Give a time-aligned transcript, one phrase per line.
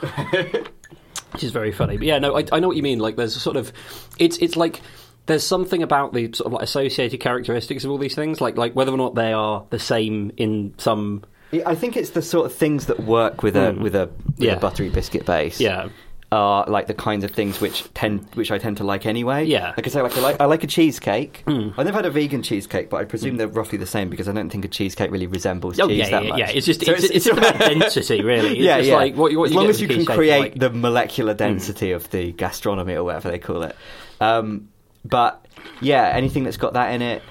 [1.32, 1.96] which is very funny.
[1.96, 2.98] But yeah, no, I, I know what you mean.
[2.98, 3.72] Like, there's a sort of,
[4.18, 4.80] it's it's like
[5.26, 8.74] there's something about the sort of like associated characteristics of all these things, like like
[8.74, 11.24] whether or not they are the same in some.
[11.64, 13.82] I think it's the sort of things that work with a hmm.
[13.82, 14.54] with a, with Yeah.
[14.54, 15.60] a buttery biscuit base.
[15.60, 15.88] Yeah,
[16.32, 19.44] are like the kinds of things which tend which I tend to like anyway.
[19.44, 19.72] Yeah.
[19.76, 21.44] Like I say, like I like, I like a cheesecake.
[21.46, 24.32] I've never had a vegan cheesecake, but I presume they're roughly the same because I
[24.32, 26.38] don't think a cheesecake really resembles Oh cheese yeah, that yeah, much.
[26.40, 26.50] yeah.
[26.50, 28.50] It's just So it's, it's, just about density, really.
[28.54, 28.96] It's yeah, yeah.
[28.96, 32.32] Like what, what as long as you can create like- the molecular density of the
[32.32, 33.76] gastronomy or whatever they call it.
[34.20, 34.68] Um,
[35.04, 35.46] but
[35.80, 37.22] yeah, anything that's got that in it,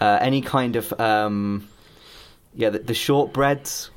[0.00, 1.68] uh, any kind of um,
[2.54, 3.90] yeah, the, the shortbreads.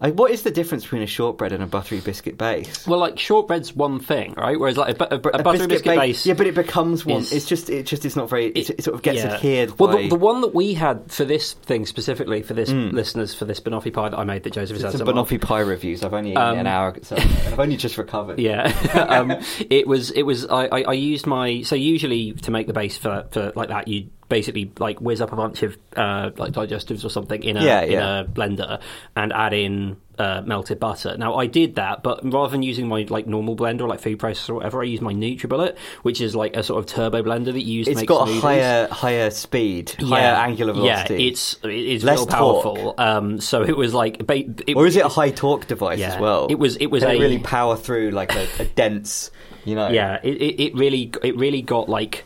[0.00, 2.86] Like, what is the difference between a shortbread and a buttery biscuit base?
[2.86, 4.58] Well, like shortbread's one thing, right?
[4.58, 7.22] Whereas like a, bu- a, a buttery biscuit, base, yeah, but it becomes one.
[7.22, 8.46] is- it's just, it just, it's not very.
[8.46, 9.34] It, it sort of gets yeah.
[9.34, 9.76] adhered.
[9.78, 13.44] Well, the, the one that we had for this thing specifically for this listeners for
[13.44, 15.26] this banoffee pie that I made that Joseph has had some some of.
[15.28, 16.04] banoffee pie reviews.
[16.04, 18.38] I've only eaten Um, an hour, so I've only just recovered.
[18.38, 18.72] Yeah,
[19.08, 19.32] um,
[19.68, 20.12] it was.
[20.12, 20.46] It was.
[20.46, 21.62] I, I, I used my.
[21.62, 25.32] So usually to make the base for, for like that, you basically like whiz up
[25.32, 28.80] a bunch of uh, like digestives or something in a Yeah, in a blender
[29.16, 31.16] and add in uh, melted butter.
[31.16, 34.18] Now I did that, but rather than using my like normal blender, or like food
[34.18, 37.52] processor or whatever, I used my NutriBullet, which is like a sort of turbo blender
[37.52, 41.22] that you use to It's got a higher, higher speed, higher angular velocity.
[41.22, 42.94] Yeah, it's it is Less real powerful.
[42.98, 46.14] Um, so it was like, ba- it, or is it a high torque device Yeah,
[46.14, 46.48] as well?
[46.50, 49.30] it was- it was Can a- really power through like a, a dense,
[49.64, 49.88] you know.
[49.88, 52.24] yeah, it, it, it really it really got like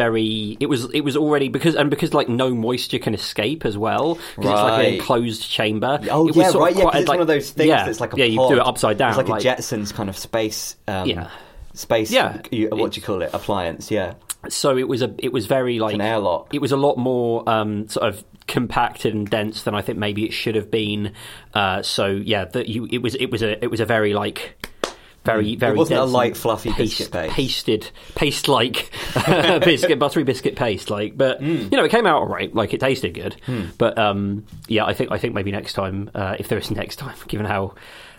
[0.00, 3.76] very it was it was already because and because like no moisture can escape as
[3.76, 4.88] well because it's like Right.
[4.88, 5.98] an enclosed chamber.
[6.10, 6.74] Oh it was yeah, sort right.
[6.74, 8.50] Yeah, quite, it's like- one of those things yeah, that's like a yeah, you pod.
[8.50, 10.76] do it upside down, It's like, a Jetsons kind of space.
[10.88, 11.28] Um, Yeah.
[11.74, 12.10] Space.
[12.10, 13.30] Yeah, You, what do you call it?
[13.32, 13.90] Appliance.
[13.90, 14.14] Yeah.
[14.48, 16.54] So it was a it was very like An airlock.
[16.54, 20.24] It was a lot more um, sort of compacted and dense than I think maybe
[20.24, 21.12] it should have been.
[21.54, 24.56] Uh, so yeah, that you it was it was a it was a very like.
[25.24, 25.74] Very, very.
[25.74, 25.78] Mm.
[25.78, 27.30] wasn't a light, fluffy biscuit base.
[27.32, 28.90] Pasted, paste like
[29.64, 31.16] biscuit, buttery biscuit paste like.
[31.16, 31.70] But Mm.
[31.70, 32.54] you know, it came out all right.
[32.54, 33.36] Like it tasted good.
[33.78, 36.96] But um, yeah, I think I think maybe next time, uh, if there is next
[36.96, 37.74] time, given how.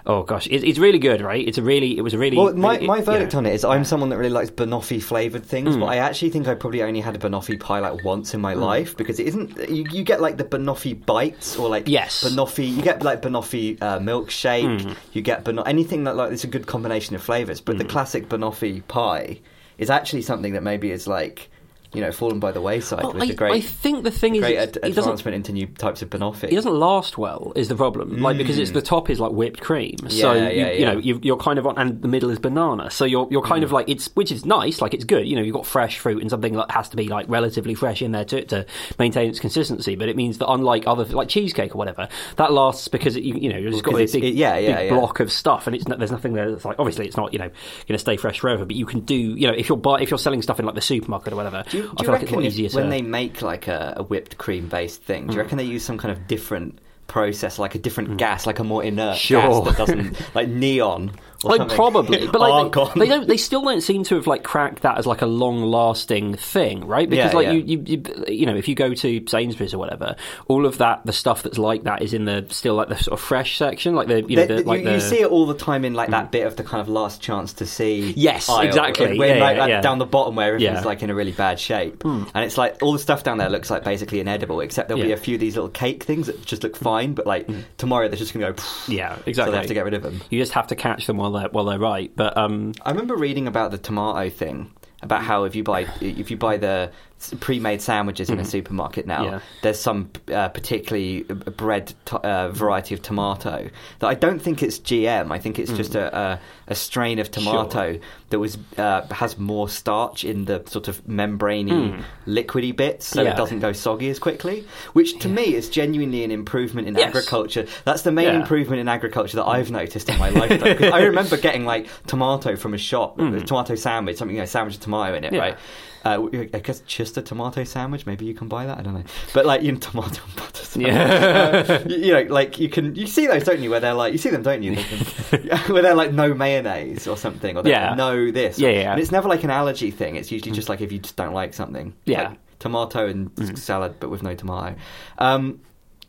[0.06, 1.48] Oh gosh, it, it's really good, right?
[1.48, 2.36] It's a really, it was a really.
[2.38, 3.40] Well, my, really- my verdict know.
[3.40, 5.82] on it is I'm someone that really likes banoffee flavoured things, Hmm.
[5.82, 8.54] but I actually think I probably only had a banoffee pie like once in my
[8.56, 9.58] life because it isn't.
[9.70, 12.24] You, you get like the banoffee bites or like Yes.
[12.24, 12.68] banoffee.
[12.76, 14.96] You get like banoffee uh, milkshake.
[15.14, 17.62] You get bano- anything that like it's a good combination of flavours.
[17.62, 19.40] But the classic banoffee pie
[19.78, 21.50] is actually something that maybe is like
[21.94, 24.36] you know fallen by the wayside Well, with I, the great I think the thing
[24.36, 26.46] is, great ad- it doesn't advancement into new types of banoffee.
[26.46, 29.60] it doesn't last well is the problem like because it's the top is like whipped
[29.62, 30.36] cream so Mm.
[30.36, 31.00] Yeah, you, yeah, you know yeah.
[31.00, 33.66] you, you're kind of on and the middle is banana so you're you're kind Mm.
[33.66, 36.22] of like it's which is nice like it's good you know you've got fresh fruit
[36.22, 38.66] and something that has to be like relatively fresh in there to, to
[38.98, 42.08] maintain its consistency but it means that unlike other like cheesecake or whatever
[42.38, 44.78] that lasts because it, you, you know you've just got this big, it- yeah, yeah,
[44.78, 44.98] big yeah.
[44.98, 47.40] block of stuff and it's not, there's nothing there that's like obviously it's not you
[47.40, 47.56] know going
[47.90, 50.18] to stay fresh forever but you can do you know if you're buy, if you're
[50.18, 52.22] selling stuff in like the supermarket or whatever Do you, I do feel you like
[52.24, 55.02] it's a reckon lot if- to when they make like a, a whipped cream based
[55.04, 55.28] thing, Mm.
[55.30, 58.60] do you reckon they use some kind of different process, like a different gas, like
[58.60, 59.20] a more inert Mm.
[59.20, 59.42] Sure.
[59.42, 61.12] gas that doesn't, like neon?
[61.44, 61.76] Like something?
[61.76, 63.28] probably, but like they, they don't.
[63.28, 67.10] They still don't seem to have like cracked that as like a long-lasting thing, right?
[67.10, 67.54] Because Yeah, like yeah.
[67.54, 70.16] You, you, you, you know, if you go to Sainsbury's or whatever,
[70.48, 73.20] all of that, the stuff that's like that is in the still like the sort
[73.20, 75.32] of fresh section, like the you know, They- the, like you, the, you see it
[75.32, 76.32] all the time in like that mm.
[76.32, 78.14] bit of the kind of last chance to see.
[78.16, 79.18] Yes, aisle, exactly.
[79.18, 82.04] When, Yeah, like, like, down the bottom where everything's like in a really bad shape,
[82.04, 82.24] hmm.
[82.34, 85.12] and it's like all the stuff down there looks like basically inedible, except there'll be
[85.12, 87.62] a few of these little cake things that just look fine, but like hmm.
[87.78, 88.64] tomorrow they're just gonna go.
[88.88, 89.34] yeah, exactly.
[89.34, 90.22] So they have to get rid of them.
[90.30, 92.12] You just have to catch them while they're while they're right.
[92.16, 94.72] But um, I remember reading about the tomato thing,
[95.02, 96.92] about how if you buy if you buy the
[97.40, 99.34] pre-made sandwiches in a supermarket now, Mm-hmm.
[99.34, 99.40] Yeah.
[99.62, 104.80] there's some uh, particularly bread to- uh, variety of tomato that I don't think it's
[104.80, 105.32] GM.
[105.32, 108.00] I think it's just a, a a strain of tomato
[108.30, 113.22] that was uh, has more starch in the sort of membraney, liquidy bits, so.
[113.22, 113.32] Yeah.
[113.34, 114.66] it doesn't go soggy as quickly.
[114.94, 117.10] Which to me is genuinely an improvement in Yes.
[117.10, 117.66] agriculture.
[117.84, 118.40] That's the main Yeah.
[118.42, 120.94] improvement in agriculture that I've noticed in my lifetime.
[120.94, 124.76] I remember getting like tomato from a shop, a tomato sandwich, something you know, sandwich
[124.76, 125.34] with tomato in it.
[125.34, 125.40] Yeah.
[125.40, 125.58] right?
[126.04, 128.06] Uh, I guess just a tomato sandwich.
[128.08, 128.78] Maybe you can buy that.
[128.80, 129.04] I don't know,
[129.34, 130.64] but like you know, tomato and butter.
[130.66, 130.94] Sandwich.
[130.96, 133.70] Uh, you, you know, like you can you see those, don't you?
[133.70, 134.76] Where they're like you see them, don't you?
[134.76, 137.94] They can- where they're like no mayonnaise or something, or Yeah.
[137.96, 138.58] no this.
[138.58, 138.92] Yeah, yeah.
[138.94, 140.16] And it's never like an allergy thing.
[140.16, 141.94] It's usually just like if you just don't like something.
[142.06, 142.30] Yeah.
[142.30, 144.76] Like tomato and salad, but with no tomato.
[145.20, 145.62] Um,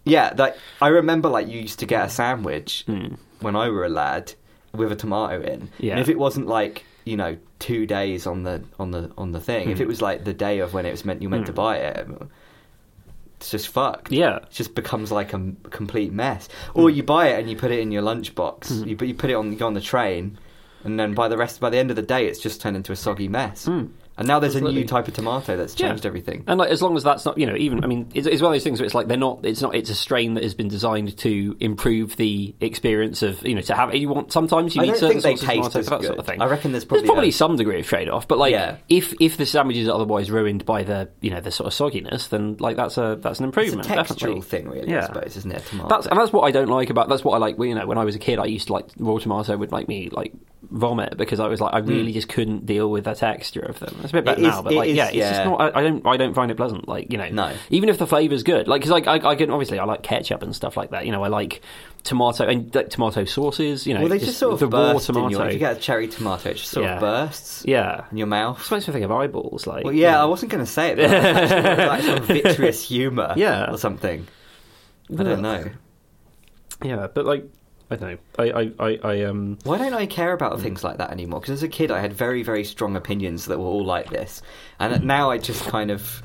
[0.05, 2.85] yeah, like I remember, like you used to get a sandwich
[3.41, 4.33] when I were a lad
[4.75, 5.93] with a tomato in, Yeah.
[5.93, 9.41] and if it wasn't like you know two days on the on the on the
[9.41, 9.89] thing, if it hmm.
[9.89, 11.57] was like the day of when it was meant you meant to hmm.
[11.57, 12.09] buy it.
[13.37, 14.13] it's just fucked.
[14.13, 14.37] Yeah.
[14.37, 16.49] It just becomes like a m- complete mess.
[16.75, 16.81] Hmm.
[16.81, 18.87] Or you buy it and you put it in your lunchbox.
[18.87, 20.39] You put you put it on you go on the train,
[20.85, 22.93] and then by the rest by the end of the day, it's just turned into
[22.93, 23.67] a soggy mess.
[24.19, 25.89] And now there's a new type of tomato that's Yeah.
[25.89, 26.45] changed everything.
[26.47, 28.53] And like, as long as that's not, you know, even I mean, it's, it's one
[28.53, 29.41] of those things where it's like they're not.
[29.45, 29.75] It's not.
[29.75, 33.75] It's a strain that has been designed to improve the experience of, you know, to
[33.75, 33.95] have.
[33.95, 36.07] You want sometimes you I need certain sorts of taste tomato for that good.
[36.09, 36.43] sort of thing.
[36.43, 38.77] I reckon there's probably, There's probably a- some degree of trade off, but like Yeah.
[38.89, 42.29] if if the sandwich is otherwise ruined by the you know the sort of sogginess,
[42.29, 43.81] then like that's a that's an improvement.
[43.81, 44.41] It's textural definitely.
[44.43, 44.89] thing, really.
[44.93, 45.07] I Yeah.
[45.07, 45.65] suppose, isn't it?
[45.67, 45.89] Tomato.
[45.89, 47.09] That's and that's what I don't like about.
[47.09, 47.57] That's what I like.
[47.59, 49.89] You know, when I was a kid, I used to like raw tomato would make
[49.89, 50.33] me like
[50.71, 53.95] vomit because I was like I really just couldn't deal with the texture of them.
[54.03, 54.47] It's a bit better Hmm.
[54.47, 55.61] It is- now, but it like is, yeah, it's just not.
[55.61, 56.89] I, I don't I don't find it pleasant.
[56.89, 57.53] Like you know, No.
[57.71, 60.43] even if the flavour's good, like because like I, I can obviously I like ketchup
[60.43, 61.05] and stuff like that.
[61.05, 61.61] You know, I like
[62.05, 63.87] tomato and like, tomato sauces.
[63.87, 65.27] You know, well, they just, sort of the raw tomato.
[65.27, 65.47] in your.
[65.47, 66.95] If you get a cherry tomato, it just sort Yeah.
[66.95, 68.59] of bursts yeah, in your mouth.
[68.65, 69.67] it makes me think of eyeballs.
[69.67, 72.83] Like Well, yeah, you I wasn't going to say it, but actually like some vitreous
[72.89, 73.71] humour, Yeah.
[73.71, 74.27] or something.
[75.19, 75.65] I don't know.
[76.83, 77.45] yeah, but like
[77.93, 78.19] I don't know.
[78.39, 79.59] I I I, I um.
[79.65, 80.63] Why don't I care about Hmm.
[80.63, 81.41] things like that anymore?
[81.41, 84.41] Because as a kid, I had very, very strong opinions that were all like this,
[84.81, 86.23] and now I just kind of.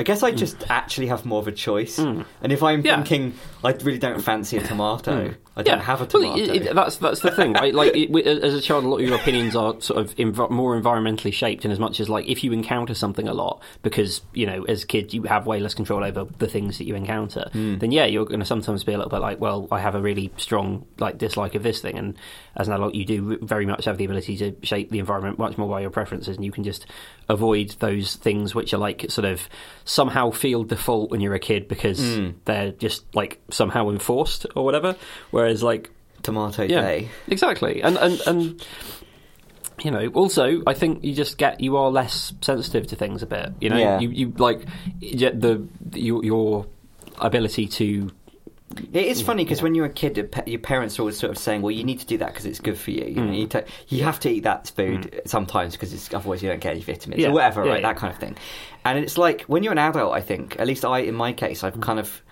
[0.00, 0.36] I guess I mm.
[0.38, 1.98] just actually have more of a choice.
[1.98, 2.24] Mm.
[2.42, 2.80] And if I'm.
[2.84, 2.96] Yeah.
[2.96, 5.34] thinking I really don't fancy a tomato, mm.
[5.56, 6.54] I don't have a Well, tomato.
[6.54, 7.74] it- it- that's that's the thing, right?
[7.74, 10.80] Like, it, as a child, a lot of your opinions are sort of env- more
[10.80, 14.46] environmentally shaped, in as much as like if you encounter something a lot, because you
[14.46, 17.50] know, as a kid, you have way less control over the things that you encounter.
[17.52, 17.76] Hmm.
[17.76, 20.00] Then yeah, you're going to sometimes be a little bit like, well, I have a
[20.00, 22.16] really strong like dislike of this thing, and
[22.56, 25.56] as an adult, you do very much have the ability to shape the environment much
[25.56, 26.86] more by your preferences, and you can just
[27.28, 29.48] avoid those things which are like sort of
[29.84, 32.30] somehow feel default when you're a kid because Hmm.
[32.44, 34.96] they're just like somehow enforced or whatever.
[35.30, 35.90] Whereas like
[36.22, 37.08] tomato yeah, day.
[37.28, 38.66] exactly, and and and
[39.84, 43.26] you know, also I think you just get you are less sensitive to things a
[43.26, 43.50] bit.
[43.60, 44.00] You know, Yeah.
[44.00, 44.60] you you like
[45.00, 46.66] the your your
[47.18, 48.10] ability to
[48.92, 49.64] It is funny because yeah.
[49.64, 52.06] when you're a kid, your parents are always sort of saying, "Well, you need to
[52.06, 53.04] do that because it's good for you.
[53.04, 53.26] You, Mm.
[53.26, 56.72] know, you, ta- you have to eat that food sometimes because otherwise you don't get
[56.72, 57.28] any vitamins Yeah.
[57.28, 57.82] or whatever, Yeah, right?
[57.82, 58.36] That kind of thing."
[58.84, 61.62] And it's like when you're an adult, I think, at least I, in my case,
[61.62, 61.64] Mm.
[61.64, 62.22] I've kind of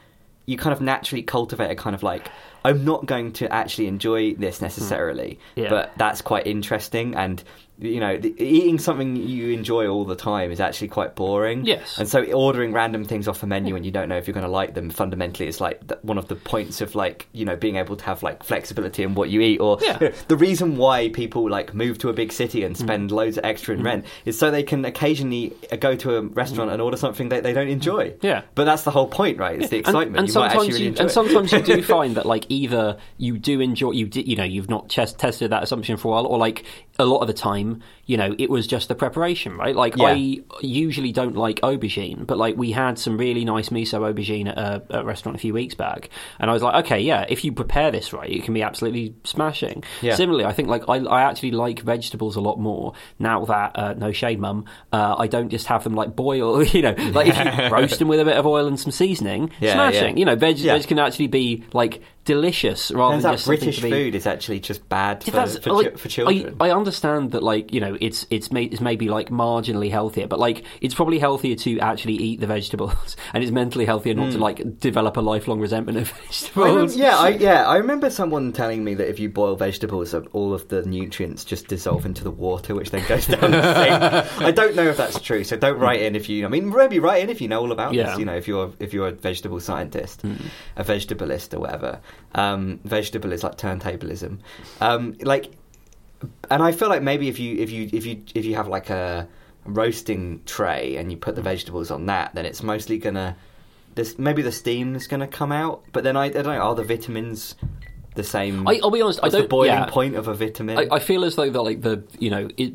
[0.47, 2.29] you kind of naturally cultivate a kind of like
[2.65, 5.63] I'm not going to actually enjoy this necessarily, Mm.
[5.65, 5.69] Yeah.
[5.71, 7.43] but that's quite interesting and.
[7.81, 11.65] You know, the, eating something you enjoy all the time is actually quite boring.
[11.65, 11.97] Yes.
[11.97, 14.45] and so ordering random things off a menu and you don't know if you're going
[14.45, 17.77] to like them fundamentally is like one of the points of like you know being
[17.77, 19.97] able to have like flexibility in what you eat or Yeah.
[20.01, 23.39] you know, the reason why people like move to a big city and spend loads
[23.39, 26.83] of extra in rent is so they can occasionally uh, go to a restaurant and
[26.83, 28.43] order something that they don't enjoy Yeah.
[28.57, 30.83] but that's the whole point right it's the excitement And, you might sometimes actually really
[30.83, 34.37] you, enjoy and sometimes you do find that like either you do enjoy you you
[34.37, 36.65] know you've not tested that assumption for a while, or like
[36.99, 39.75] a lot of the time you know it was just the preparation, right?
[39.77, 40.07] Like Yeah.
[40.07, 44.59] I usually don't like aubergine, but like we had some really nice miso aubergine at
[44.59, 47.45] a, at a restaurant a few weeks back, and I was like, okay, yeah, if
[47.45, 49.85] you prepare this right, it can be absolutely smashing.
[50.03, 50.15] Yeah.
[50.15, 53.95] Similarly, I think like I, I actually like vegetables a lot more now that uh,
[53.95, 54.65] no shade, mum.
[54.93, 58.09] Uh, I don't just have them like boil, you know, like if you roast them
[58.09, 60.17] with a bit of oil and some seasoning, Yeah, smashing.
[60.17, 63.81] You know, veg, veg can actually be like delicious rather Turns than out just British
[63.81, 63.91] be.
[63.91, 67.73] food is actually just bad for, for, like, for children I, I understand that, like
[67.73, 71.57] you know, it's it's, may, it's maybe like marginally healthier, but like it's probably healthier
[71.57, 74.43] to actually eat the vegetables, and it's mentally healthier not to hmm.
[74.43, 76.95] like develop a lifelong resentment of vegetables.
[76.95, 77.67] remem- yeah, I, yeah.
[77.67, 81.67] I remember someone telling me that if you boil vegetables, all of the nutrients just
[81.69, 84.43] dissolve into the water, which then goes down the sink.
[84.43, 86.45] I don't know if that's true, so don't write in if you.
[86.45, 88.11] I mean, maybe write in if you know all about Yeah.
[88.11, 88.19] this.
[88.19, 90.35] You know, if you're if you're a vegetable scientist, hmm.
[90.77, 92.01] a vegetalist or whatever.
[92.35, 94.39] Um, vegetable is like turntablism.
[94.81, 95.53] Um, like,
[96.51, 98.91] and I feel like maybe if you if you if you if you have like
[98.91, 99.29] a
[99.65, 103.37] roasting tray and you put the vegetables on that, then it's mostly gonna.
[103.95, 106.61] This, maybe the steam is gonna come out, but then I, I don't know.
[106.61, 107.55] Are the vitamins
[108.15, 108.69] the same?
[108.69, 109.21] I, I'll be honest.
[109.23, 109.43] I don't.
[109.43, 109.87] the boiling yeah.
[109.87, 110.79] point of a vitamin?
[110.79, 112.75] I, I feel as though that like the you know it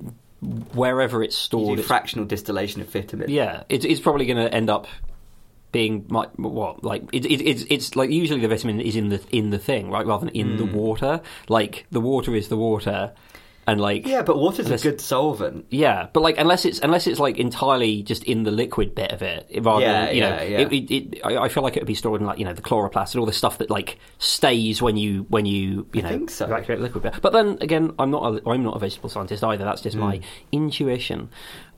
[0.73, 3.29] wherever it's stored, it's fractional distillation of vitamin.
[3.29, 4.88] Yeah, it, it's probably going to end up
[5.74, 9.22] being my, what like it, it, it's it's like usually the vitamin is in the
[9.32, 11.20] in the thing right rather than in the water.
[11.50, 13.12] Like the water is the water,
[13.68, 14.10] and like Hmm.
[14.10, 15.65] Yeah, but water's Unless- a good solvent.
[15.70, 19.22] yeah, but like unless it's unless it's like entirely just in the liquid bit of
[19.22, 20.60] it, rather Yeah, than you know, yeah, yeah.
[20.60, 22.53] It, it, it, I, I feel like it would be stored in like you know
[22.53, 26.15] the chloroplast and all the stuff that like stays when you when you you I
[26.18, 26.46] know so.
[26.46, 27.22] evacuate the liquid bit.
[27.22, 29.63] But then again, I'm not a, I'm not a vegetable scientist either.
[29.65, 30.24] That's just my Hmm.
[30.51, 31.30] intuition,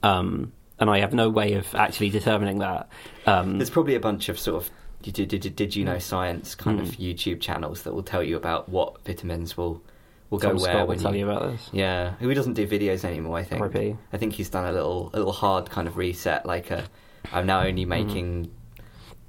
[0.03, 2.89] um, and I have no way of actually determining that.
[3.25, 4.69] Um, There's probably a bunch of sort of
[5.01, 5.91] did, did, did, you Hmm.
[5.91, 9.83] know science kind of YouTube channels that will tell you about what vitamins will
[10.31, 11.69] will go Tom where Scott will when tell you about this.
[11.71, 13.37] Yeah, he doesn't do videos anymore.
[13.37, 13.61] I think.
[13.61, 13.95] R.I.P..
[14.11, 16.45] I think he's done a little, a little hard kind of reset.
[16.47, 16.85] Like, a,
[17.31, 17.67] I'm now Hmm.
[17.67, 18.51] only making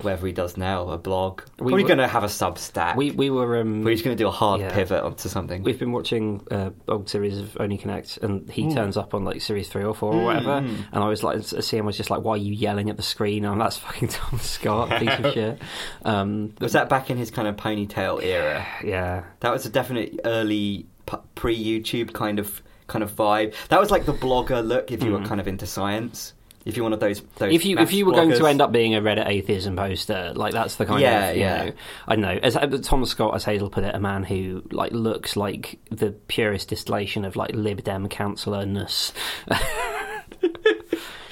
[0.02, 1.40] whatever he does now, a blog.
[1.58, 2.96] We Probably were- going to have a Substack.
[2.96, 4.70] We we were um, Where he's going to do a hard Yeah.
[4.72, 5.62] pivot onto something.
[5.62, 9.40] We've been watching uh, old series of Only Connect, and he turns up on like
[9.40, 10.60] series three or four or whatever.
[10.60, 10.84] Mm.
[10.92, 13.44] And I was like, CM was just like, "Why are you yelling at the screen?"
[13.44, 15.60] And that's fucking Tom Scott, piece of shit.
[16.04, 18.66] Um, was that back in his kind of ponytail era?
[18.84, 20.86] yeah, That was a definite early
[21.34, 23.54] pre-YouTube kind of kind of vibe.
[23.68, 25.26] That was like the blogger look if you were Mm.
[25.26, 26.34] kind of into science.
[26.66, 28.96] If you of those, those if you if you were going to end up being
[28.96, 31.64] a Reddit atheism poster, like that's the kind Yeah, of you yeah.
[31.66, 31.72] know,
[32.08, 32.40] I don't know.
[32.42, 36.10] As uh, Tom Scott, as Hazel put it, a man who like looks like the
[36.10, 39.12] purest distillation of like Lib Dem councillorness.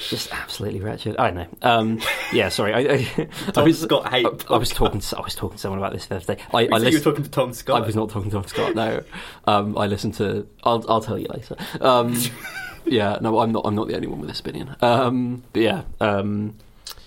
[0.09, 1.17] Just absolutely wretched.
[1.19, 1.47] I know.
[1.63, 2.01] Um,
[2.33, 2.75] yeah, sorry.
[2.75, 4.27] I, I, I was, Scott hate.
[4.27, 5.01] I, I was talking.
[5.01, 6.43] To, I was talking to someone about this the other day.
[6.53, 7.83] I, I you were talking to Tom Scott.
[7.83, 8.75] I was not talking to Tom Scott.
[8.75, 9.03] No,
[9.47, 10.47] um, I listened to.
[10.63, 11.57] I'll I'll tell you later.
[11.81, 12.15] Um,
[12.87, 13.63] yeah, no, I'm not.
[13.67, 14.75] I'm not the only one with this opinion.
[14.81, 16.55] Um, but yeah, um,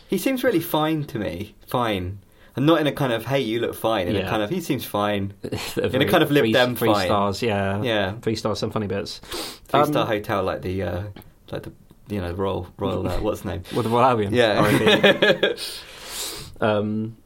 [0.09, 1.55] He seems really fine to me.
[1.67, 2.19] Fine.
[2.55, 4.07] And not in a kind of hey, you look fine.
[4.07, 5.33] In a kind of he seems fine.
[5.43, 7.05] in a kind of three, Dem three fine.
[7.07, 7.41] stars.
[7.43, 8.13] Yeah, Yeah.
[8.21, 8.57] three stars.
[8.59, 9.19] Some funny bits.
[9.19, 11.03] Three Um, star hotel like the uh,
[11.51, 11.71] like the
[12.09, 13.63] you know royal royal uh, what's the name?
[13.75, 14.33] With the Royal Albion.
[14.33, 15.53] Yeah.
[16.59, 17.17] Um,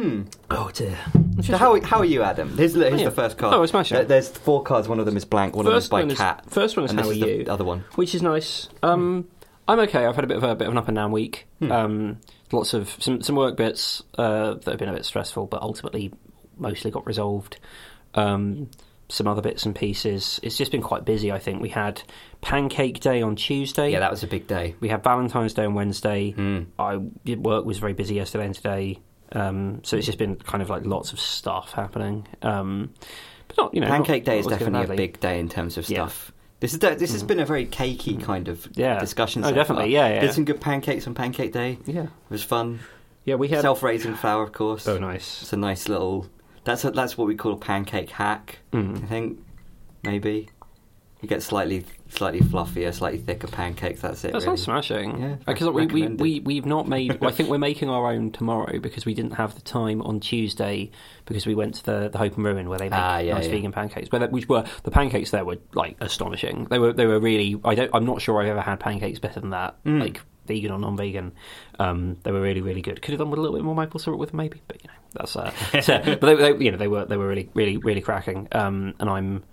[0.00, 0.22] hmm.
[0.50, 0.96] oh dear.
[1.42, 2.56] So how how are you, Adam?
[2.56, 3.08] Here's, the- here's Yeah.
[3.10, 3.54] the first card.
[3.54, 3.96] Oh, smashing.
[3.96, 4.88] There- There's four cards.
[4.88, 5.54] One of them is blank.
[5.56, 6.44] One of them is by one is cat.
[6.50, 7.84] first one is and how this are is you, the other one.
[7.94, 8.68] which is nice.
[8.82, 9.28] Um,
[9.66, 10.06] I'm okay.
[10.06, 11.46] I've had a bit of a bit of an up and down week.
[11.60, 11.72] Hmm.
[11.72, 12.16] Um,
[12.52, 16.12] lots of some some work bits uh, that have been a bit stressful, but ultimately
[16.56, 17.58] mostly got resolved.
[18.14, 18.70] Um,
[19.10, 20.38] some other bits and pieces.
[20.42, 21.32] It's just been quite busy.
[21.32, 22.02] I think we had
[22.42, 23.90] Pancake Day on Tuesday.
[23.92, 24.74] Yeah, that was a big day.
[24.80, 26.32] we had Valentine's Day on Wednesday.
[26.32, 26.64] Hmm.
[26.78, 26.96] I
[27.36, 28.98] work was very busy yesterday and today,
[29.32, 32.26] um, so it's just been kind of like lots of stuff happening.
[32.42, 32.92] Um,
[33.48, 35.76] but not you know, Pancake not- Day not is definitely a big day in terms
[35.78, 35.96] of Yeah.
[36.06, 36.32] stuff.
[36.60, 38.98] This is this has been a very cakey kind of Yeah.
[38.98, 39.44] discussion.
[39.44, 39.92] Oh, definitely.
[39.92, 40.20] Yeah, yeah.
[40.22, 41.78] Did some good pancakes on Pancake Day.
[41.86, 42.80] Yeah, It was fun.
[43.24, 43.36] yeah.
[43.36, 44.88] We had Self-raising flour, of course.
[44.88, 45.42] oh nice.
[45.42, 46.26] It's a nice little.
[46.64, 48.58] That's a, that's what we call a pancake hack.
[48.72, 49.08] I Mm.
[49.08, 49.38] think
[50.02, 50.48] maybe
[51.22, 54.00] you get slightly slightly fluffier, slightly thicker pancakes.
[54.00, 54.32] That's it.
[54.32, 54.56] That really.
[54.56, 55.20] smashing.
[55.20, 57.20] Yeah, because we, we, we, we've not made.
[57.20, 60.20] well, I think we're making our own tomorrow because we didn't have the time on
[60.20, 60.90] Tuesday
[61.26, 63.46] because we went to the, the Hope and Ruin where they make Ah, yeah, nice
[63.46, 63.52] yeah.
[63.52, 64.08] vegan pancakes.
[64.08, 66.66] But that- which were the pancakes there were like astonishing.
[66.70, 67.60] They were they were really.
[67.64, 67.90] I don't.
[67.94, 69.82] I'm not sure I've ever had pancakes better than that.
[69.84, 70.00] Mm.
[70.00, 71.30] Like vegan or non-vegan,
[71.78, 73.02] um, they were really really good.
[73.02, 74.88] Could have done with a little bit more maple syrup with them maybe, but you
[74.88, 75.36] know that's.
[75.36, 75.50] Uh,
[75.82, 78.48] so, but they, they, you know they were they were really really really cracking.
[78.52, 79.44] Um, and I'm.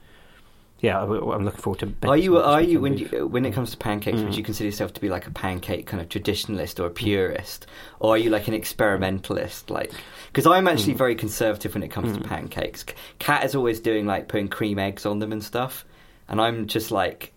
[0.81, 1.93] Yeah, I'm looking forward to.
[2.07, 3.11] Are you are you when beef.
[3.11, 4.19] you, when it comes to pancakes?
[4.21, 4.37] Would Mm.
[4.37, 7.65] you consider yourself to be like a pancake kind of traditionalist or a purist,
[7.99, 9.69] or are you like an experimentalist?
[9.69, 9.91] Like,
[10.31, 10.97] because I'm actually Mm.
[10.97, 12.27] very conservative when it comes to Mm.
[12.27, 12.85] pancakes.
[13.19, 15.85] Cat is always doing like putting cream eggs on them and stuff,
[16.27, 17.31] and I'm just like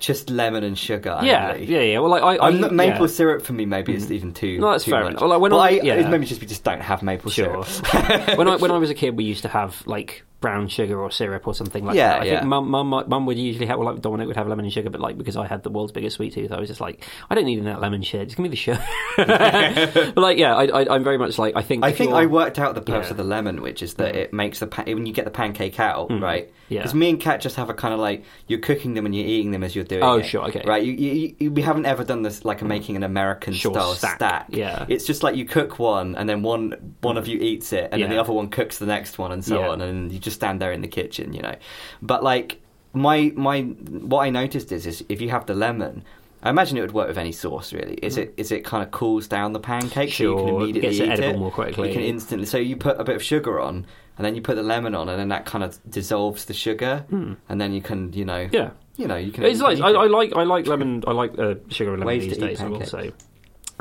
[0.00, 1.18] just lemon and sugar.
[1.22, 1.64] Yeah, only.
[1.64, 1.98] yeah, yeah.
[2.00, 3.06] Well, like, I, I I'm not, maple yeah.
[3.06, 4.10] syrup for me maybe is Mm.
[4.10, 4.58] even too.
[4.58, 5.10] No, that's too fair much.
[5.12, 5.20] enough.
[5.22, 6.08] Well, like, when But I- I, yeah.
[6.10, 7.64] maybe just we just don't have maple Sure.
[7.64, 8.36] syrup.
[8.36, 11.10] when I when I was a kid, we used to have like brown sugar or
[11.10, 12.20] syrup or something like Yeah, that.
[12.20, 12.34] I yeah.
[12.40, 14.90] think mum, mum, mum would usually have, well, like Dominic would have lemon and sugar,
[14.90, 17.34] but like because I had the world's biggest sweet tooth, I was just like, I
[17.34, 18.28] don't need any that lemon shit.
[18.28, 18.84] Just give me the sugar.
[19.16, 21.84] but like, yeah, I, I, I'm very much like I think.
[21.84, 23.12] I think I worked out the purpose Yeah.
[23.12, 24.18] of the lemon, which is that Mm.
[24.18, 26.20] it makes the pa- when you get the pancake out, Mm.
[26.20, 26.52] right?
[26.68, 26.80] Yeah.
[26.80, 29.26] Because me and Kat just have a kind of like you're cooking them and you're
[29.26, 30.24] eating them as you're doing Oh, it.
[30.24, 30.62] sure, okay.
[30.66, 30.82] Right?
[30.82, 33.94] You, you, you, we haven't ever done this like a making an American Sure, style
[33.94, 34.16] stack.
[34.16, 34.46] stack.
[34.50, 34.84] Yeah.
[34.88, 38.02] It's just like you cook one and then one one of you eats it and
[38.02, 40.60] then the other one cooks the next one and so on and you just stand
[40.60, 41.54] there in the kitchen, you know.
[42.02, 42.60] But like
[42.92, 46.02] my my what I noticed is is if you have the lemon.
[46.46, 47.94] I imagine it would work with any sauce, really.
[48.02, 48.34] Is it?
[48.36, 50.38] Is it kind of cools down the pancake so you Mm.
[50.46, 51.38] Can immediately gets it eat edible it?
[51.38, 51.88] more quickly.
[51.88, 52.44] You can instantly.
[52.46, 53.86] So you put a bit of sugar on,
[54.18, 57.06] and then you put the lemon on, and then that kind of dissolves the sugar,
[57.08, 57.32] Hmm.
[57.48, 59.44] and then you can, you know, Yeah, you know, you can.
[59.44, 61.02] it's like I, eat I like I like lemon.
[61.06, 62.60] I like uh, sugar and lemon Ways these days.
[62.60, 63.12] I will say.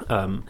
[0.10, 0.44] Um,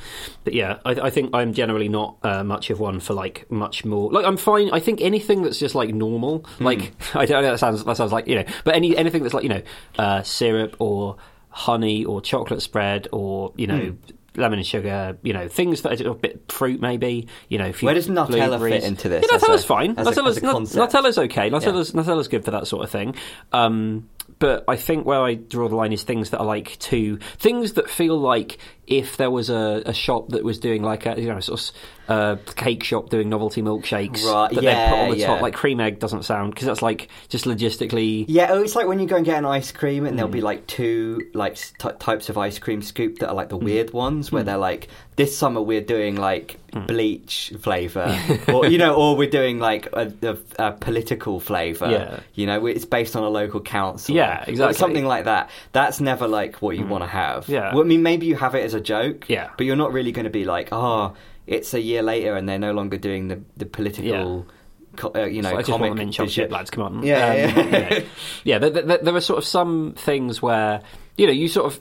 [0.43, 3.83] but yeah, I, I think I'm generally not uh, much of one for like much
[3.85, 4.11] more.
[4.11, 4.69] Like I'm fine.
[4.71, 6.63] I think anything that's just like normal, Hmm.
[6.65, 9.33] like I don't know that sounds that sounds like you know, but any anything that's
[9.33, 9.61] like you know,
[9.97, 11.17] uh, syrup or
[11.49, 13.79] honey or chocolate spread or you know.
[13.79, 13.95] Hmm.
[14.35, 17.27] Lemon and sugar, you know, things that are a bit fruit, maybe.
[17.49, 19.91] You know, Where does Nutella fit into this Yeah, as Nutella's a- fine.
[19.95, 21.51] as a- Nutella's, as a Nutella's okay.
[21.51, 23.13] Nutella's, Nutella's good for that sort of thing.
[23.51, 24.09] Um,
[24.39, 27.73] but I think where I draw the line is things that are like too things
[27.73, 31.27] that feel like if there was a, a shop that was doing like a you
[31.27, 31.71] know sort of
[32.09, 35.41] uh, cake shop doing novelty milkshakes Right, that they put on the yeah, top yeah.
[35.41, 38.99] like cream egg doesn't sound because that's like just logistically Yeah, oh, it's like when
[38.99, 40.33] you go and get an ice cream, and there'll Hmm.
[40.33, 43.63] be like two like ty types of ice cream scoop that are like the Hmm.
[43.65, 48.17] weird ones, where they're like, this summer we're doing like bleach flavor,
[48.53, 50.37] or you know, or we're doing like a, a,
[50.67, 51.89] a political flavor.
[51.89, 52.19] Yeah.
[52.33, 54.13] you know, it's based on a local council.
[54.15, 54.73] Yeah, or exactly.
[54.77, 55.49] something like that.
[55.71, 57.47] That's never like what you want to have.
[57.47, 57.73] Yeah.
[57.73, 59.25] Well, I mean, maybe you have it as as a joke.
[59.29, 59.49] Yeah.
[59.57, 61.13] But you're not really going to be like, oh,
[61.47, 64.47] it's a year later and they're no longer doing the the political.
[64.95, 66.69] Co- uh, you know, So I just comic want them in lads.
[66.69, 67.03] Come on.
[67.03, 67.63] Yeah, Um, yeah.
[67.65, 68.05] you know.
[68.43, 68.57] yeah.
[68.59, 70.81] There, there, there are sort of some things where
[71.17, 71.79] you know you sort of.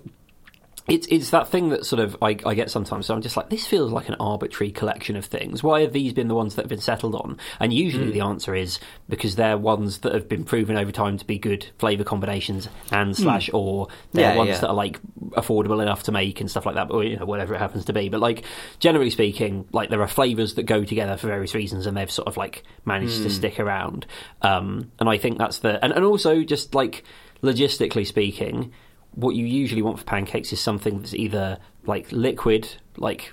[0.92, 3.06] It's it's that thing that sort of I, I get sometimes.
[3.06, 5.62] So I'm just like, this feels like an arbitrary collection of things.
[5.62, 7.38] Why have these been the ones that have been settled on?
[7.60, 8.12] And usually Hmm.
[8.12, 11.66] the answer is because they're ones that have been proven over time to be good
[11.78, 14.32] flavour combinations and slash or they're Hmm.
[14.32, 14.60] Yeah, ones yeah.
[14.60, 17.54] that are like affordable enough to make and stuff like that, or you know, whatever
[17.54, 18.10] it happens to be.
[18.10, 18.44] But like
[18.78, 22.28] generally speaking, like there are flavors that go together for various reasons, and they've sort
[22.28, 23.22] of like managed Hmm.
[23.24, 24.04] to stick around.
[24.42, 27.02] Um, and I think that's the and, and also just like
[27.42, 28.72] logistically speaking,
[29.14, 33.32] what you usually want for pancakes is something that's either like liquid, like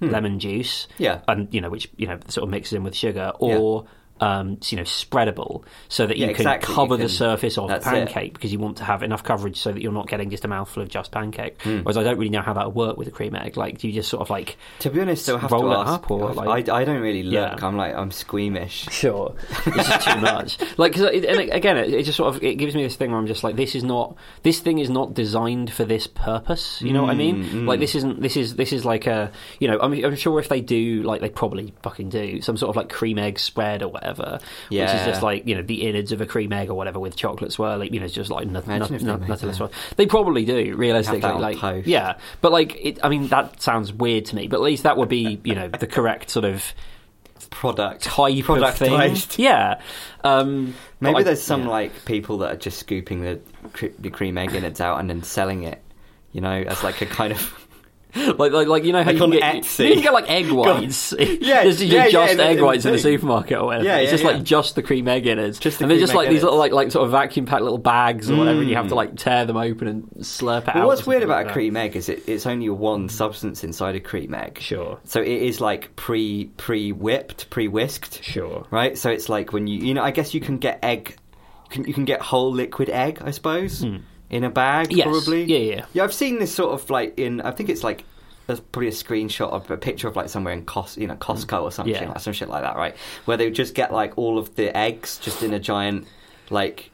[0.00, 1.02] lemon juice, Hmm.
[1.02, 1.20] Yeah.
[1.28, 3.86] and you know which you know sort of mixes in with sugar, or
[4.20, 6.72] um, you know, spreadable so that you Yeah, can exactly.
[6.72, 7.90] You cover the surface of the that's it.
[7.90, 10.48] pancake because you want to have enough coverage so that you're not getting just a
[10.48, 11.60] mouthful of just pancake.
[11.62, 11.78] Hmm.
[11.80, 13.56] Whereas I don't really know how that would work with a cream egg.
[13.56, 15.92] Like, do you just sort of like To be honest, have Roll to it ask.
[15.92, 17.32] up or, like- I, I don't really look.
[17.34, 17.66] Yeah.
[17.66, 18.86] I'm like I'm squeamish.
[18.94, 19.34] Sure,
[19.66, 20.58] it's just too much.
[20.78, 23.10] Like, 'cause it, and again, it, it just sort of it gives me this thing
[23.10, 26.80] where I'm just like, this is not this thing is not designed for this purpose.
[26.82, 27.44] You know what I mean?
[27.44, 30.38] Mm, Like, this isn't this is this is like a you know, I'm, I'm sure
[30.38, 33.82] if they do like they probably fucking do some sort of like cream egg spread
[33.82, 36.74] or whatever, which is just like you know the innards of a cream egg or
[36.74, 37.92] whatever with chocolate swirling.
[37.92, 38.78] You know, it's just like nothing.
[38.78, 39.96] nut, Imagine if they nut, made Nutella that.
[39.96, 41.20] They probably do realistically.
[41.20, 41.86] Have that on like, toast.
[41.86, 44.46] yeah, but like, it, I mean, that sounds weird to me.
[44.48, 46.62] But at least that would be you know the correct sort of
[47.50, 48.02] Product.
[48.02, 49.16] type of thing.
[49.36, 49.80] Yeah.
[50.22, 51.68] Um, Maybe I- there's some yeah.
[51.68, 53.40] like people that are just scooping the
[53.72, 55.80] cre- the cream egg innards out and then selling it.
[56.32, 57.63] You know, as like a kind of
[58.38, 59.88] like, like, like you know how Like you, can get, Etsy.
[59.88, 61.12] you can get like egg whites.
[61.18, 63.84] Yeah, just, yeah, just yeah, egg in- whites in the supermarket or whatever.
[63.84, 64.30] Yeah, it's yeah, just yeah.
[64.30, 65.58] like just the cream egg innards.
[65.58, 67.78] Just the and they're just like these little like like sort of vacuum packed little
[67.78, 68.96] bags or whatever, and you have to Mm.
[68.96, 70.74] like tear them open and slurp it out.
[70.76, 73.64] Well, or what's weird about like a cream egg is it, it's only one substance
[73.64, 74.58] inside a cream egg.
[74.60, 74.98] Sure.
[75.04, 78.22] So it is like pre pre whipped, pre whisked.
[78.22, 78.66] Sure.
[78.70, 78.96] Right.
[78.96, 81.16] So it's like when you you know I guess you can get egg,
[81.64, 83.84] you can, you can get whole liquid egg I suppose
[84.34, 84.92] in a bag.
[84.92, 85.04] Yes.
[85.04, 85.44] probably.
[85.44, 85.86] Yeah, yeah.
[85.92, 88.04] Yeah, I've seen this sort of like in I think it's like.
[88.46, 91.62] There's probably a screenshot of a picture of like somewhere in Cos, you know, Costco
[91.62, 92.08] or something, Yeah.
[92.10, 92.94] like some shit like that, right?
[93.24, 96.06] Where they just get like all of the eggs just in a giant,
[96.50, 96.90] like.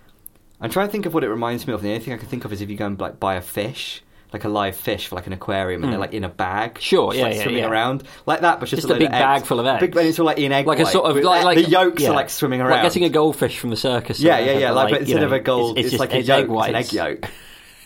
[0.60, 1.82] I'm trying to think of what it reminds me of.
[1.82, 3.40] The only thing I can think of is if you go and like buy a
[3.40, 4.00] fish,
[4.32, 6.80] like a live fish for like an aquarium, and they're like in a bag, Hmm.
[6.80, 7.68] Sure, yeah, like, yeah, swimming yeah.
[7.70, 9.80] around like that, but just, Just a, a big bag full of eggs.
[9.80, 12.10] Big, it's all like in egg Like a sort of like, like the yolks yeah.
[12.10, 12.70] are like swimming around.
[12.70, 14.20] like getting a goldfish from the circus.
[14.20, 14.70] yeah, yeah, yeah.
[14.72, 16.48] Like, but instead know, of a gold, it's, just- like a it's yolk.
[16.48, 17.30] egg It's an egg yolk.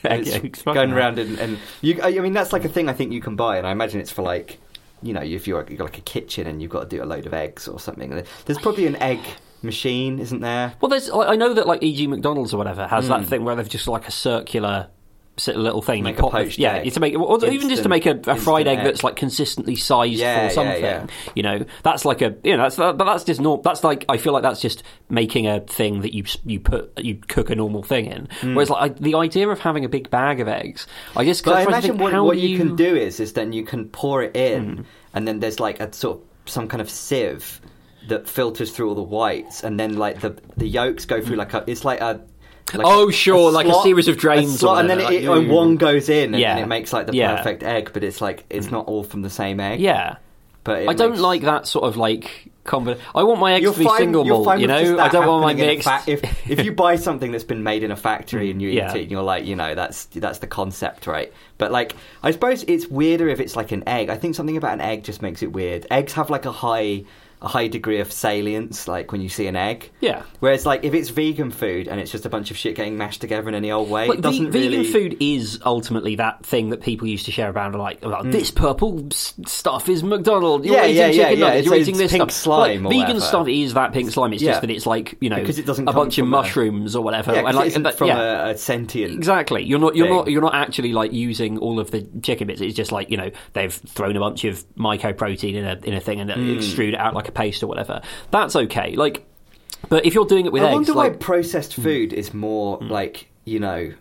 [0.06, 1.98] It's going around and, and you.
[2.02, 4.12] I mean, that's like a thing I think you can buy, and I imagine it's
[4.12, 4.58] for like,
[5.02, 7.06] you know, if you're you've got like a kitchen and you've got to do a
[7.06, 8.22] load of eggs or something.
[8.44, 9.20] There's probably an egg
[9.62, 10.74] machine, isn't there?
[10.82, 11.08] Well, there's.
[11.10, 12.06] I know that like E.G.
[12.06, 13.08] McDonald's or whatever has Mm.
[13.08, 14.88] that thing where they've just like a circular
[15.46, 16.04] little thing.
[16.04, 16.92] Make you a pop the- poached yeah, egg.
[16.92, 18.84] to make, or even just to make a, a fried egg egg.
[18.84, 20.82] that's like consistently sized Yeah, for something.
[20.82, 21.06] yeah.
[21.34, 23.62] You know, that's like a you know, that's but that's just normal.
[23.62, 27.16] That's like I feel like that's just making a thing that you you put you
[27.16, 28.28] cook a normal thing in.
[28.54, 31.50] Whereas like I, the idea of having a big bag of eggs, I just Hmm.
[31.50, 32.56] But I I'm trying to imagine think, what, what do you...
[32.58, 35.92] can do is is then you can pour it in, and then there's like a
[35.92, 37.60] sort of some kind of sieve
[38.08, 41.54] that filters through all the whites, and then like the the yolks go through like
[41.54, 42.20] a it's like a
[42.72, 45.38] like Oh, a- sure, like a series of drains or slot, and then it, like,
[45.38, 46.56] and one goes in, and, Yeah.
[46.58, 47.36] it makes like the Yeah.
[47.36, 48.76] perfect egg, but it's like it's mm-hmm.
[48.76, 49.80] not all from the same egg.
[49.80, 50.16] Yeah.
[50.64, 53.78] but it I don't like that sort of like I want my eggs You're to
[53.80, 54.98] be single malt, you know.
[54.98, 55.86] I don't want my mixed.
[55.86, 58.76] fa- if if you buy something that's been made in a factory and you eat
[58.76, 58.94] Yeah.
[58.94, 61.30] it, and you're like, you know, that's that's the concept, right?
[61.58, 64.08] But like, I suppose it's weirder if it's like an egg.
[64.08, 65.86] I think something about an egg just makes it weird.
[65.90, 67.04] Eggs have like a high
[67.42, 69.90] a high degree of salience, like when you see an egg.
[70.00, 70.22] Yeah.
[70.40, 73.20] Whereas like if it's vegan food and it's just a bunch of shit getting mashed
[73.20, 74.92] together in any old way, it doesn't vegan really.
[74.92, 79.06] food is ultimately that thing that people used to share around, like, like this purple
[79.10, 80.66] s- stuff is McDonald's.
[80.66, 80.76] You're.
[80.76, 81.44] Yeah, eating yeah, yeah, chicken yeah.
[81.46, 81.64] nuggets.
[81.66, 82.42] You're It's- eating it's this pink stuff.
[82.42, 83.20] slime Like, vegan whatever.
[83.20, 84.32] stuff is that pink slime.
[84.32, 84.50] It's Yeah.
[84.52, 86.96] just that it's like you know Because it doesn't a bunch of from a- mushrooms
[86.96, 87.32] or whatever.
[87.34, 88.46] Yeah, and like isn't that- from yeah.
[88.48, 89.12] a, a sentient.
[89.12, 89.62] Exactly.
[89.64, 89.96] You're not.
[89.96, 90.16] You're thing.
[90.16, 90.30] not.
[90.30, 92.60] You're not actually like using all of the chicken bits.
[92.60, 96.00] It's just like you know they've thrown a bunch of mycoprotein in a in a
[96.00, 96.40] thing and Hmm.
[96.58, 98.02] extrude it out like a paste or whatever.
[98.30, 98.96] That's okay.
[98.96, 99.24] Like,
[99.88, 101.82] but if you're doing it with I eggs, wonder like, why processed hmm.
[101.82, 102.88] food is more hmm.
[102.88, 103.92] like you know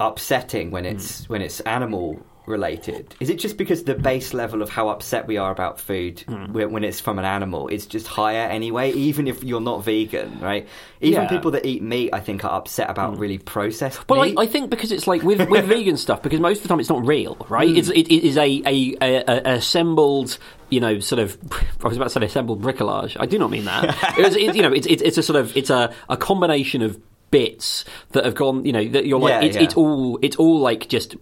[0.00, 0.96] upsetting when hmm.
[0.96, 3.14] it's when it's animal related.
[3.20, 6.72] Is it just because the base level of how upset we are about food when,
[6.72, 8.92] when it's from an animal is just higher anyway?
[8.92, 10.66] Even if you're not vegan, right?
[11.00, 11.28] Even Yeah.
[11.28, 14.34] people that eat meat, I think, are upset about really processed Well, meat.
[14.36, 16.80] I, I think because it's like with, with vegan stuff, because most of the time
[16.80, 17.68] it's not real, right?
[17.68, 17.76] Hmm.
[17.76, 20.38] It's it, it is a, a, a, a assembled,
[20.72, 21.38] you know, sort of.
[21.84, 23.16] I was about to say assembled bricolage.
[23.20, 23.84] I do not mean that.
[24.18, 26.82] it was, it, you know, it's, it's it's a sort of it's a, a combination
[26.82, 26.98] of
[27.30, 28.64] bits that have gone.
[28.64, 29.62] You know, that you're like Yeah, it's, yeah.
[29.62, 31.16] it's all it's all like just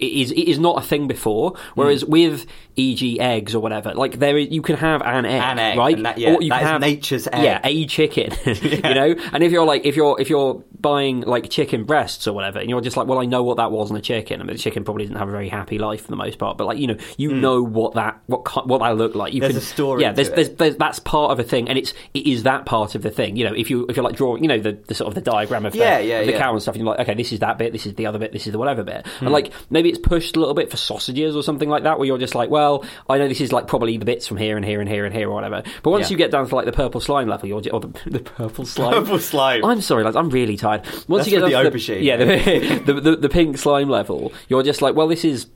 [0.00, 1.54] it is it is not a thing before.
[1.74, 3.18] Whereas with e.g.
[3.20, 6.02] eggs or whatever, like there is, you can have an egg, An egg, right?
[6.02, 7.42] that- yeah, or you can is have nature's egg.
[7.44, 8.32] Yeah, a chicken,
[8.62, 9.14] you know.
[9.32, 12.70] And if you're like if you're if you're buying like chicken breasts or whatever, and
[12.70, 14.40] you're just like, well, I know what that was in a chicken.
[14.40, 16.56] I mean, the chicken probably didn't have a very happy life for the most part,
[16.56, 19.34] but like you know, you know what that what what that looked like.
[19.34, 19.40] You.
[19.40, 20.36] There's can, a story Yeah, there's, it.
[20.36, 23.10] there's, there's that's part of a thing, and it's it is that part of the
[23.10, 23.36] thing.
[23.36, 25.20] You know, if you if you're like drawing, you know, the, the sort of the
[25.20, 26.38] diagram of the, Yeah, yeah, of the yeah.
[26.38, 28.18] cow and stuff, and you're like, okay, this is that bit, this is the other
[28.18, 29.26] bit, this is the whatever bit, Hmm.
[29.26, 32.06] and like maybe it's pushed a little bit for sausages or something like that, where
[32.06, 34.64] you're just like, well, I know this is like probably the bits from here and
[34.64, 35.62] here and here and here or whatever.
[35.82, 36.12] But once Yeah.
[36.12, 38.64] you get down to like the purple slime level, you're just, or the, the purple
[38.64, 39.64] slime, Purple slime.
[39.64, 40.82] I'm sorry, lads, I'm really tired.
[41.08, 42.02] Once That's you get down the to aubergine.
[42.02, 45.46] yeah, the, the, the the pink slime level, you're just like, well, this is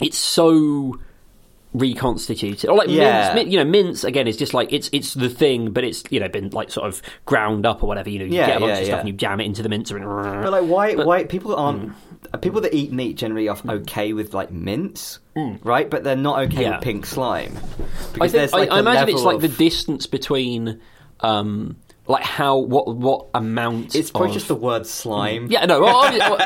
[0.00, 0.98] it's so
[1.74, 3.34] reconstituted or like Yeah.
[3.34, 6.18] mince, you know mince again is just like it's it's the thing but it's you
[6.18, 8.60] know been like sort of ground up or whatever you know you Yeah, get a
[8.60, 10.06] bunch yeah, of stuff and you jam it into the mincer and
[10.42, 10.94] But like, why?
[10.94, 12.07] But- why people aren't hmm.
[12.40, 15.18] People that eat meat generally are okay with like mince,
[15.62, 15.88] right?
[15.88, 16.76] But they're not okay Yeah.
[16.76, 19.56] with pink slime I, think, there's like I, I a imagine it's level like the
[19.56, 20.80] distance between
[21.20, 21.76] um
[22.08, 25.46] like how what what amount It's probably of- just the word slime.
[25.50, 26.38] yeah, no, well,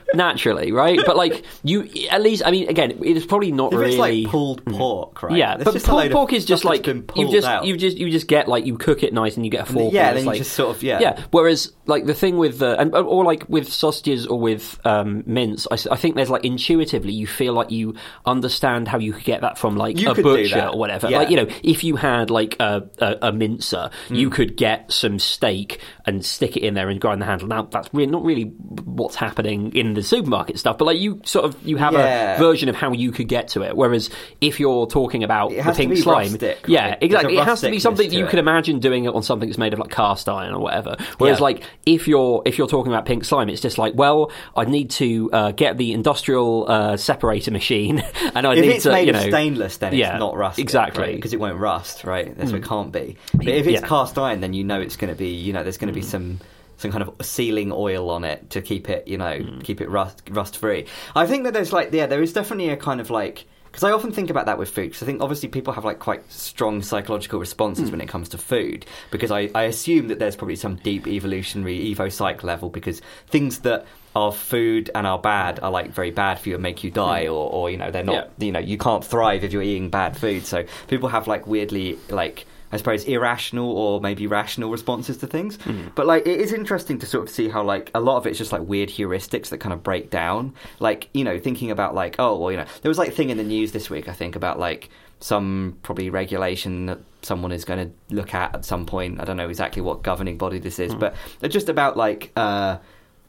[0.14, 0.98] naturally, right?
[1.04, 3.92] But like you, at least, I mean, again, it is probably not If really.
[3.92, 5.36] it's like pulled pork, right?
[5.36, 7.64] yeah, That's but pulled pork is just like you just out.
[7.64, 9.92] you just you just get like you cook it nice and you get a fork.
[9.92, 11.00] yeah, and then it's you like, just sort of yeah.
[11.00, 11.24] yeah.
[11.30, 15.66] Whereas like the thing with the and or like with sausages or with um, mince,
[15.70, 17.94] I think there's like intuitively you feel like you
[18.26, 21.08] understand how you could get that from like You a butcher or whatever.
[21.10, 21.18] Yeah.
[21.18, 24.18] Like you know, if you had like a a, a mincer, Mm.
[24.18, 27.48] you could get some steak and stick it in there and grind the handle.
[27.48, 31.44] Now that's really not really what's happening in the supermarket stuff, but like you sort
[31.44, 32.34] of you have Yeah.
[32.34, 33.76] a version of how you could get to it.
[33.76, 36.98] Whereas if you're talking about It the pink be slime, rustic, yeah, right?
[37.02, 39.58] Exactly, it has to be something that you could imagine doing it on something that's
[39.58, 40.96] made of like cast iron or whatever.
[41.18, 41.44] Whereas Yeah.
[41.44, 44.90] like if you're if you're talking about pink slime, it's just like well, I need
[44.90, 48.02] to uh, get the industrial uh, separator machine,
[48.34, 50.58] and I If need to made you of know stainless, then yeah, it's not rust
[50.58, 51.14] exactly.
[51.14, 52.36] because it won't rust, right?
[52.36, 53.16] That's what it can't be.
[53.34, 53.86] But if it's Yeah.
[53.86, 56.00] cast iron, then you know it's going to be, you know, there's going to be
[56.00, 56.08] hmm.
[56.08, 56.40] some
[56.78, 59.60] some kind of sealing oil on it to keep it, you know, hmm.
[59.60, 60.86] keep it rust rust free.
[61.14, 63.46] I think that there's like, yeah, there is definitely a kind of like.
[63.64, 64.88] Because I often think about that with food.
[64.88, 67.90] Because I think obviously people have like quite strong psychological responses hmm.
[67.90, 68.86] when it comes to food.
[69.10, 72.70] Because I, I assume that there's probably some deep evolutionary evo psych level.
[72.70, 76.62] Because things that are food and are bad are like very bad for you and
[76.62, 78.30] make you die, or, or you know they're not.
[78.38, 78.46] Yeah.
[78.46, 80.46] You know you can't thrive if you're eating bad food.
[80.46, 85.58] So people have like weirdly like I suppose irrational or maybe rational responses to things.
[85.94, 88.38] But like it is interesting to sort of see how like a lot of it's
[88.38, 90.54] just like weird heuristics that kind of break down.
[90.80, 93.36] Like you know thinking about like oh well you know there was like thing in
[93.36, 97.88] the news this week I think about like some probably regulation that someone is going
[97.88, 99.20] to look at at some point.
[99.20, 102.32] I don't know exactly what governing body this is, but they're just about like.
[102.36, 102.78] uh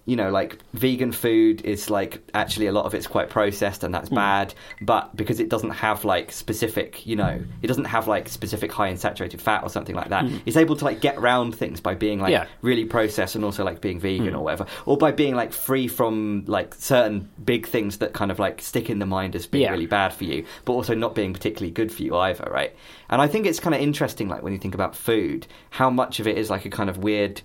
[0.07, 3.93] you know, like vegan food is like actually a lot of it's quite processed and
[3.93, 4.15] that's hmm.
[4.15, 8.71] bad, but because it doesn't have like specific, you know, it doesn't have like specific
[8.71, 10.25] high in saturated fat or something like that.
[10.25, 10.37] Hmm.
[10.45, 12.31] It's able to like get around things by being like.
[12.31, 12.45] Yeah.
[12.61, 14.35] Really processed and also like being vegan hmm.
[14.35, 18.39] or whatever, or by being like free from like certain big things that kind of
[18.39, 19.71] like stick in the mind as being Yeah.
[19.71, 22.73] really bad for you, but also not being particularly good for you either, right?
[23.09, 26.21] And I think it's kind of interesting, like when you think about food, how much
[26.21, 27.41] of it is like a kind of weird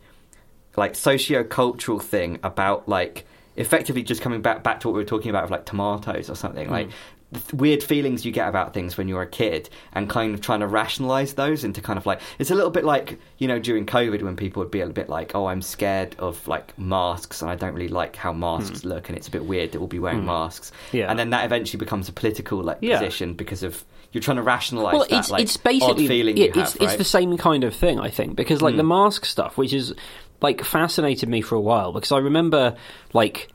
[0.76, 5.30] like socio-cultural thing about like effectively just coming back back to what we were talking
[5.30, 6.70] about of like tomatoes or something mm.
[6.70, 6.88] like
[7.34, 10.60] th- weird feelings you get about things when you're a kid and kind of trying
[10.60, 13.84] to rationalize those into kind of like it's a little bit like you know during
[13.84, 17.50] covid when people would be a bit like oh i'm scared of like masks and
[17.50, 18.84] i don't really like how masks mm.
[18.86, 20.26] look and it's a bit weird that we'll be wearing mm.
[20.26, 21.10] masks Yeah.
[21.10, 22.98] and then that eventually becomes a political like Yeah.
[22.98, 26.36] position because of you're trying to rationalize well, that it's like it's basically odd feeling
[26.36, 26.88] you have it's right?
[26.88, 29.94] It's the same kind of thing, I think, because like the mask stuff, which is
[30.42, 32.76] like fascinated me for a while, because I remember
[33.12, 33.48] like.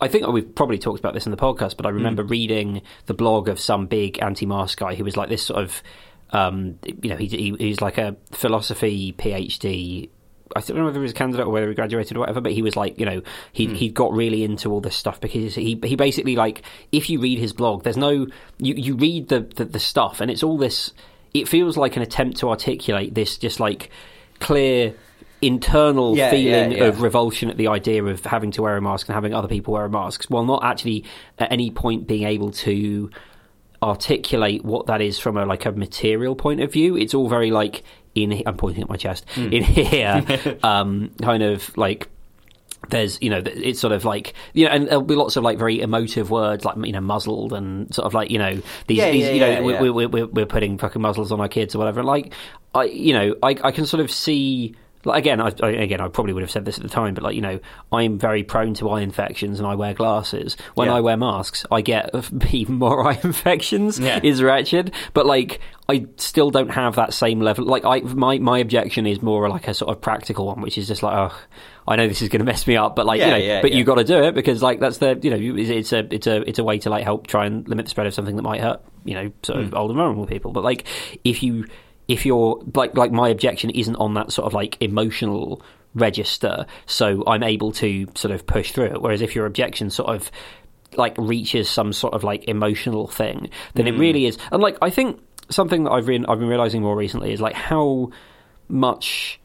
[0.00, 2.28] I think we've probably talked about this in the podcast, but I remember Hmm.
[2.28, 5.82] reading the blog of some big anti-mask guy who was like this sort of,
[6.30, 10.10] um, you know, he, he, he's like a philosophy PhD.
[10.54, 12.52] I don't know whether he was a candidate or whether he graduated or whatever, but
[12.52, 13.74] he was like, you know, he Hmm.
[13.74, 17.38] he got really into all this stuff because he he basically like if you read
[17.38, 18.26] his blog, there's no
[18.58, 20.92] you you read the the, the stuff and it's all this.
[21.32, 23.90] It feels like an attempt to articulate this just like
[24.40, 24.94] clear
[25.46, 26.84] internal Yeah, feeling yeah, yeah.
[26.84, 29.74] of revulsion at the idea of having to wear a mask and having other people
[29.74, 31.04] wear masks, while not actually
[31.38, 33.10] at any point being able to
[33.82, 36.96] articulate what that is from a like a material point of view.
[36.96, 37.82] It's all very like
[38.14, 38.42] in.
[38.46, 39.26] I'm pointing at my chest.
[39.30, 39.52] Hmm.
[39.52, 42.08] In here, um, kind of like
[42.90, 45.58] there's you know it's sort of like you know and there'll be lots of like
[45.58, 49.10] very emotive words like you know muzzled and sort of like you know these, Yeah,
[49.10, 49.80] these yeah, you know yeah, we, yeah.
[49.80, 52.34] we, we, we're, we're putting fucking muzzles on our kids or whatever like
[52.74, 56.08] I you know I, I can sort of see like again, I, I, again, I
[56.08, 57.60] probably would have said this at the time, but like you know,
[57.92, 60.56] I'm very prone to eye infections, and I wear glasses.
[60.74, 60.94] When Yeah.
[60.94, 62.10] I wear masks, I get
[62.52, 63.98] even more eye infections.
[63.98, 64.20] Yeah.
[64.22, 67.64] Is wretched, but like I still don't have that same level.
[67.64, 70.88] Like I, my my objection is more like a sort of practical one, which is
[70.88, 71.36] just like, oh,
[71.86, 73.60] I know this is going to mess me up, but like Yeah, you know, yeah,
[73.62, 73.76] but yeah.
[73.78, 76.26] you got to do it because like that's the you know, it's, it's a it's
[76.26, 78.42] a it's a way to like help try and limit the spread of something that
[78.42, 79.64] might hurt you know sort Hmm.
[79.66, 80.52] of old and vulnerable people.
[80.52, 80.86] But like
[81.24, 81.66] if you
[82.08, 85.62] if you're like like my objection isn't on that sort of like emotional
[85.94, 89.00] register, so I'm able to sort of push through it.
[89.02, 90.30] Whereas if your objection sort of
[90.96, 93.94] like reaches some sort of like emotional thing, then Hmm.
[93.94, 94.38] it really is.
[94.52, 97.54] And like I think something that I've re- I've been realizing more recently is like
[97.54, 98.10] how
[98.68, 99.40] much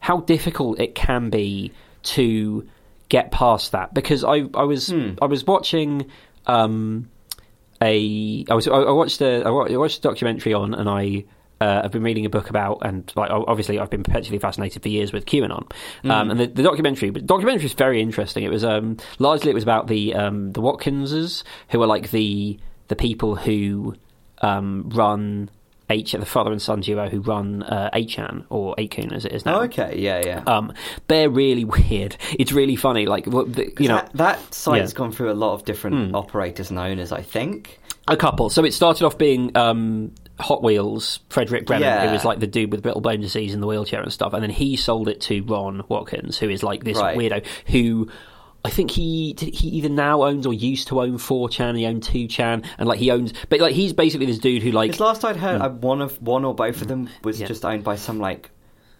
[0.00, 1.72] how difficult it can be
[2.02, 2.66] to
[3.08, 5.12] get past that because I I was Hmm.
[5.20, 6.06] I was watching
[6.46, 7.08] um
[7.82, 11.24] a I was I I watched a I watched a documentary on and I
[11.60, 14.88] uh, I've been reading a book about and like obviously I've been perpetually fascinated for
[14.88, 15.70] years with QAnon
[16.04, 19.54] um, and the, the documentary the documentary is very interesting it was um, largely it
[19.54, 23.94] was about the um, the Watkinses who are like the the people who
[24.42, 25.50] um, run
[25.90, 27.90] H the father and son duo who run uh,
[28.48, 30.42] or 8kun as it is now Oh, okay, yeah, yeah.
[30.46, 30.72] um,
[31.08, 32.16] they're really weird.
[32.38, 33.06] It's really funny.
[33.06, 34.96] Like what the, you know, that, that site's yeah.
[34.96, 36.14] gone through a lot of different Hmm.
[36.14, 37.80] operators and owners, I think.
[38.08, 38.50] a couple.
[38.50, 42.06] So it started off being um, Hot Wheels, Frederick Brennan, Yeah.
[42.06, 44.42] who was like the dude with brittle bone disease in the wheelchair and stuff, and
[44.42, 47.16] then he sold it to Ron Watkins, who is like this Right.
[47.16, 48.08] weirdo who.
[48.62, 51.78] I think he did he either now owns or used to own 4chan.
[51.78, 54.90] He owned 2chan, and like he owns, but like he's basically this dude who like
[54.90, 57.42] Because last I'd heard, uh, one of one or both of them was Hmm.
[57.42, 57.48] Yeah.
[57.48, 58.50] just owned by some like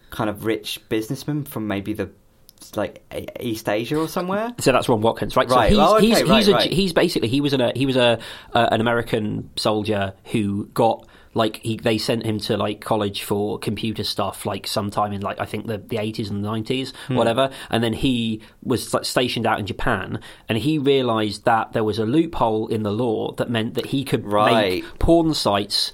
[0.09, 2.09] kind of rich businessman from maybe the
[2.75, 3.03] like
[3.39, 4.51] East Asia or somewhere.
[4.59, 5.47] So that's Ron Watkins, right?
[5.49, 5.71] Right.
[5.71, 6.71] So he's Oh, okay, he's right, he's, a, right.
[6.71, 8.17] he's basically he was an a, he was a,
[8.53, 13.57] uh, an American soldier who got like he they sent him to like college for
[13.59, 17.15] computer stuff like sometime in like I think the the eighties and the nineties Hmm.
[17.15, 21.83] whatever, and then he was like, stationed out in Japan, and he realised that there
[21.83, 24.83] was a loophole in the law that meant that he could Right.
[24.83, 25.91] make porn sites.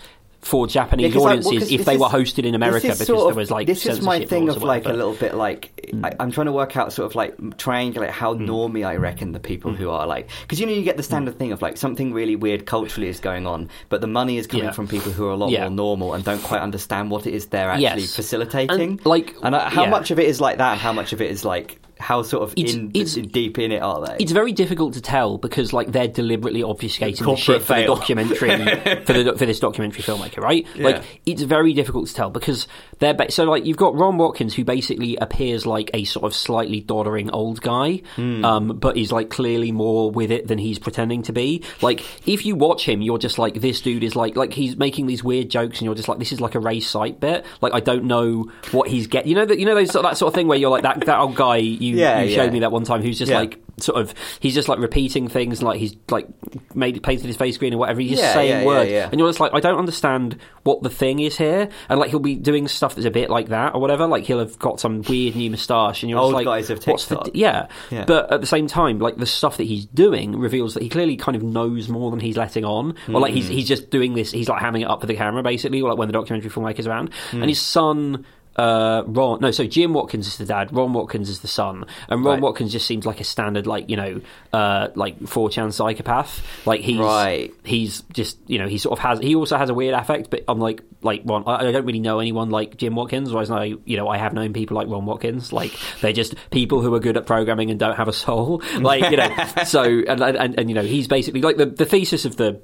[0.47, 3.35] For Japanese audiences, like, well, if they is- were hosted in America, because sort there
[3.35, 5.71] was like this is my thing of like a little bit like
[6.03, 8.45] I, I'm trying to work out sort of like triangulate how Hmm.
[8.49, 11.37] normie I reckon the people who are like because you know you get the standard
[11.37, 14.65] thing of like something really weird culturally is going on, but the money is coming
[14.67, 14.71] Yeah.
[14.71, 15.63] from people who are a lot Yeah.
[15.63, 18.15] more normal and don't quite understand what it is they're actually Yes.
[18.15, 18.91] facilitating.
[18.91, 21.21] And, like, and uh, how much of it is like that, and how much of
[21.21, 24.17] it is like how sort of It's- in, it's- deep in it are they?
[24.19, 28.49] It's very difficult to tell because like they're deliberately obfuscating the shit for the documentary
[29.05, 30.65] for the for this documentary filmmaker, right?
[30.75, 30.83] Yeah.
[30.85, 32.67] Like it's very difficult to tell because
[32.99, 36.33] they're ba- so like you've got Ron Watkins who basically appears like a sort of
[36.35, 38.43] slightly doddering old guy, Hmm.
[38.45, 41.63] um, but is like clearly more with it than he's pretending to be.
[41.81, 45.07] Like if you watch him, you're just like this dude is like like he's making
[45.07, 47.45] these weird jokes and you're just like this is like a Ray Sight bit.
[47.61, 49.29] Like I don't know what he's getting.
[49.29, 51.19] You know that you know those that sort of thing where you're like that that
[51.19, 52.49] old guy you, Yeah, you showed yeah.
[52.51, 53.39] me that one time who's just Yeah.
[53.39, 56.27] like sort of he's just like repeating things like he's like
[56.73, 59.09] made painted his face green or whatever he's just Yeah, saying yeah, words yeah.
[59.11, 62.19] and you're just like I don't understand what the thing is here and like he'll
[62.19, 65.01] be doing stuff that's a bit like that or whatever like he'll have got some
[65.03, 67.67] weird new moustache and you're Old just like what's the d- yeah.
[67.91, 68.05] Yeah.
[68.05, 71.15] but at the same time like the stuff that he's doing reveals that he clearly
[71.15, 73.37] kind of knows more than he's letting on or like Hmm.
[73.37, 75.89] he's he's just doing this he's like hamming it up for the camera basically or
[75.89, 77.41] like when the documentary filmmaker's around Hmm.
[77.41, 78.25] and his son
[78.57, 82.25] uh, Ron, no, so Jim Watkins is the dad, Ron Watkins is the son, and
[82.25, 82.41] Ron Right.
[82.41, 84.21] Watkins just seems like a standard, like you know,
[84.53, 86.41] uh, like 4chan psychopath.
[86.65, 87.53] Like he's Right.
[87.63, 90.43] he's just you know he sort of has he also has a weird affect, but
[90.47, 91.43] I'm like like Ron.
[91.45, 94.33] I, I don't really know anyone like Jim Watkins, whereas I you know I have
[94.33, 95.53] known people like Ron Watkins.
[95.53, 98.61] Like they're just people who are good at programming and don't have a soul.
[98.77, 102.25] Like you know, so and, and and you know he's basically like the the thesis
[102.25, 102.61] of the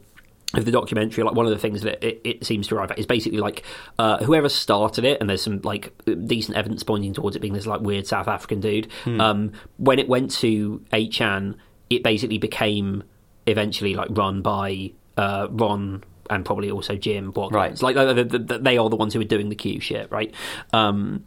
[0.53, 2.99] of the documentary, like one of the things that it, it seems to arrive at
[2.99, 3.63] is basically like
[3.97, 5.93] uh, whoever started it, and there's some like
[6.25, 8.87] decent evidence pointing towards it being this like weird South African dude.
[9.19, 11.55] Um, when it went to 8chan,
[11.89, 13.03] it basically became
[13.47, 17.55] eventually like run by uh, Ron and probably also Jim Watkins.
[17.55, 17.71] Right.
[17.71, 20.11] It's like the, the, the, they are the ones who are doing the Q shit,
[20.11, 20.33] right?
[20.71, 21.25] Um,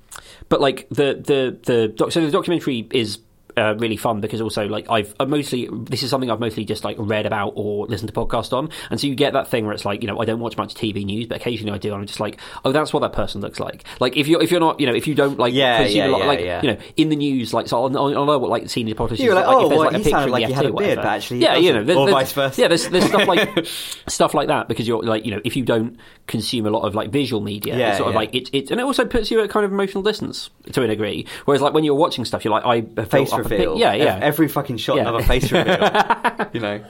[0.48, 3.18] but like the the the doc- so the documentary is.
[3.58, 6.84] Uh, really fun because also like I've I mostly this is something I've mostly just
[6.84, 9.72] like read about or listened to podcast on, and so you get that thing where
[9.72, 12.02] it's like you know I don't watch much TV news, but occasionally I do, and
[12.02, 13.84] I'm just like oh that's what that person looks like.
[13.98, 16.08] Like if you're if you're not you know if you don't like Yeah, yeah, a
[16.08, 16.60] lot, yeah, like yeah.
[16.62, 19.30] you know in the news like so I'll, I'll know what like senior politicians You
[19.30, 20.66] were like, look oh, if there's well, like a he picture sounded like he had
[20.66, 22.60] a beard, but actually yeah you know there's, Or there's- vice versa.
[22.60, 23.66] yeah there's, there's stuff like
[24.06, 26.94] stuff like that because you're like you know if you don't consume a lot of
[26.94, 29.40] like visual media Yeah, it's sort of like it, it and it also puts you
[29.40, 32.52] at kind of emotional distance to a degree whereas like when you're watching stuff you're
[32.52, 33.78] like I face built up a reveal.
[33.78, 35.02] yeah yeah Ev- Every fucking shot, Yeah.
[35.02, 36.48] another face reveal.
[36.52, 36.85] you know.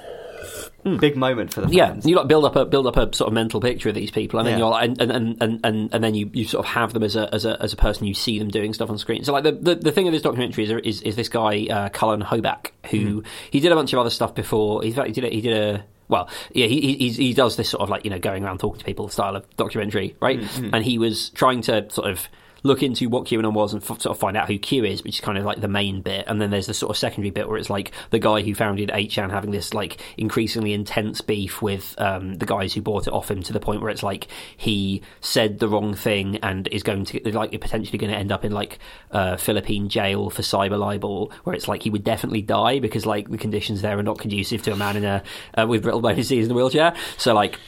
[1.00, 2.06] big moment for the Yeah, fans.
[2.06, 4.38] you like build up a build up a sort of mental picture of these people,
[4.38, 4.58] and then Yeah.
[4.58, 7.16] you're like, and, and, and, and, and then you, you sort of have them as
[7.16, 8.06] a, as a as a person.
[8.06, 9.24] You see them doing stuff on screen.
[9.24, 11.88] So like the the, the thing of this documentary is is, is this guy uh,
[11.88, 14.84] Cullen Hoback who he did a bunch of other stuff before.
[14.84, 17.68] In fact, he did a, he did a well, yeah, he, he he does this
[17.70, 20.38] sort of like you know going around talking to people style of documentary, right?
[20.72, 22.28] And he was trying to sort of
[22.66, 25.16] look into what QAnon was and f- sort of find out who Q is, which
[25.16, 26.24] is kind of like the main bit.
[26.26, 28.90] And then there's the sort of secondary bit where it's like the guy who founded
[28.90, 33.30] 8chan having this like increasingly intense beef with um, the guys who bought it off
[33.30, 37.04] him to the point where it's like he said the wrong thing and is going
[37.06, 38.78] to like potentially going to end up in like
[39.12, 43.30] uh, Philippine jail for cyber libel, where it's like he would definitely die because like
[43.30, 45.22] the conditions there are not conducive to a man in a
[45.56, 46.94] uh, with brittle bone disease in a wheelchair.
[47.16, 47.58] So like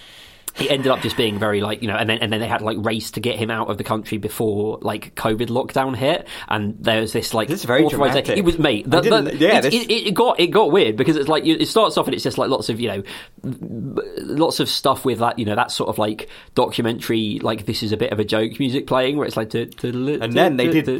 [0.56, 2.62] he ended up just being very like you know and then and then they had
[2.62, 6.26] like race to get him out of the country before like covid lockdown hit.
[6.48, 8.28] And there was this like This is very dramatic.
[8.28, 11.16] it was mate the, the, yeah, it, this- it, it got it got weird because
[11.16, 13.02] it's like it starts off and it's just like lots of you know
[13.44, 17.92] lots of stuff with that you know that sort of like documentary like this is
[17.92, 19.50] a bit of a joke music playing where it's like
[20.22, 20.98] And then they did this.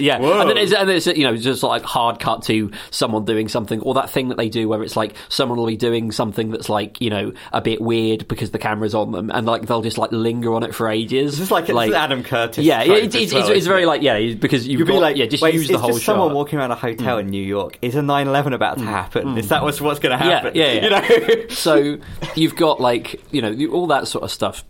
[0.00, 0.18] yeah.
[0.40, 3.80] And then it's, and it's you know just like hard cut to someone doing something
[3.80, 6.68] or that thing that they do where it's like someone will be doing something that's
[6.68, 8.58] like you know a bit weird because the
[8.88, 11.50] camera's on them and like they'll just like linger on it for ages It's is
[11.50, 12.64] like, it's Adam Curtis.
[12.64, 13.86] yeah it's, it's, well, it's, it's very it?
[13.86, 15.92] like yeah because you've You'd got be like, yeah just wait, use it's the whole
[15.92, 17.78] just shot someone walking around a hotel in New York.
[17.82, 19.36] Is a 9/11 about to happen?
[19.38, 20.52] Is that what's what's going to happen?
[20.54, 20.84] yeah, yeah.
[20.84, 21.48] You know?
[21.50, 21.98] so
[22.34, 24.64] you've got like you know all that sort of stuff,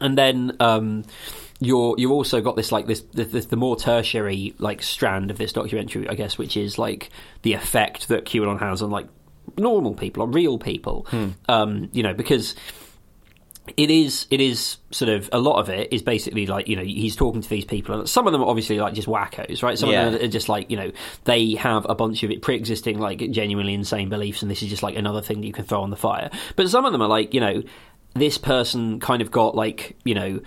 [0.00, 1.04] and then um,
[1.60, 5.38] you're you've also got this like this, this, this the more tertiary like strand of
[5.38, 7.10] this documentary, I guess, which is like
[7.42, 9.06] the effect that QAnon has on like
[9.56, 11.06] normal people, on real people.
[11.48, 12.54] Um, you know, because
[13.76, 16.82] it is it is sort of a lot of it is basically like you know
[16.82, 19.78] he's talking to these people and some of them are obviously like just wackos right
[19.78, 20.06] some Yeah.
[20.06, 20.90] of them are just like you know
[21.24, 24.82] they have a bunch of it pre-existing like genuinely insane beliefs and this is just
[24.82, 27.08] like another thing that you can throw on the fire but some of them are
[27.08, 27.62] like you know
[28.14, 30.40] this person kind of got like you know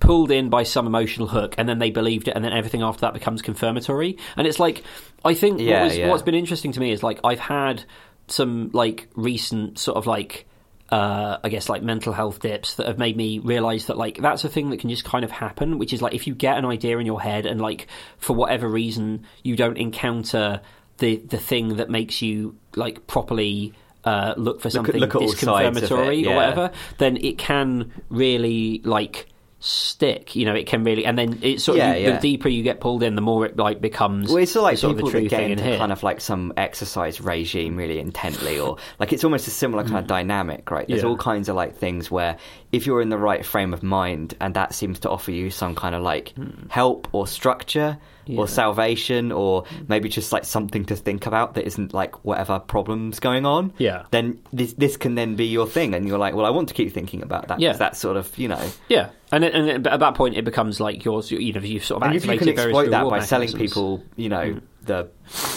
[0.00, 3.02] pulled in by some emotional hook and then they believed it and then everything after
[3.02, 4.82] that becomes confirmatory and it's like
[5.26, 6.08] i think Yeah, what was, yeah.
[6.08, 7.84] what's been interesting to me is like i've had
[8.28, 10.46] some like recent sort of like
[10.92, 14.44] uh, I guess like mental health dips that have made me realize that like that's
[14.44, 16.66] a thing that can just kind of happen, which is like if you get an
[16.66, 17.86] idea in your head and like
[18.18, 20.60] for whatever reason you don't encounter
[20.98, 23.72] the the thing that makes you like properly
[24.04, 27.90] uh, look for something look at all sides it, disconfirmatory or whatever, then it can
[28.10, 29.31] really like
[29.64, 30.34] stick.
[30.36, 32.14] You know, it can really, and then it's sort Yeah, of you, yeah.
[32.16, 34.28] the deeper you get pulled in, the more it like becomes.
[34.28, 35.64] Well, it's sort of like sort people of the true that get thing in into
[35.64, 35.78] here.
[35.78, 39.98] kind of like some exercise regime really intently, or like it's almost a similar kind
[39.98, 40.86] of dynamic, right?
[40.86, 41.04] There's Mm.
[41.04, 41.08] Yeah.
[41.10, 42.36] all kinds of like things where
[42.72, 45.74] if you're in the right frame of mind and that seems to offer you some
[45.74, 46.34] kind of like
[46.68, 47.98] help or structure.
[48.26, 48.38] Yeah.
[48.40, 53.18] or salvation or maybe just like something to think about that isn't like whatever problems
[53.20, 54.04] going on, Yeah.
[54.10, 56.74] then this this can then be your thing, and you're like, well, I want to
[56.74, 57.58] keep thinking about that.
[57.60, 58.64] yeah that's sort of you know.
[58.88, 61.30] Yeah, and and at that point it becomes like yours.
[61.30, 63.52] You know, you've sort of And if you activated can exploit that reward by selling
[63.52, 64.62] people, you know, mm.
[64.86, 65.08] The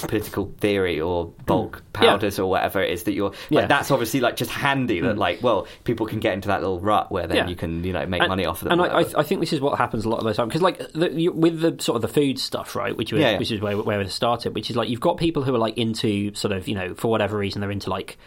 [0.01, 2.03] political theory or bulk Mm.
[2.03, 2.11] Yeah.
[2.11, 3.65] powders or whatever it is that you're, like, Yeah.
[3.67, 4.99] that's obviously like just handy.
[4.99, 7.47] That like, well, people can get into that little rut where then Yeah.
[7.47, 8.79] you can, you know, make And- money off of them.
[8.79, 10.77] And I, I, think this is what happens a lot of the time because, like,
[10.93, 12.95] the, you, with the sort of the food stuff, right?
[12.95, 14.53] Which was, which is where where it started.
[14.55, 17.09] Which is like you've got people who are like into sort of you know for
[17.09, 18.17] whatever reason they're into like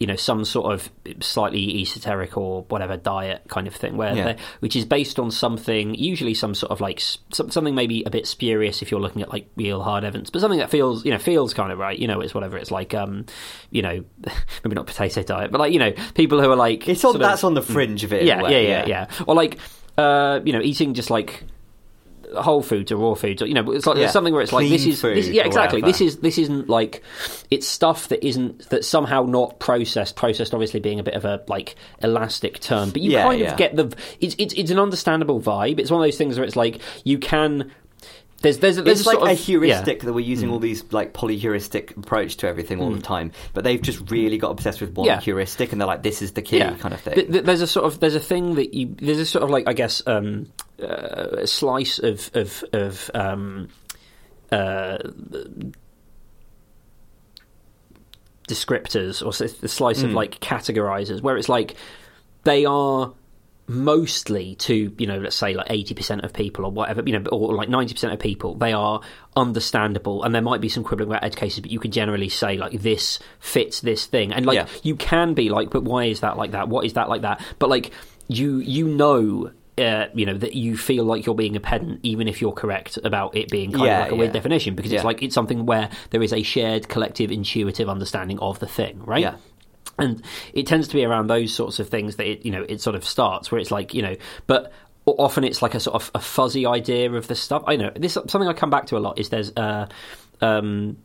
[0.00, 4.36] you know some sort of slightly esoteric or whatever diet kind of thing where Yeah.
[4.58, 8.26] which is based on something usually some sort of like some, something maybe a bit
[8.26, 11.18] spurious if you're looking at like real hard evidence but something that feels you know
[11.18, 13.24] feels kind of right you know it's whatever it's like um
[13.70, 14.04] you know
[14.64, 17.16] maybe not potato diet but like you know people who are like it's on sort
[17.16, 18.22] of- that's on the fringe of it.
[18.22, 19.06] a yeah, yeah, yeah, yeah.
[19.28, 19.58] Or like,
[19.96, 21.44] uh, you know, eating just like
[22.42, 24.08] whole foods or raw foods, or you know, it's like Yeah.
[24.08, 25.80] something where it's like this Clean is, this, yeah, exactly.
[25.80, 27.02] This is this isn't like
[27.50, 30.16] it's stuff that isn't that somehow not processed.
[30.16, 33.56] Processed, obviously, being a bit of a like elastic term, but you Yeah, kind of
[33.56, 33.94] get the.
[34.20, 35.78] It's it's it's an understandable vibe.
[35.78, 37.70] It's one of those things where it's like you can.
[38.44, 40.52] There's there's there's It's a like sort a of, heuristic that we're using Mm.
[40.52, 44.50] all these like polyheuristic approach to everything all the time, but they've just really got
[44.50, 45.18] obsessed with one Yeah.
[45.20, 47.14] heuristic, and they're like, "This is the key," kind of thing.
[47.14, 49.50] Th- th- there's a sort of there's a thing that you there's a sort of
[49.50, 50.46] like I guess um,
[50.82, 53.68] uh, a slice of of of um,
[54.52, 54.98] uh,
[58.48, 60.14] descriptors or the slice of Mm.
[60.14, 61.76] like categorizers where it's like
[62.44, 63.12] they are
[63.66, 67.54] mostly to you know let's say like 80% of people or whatever you know or
[67.54, 69.00] like 90% of people they are
[69.36, 72.56] understandable and there might be some quibbling about edge cases but you could generally say
[72.56, 74.66] like this fits this thing and like Yeah.
[74.82, 77.40] you can be like but why is that like that what is that like that
[77.58, 77.90] but like
[78.28, 82.28] you you know uh, you know that you feel like you're being a pedant even
[82.28, 84.98] if you're correct about it being kind Yeah, of like a weird definition because Yeah.
[84.98, 89.00] it's like it's something where there is a shared collective intuitive understanding of the thing
[89.04, 89.34] right Yeah.
[89.98, 90.22] And
[90.52, 92.96] it tends to be around those sorts of things that it you know it sort
[92.96, 94.16] of starts where it's like you know
[94.46, 94.72] but
[95.06, 98.14] often it's like a sort of a fuzzy idea of the stuff i know this
[98.14, 99.86] something i come back to a lot is there's uh
[100.40, 100.96] um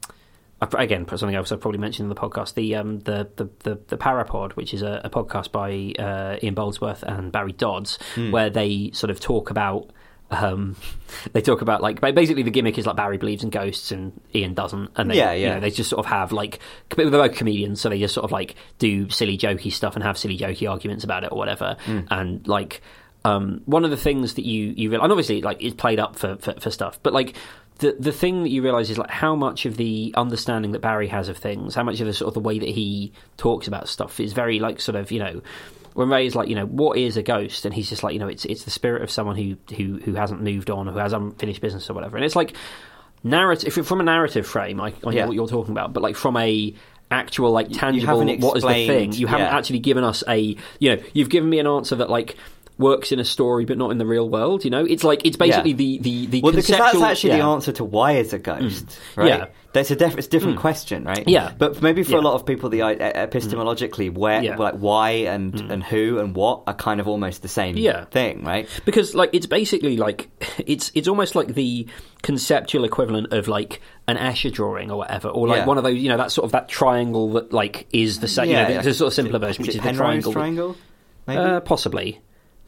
[0.78, 3.98] again something else I've probably mentioned in the podcast the um the the the, the
[3.98, 5.70] Parapod which is a, a podcast by
[6.04, 8.32] uh, Ian Boldsworth and Barry Dodds Hmm.
[8.32, 9.90] where they sort of talk about
[10.32, 10.76] um,
[11.34, 14.20] they talk about like ba- basically the gimmick is like Barry believes in ghosts and
[14.36, 15.54] Ian doesn't, and they, Yeah, you yeah.
[15.56, 16.60] know, they just sort of have like
[16.96, 20.18] they're both comedians, so they just sort of like do silly jokey stuff and have
[20.18, 22.00] silly jokey arguments about it or whatever, Hmm.
[22.12, 22.82] and like
[23.26, 26.18] um, one of the things that you you realize, and obviously like it's played up
[26.18, 27.36] for, for for stuff, but like.
[27.80, 31.08] The, the thing that you realise is like how much of the understanding that Barry
[31.08, 33.88] has of things, how much of the sort of the way that he talks about
[33.88, 35.42] stuff is very like sort of you know
[36.00, 37.66] when Ray's like, you know, what is a ghost?
[37.66, 40.14] And he's just like, you know, it's it's the spirit of someone who who who
[40.14, 42.16] hasn't moved on, or who has unfinished business or whatever.
[42.16, 42.56] And it's like
[43.22, 46.16] narrative if from a narrative frame, I, I know what you're talking about, but like
[46.16, 46.74] from a
[47.12, 49.58] actual like tangible what is the thing you haven't yeah.
[49.58, 52.38] actually given us a you know you've given me an answer that like
[52.80, 55.38] works in a story but not in the real world you know it's like it's
[55.38, 55.76] basically Yeah.
[55.78, 57.44] the the the Well, because that's actually the yeah.
[57.44, 57.54] Mm.
[57.56, 59.28] answer to why is a ghost, right?
[59.28, 59.38] Yeah.
[59.46, 59.50] Mm.
[59.72, 61.28] That's a def- it's a different question, right?
[61.28, 61.52] Yeah.
[61.56, 62.22] But maybe for Yeah.
[62.22, 62.98] a lot of people, the e-
[63.44, 64.56] epistemologically, where Yeah.
[64.56, 64.60] Mm.
[64.60, 68.06] like why and and who and what are kind of almost the same Yeah.
[68.06, 68.68] thing, right?
[68.86, 70.30] because like it's basically like
[70.66, 71.86] it's it's almost like the
[72.22, 75.66] conceptual equivalent of like an Escher drawing or whatever, or like Yeah.
[75.66, 78.48] one of those you know that sort of that triangle that like is the same.
[78.50, 78.78] you know, yeah.
[78.82, 80.34] the, the sort of simpler version, which is the triangle.
[80.34, 80.76] triangle.
[81.28, 81.40] Maybe.
[81.40, 82.20] Uh, possibly.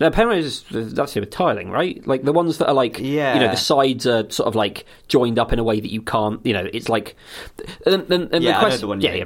[0.02, 2.06] No, Penrose is that's with tiling, right?
[2.06, 3.36] Like the ones that are like, Yeah.
[3.36, 6.02] you know, the sides are sort of like joined up in a way that you
[6.02, 7.16] can't, you know, it's like,
[7.86, 9.24] and, and, and Yeah, the question, the one yeah, yeah.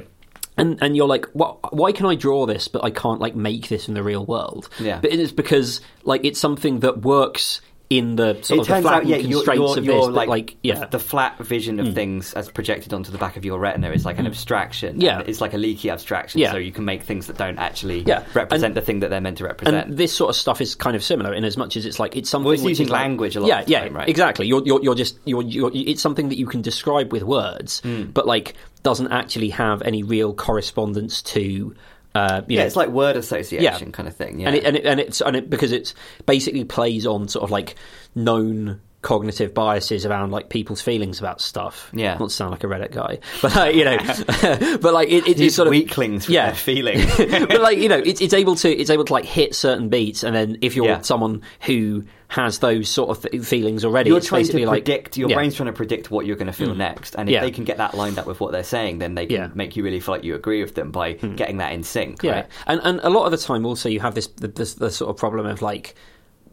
[0.58, 3.68] And and you're like, what, why can I draw this, but I can't like make
[3.68, 4.68] this in the real world?
[4.78, 5.00] Yeah.
[5.00, 8.72] but it is because like it's something that works in the sort it of the
[8.74, 10.16] turns out, flattened yeah, constraints your, of your, this.
[10.16, 13.44] like, like, yeah, the, the flat vision of things as projected onto the back of
[13.44, 15.00] your retina is like an abstraction.
[15.00, 15.22] Yeah.
[15.24, 16.40] it's like a leaky abstraction.
[16.40, 16.50] Yeah.
[16.50, 18.24] so you can make things that don't actually Yeah.
[18.34, 19.86] represent And- the thing that they're meant to represent.
[19.88, 22.16] and this sort of stuff is kind of similar in as much as it's like
[22.16, 23.94] it's something Well, it's using is like- language a lot yeah, of the yeah, time,
[23.94, 24.08] right?
[24.08, 24.48] exactly.
[24.48, 28.06] You're, you're, you're just you're, you're, it's something that you can describe with words, Hmm.
[28.06, 31.74] but like doesn't actually have any real correspondence to.
[32.16, 33.92] Uh, you yeah, know, it's like word association Yeah.
[33.92, 34.40] kind of thing.
[34.40, 34.48] Yeah.
[34.48, 35.94] and it, and it, and it's and it because it's
[36.24, 37.74] basically plays on sort of like
[38.14, 41.90] known cognitive biases around like people's feelings about stuff.
[41.94, 42.16] Yeah.
[42.18, 43.96] not to sound like a Reddit guy, but uh, you know,
[44.82, 46.46] but like it, it, it's sort of weaklings yeah.
[46.46, 47.16] their feelings.
[47.16, 50.24] but like you know, it's, it's able to it's able to like hit certain beats,
[50.24, 51.02] and then if you're Yeah.
[51.02, 54.84] someone who has those sort of th- feelings already, You're it's trying basically to like
[54.84, 55.16] predict.
[55.16, 55.36] Your yeah.
[55.36, 57.42] brain's trying to predict what you're going to feel next, and if Yeah.
[57.42, 59.48] they can get that lined up with what they're saying, then they can Yeah.
[59.54, 62.24] Make you really feel like you agree with them by getting that in sync.
[62.24, 62.46] Yeah, Right?
[62.66, 65.10] and and a lot of the time also you have this the, this the sort
[65.10, 65.94] of problem of like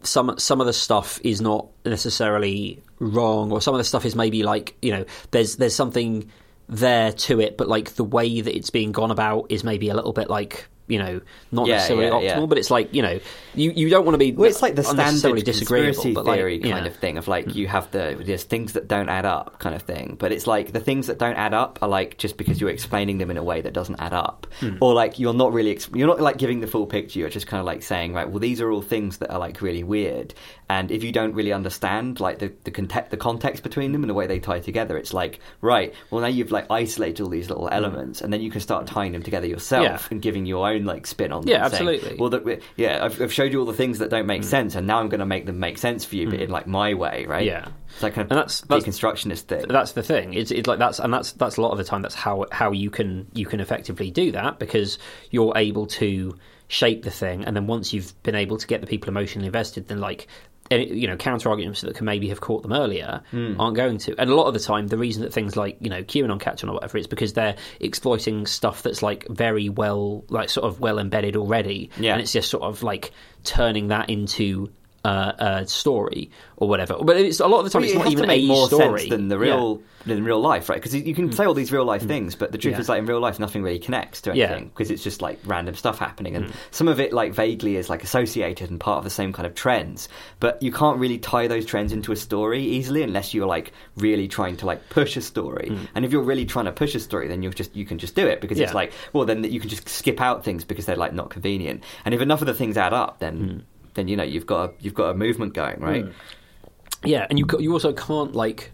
[0.06, 4.14] some some of the stuff is not necessarily wrong, or some of the stuff is
[4.14, 6.30] maybe like you know there's there's something
[6.68, 9.94] there to it, but like the way that it's being gone about is maybe a
[9.94, 11.20] little bit like you know
[11.50, 12.46] not Yeah, necessarily yeah, optimal, yeah.
[12.46, 13.18] but it's like you know
[13.54, 16.38] you, you don't want to be Well, it's like the standard disagreeable, conspiracy but like,
[16.38, 16.80] theory kind.
[16.80, 16.86] Hmm.
[16.86, 19.82] of thing of like you have the there's things that don't add up kind of
[19.82, 20.16] thing.
[20.18, 23.18] But it's like the things that don't add up are like just because you're explaining
[23.18, 24.76] them in a way that doesn't add up, Hmm.
[24.80, 27.18] or like you're not really you're not like giving the full picture.
[27.20, 29.60] You're just kind of like saying right, well these are all things that are like
[29.62, 30.34] really weird,
[30.68, 34.10] and if you don't really understand like the the, context the context between them and
[34.10, 37.48] the way they tie together, it's like right, well now you've like isolated all these
[37.48, 40.14] little elements, and then you can start tying them together yourself Hmm.
[40.14, 41.48] And giving your own like spin on them.
[41.50, 42.16] Yeah, saying, absolutely.
[42.18, 44.46] well, that, yeah, I've, I've showed you all the things that don't make Mm.
[44.46, 46.66] sense, and now I'm going to make them make sense for you, but in like
[46.66, 47.44] my way, right?
[47.46, 47.68] Yeah.
[47.92, 49.66] it's like kind of And that's- that's- deconstructionist thing.
[49.68, 50.34] that's the thing.
[50.34, 52.02] It's, it's like that's and that's that's a lot of the time.
[52.02, 54.98] That's how how you can you can effectively do that because
[55.30, 58.86] you're able to shape the thing, and then once you've been able to get the
[58.86, 60.26] people emotionally invested, then like
[60.70, 63.60] you know counter arguments that can maybe have caught them earlier Hmm.
[63.60, 64.14] aren't going to.
[64.18, 66.64] And a lot of the time, the reason that things like you know QAnon catch
[66.64, 70.80] on or whatever is because they're exploiting stuff that's like very well like sort of
[70.80, 72.12] well embedded already, Yeah.
[72.12, 73.12] and it's just sort of like
[73.44, 74.70] turning that into.
[75.04, 78.10] Uh, a story or whatever, but it's a lot of the time Well, it's not
[78.10, 79.52] even a more story sense than the Yeah.
[79.52, 79.56] Mm.
[79.56, 80.76] real than real life, right?
[80.80, 82.80] Because you can say all these real life things, but the truth Yeah.
[82.80, 85.74] is, like in real life, nothing really connects to anything because it's just like random
[85.74, 86.36] stuff happening, Mm.
[86.36, 89.46] and some of it like vaguely is like associated and part of the same kind
[89.46, 90.08] of trends.
[90.40, 94.26] But you can't really tie those trends into a story easily unless you're like really
[94.28, 95.68] trying to like push a story.
[95.70, 95.88] Mm.
[95.94, 98.14] And if you're really trying to push a story, then you just you can just
[98.14, 100.96] do it because it's like well, then you can just skip out things because they're
[100.96, 101.82] like not convenient.
[102.06, 103.62] And if enough of the things add up, then Mm.
[103.94, 106.04] Then you know you've got a, you've got a movement going, right?
[106.04, 106.12] Mm.
[107.04, 108.70] Yeah, and you you also can't like.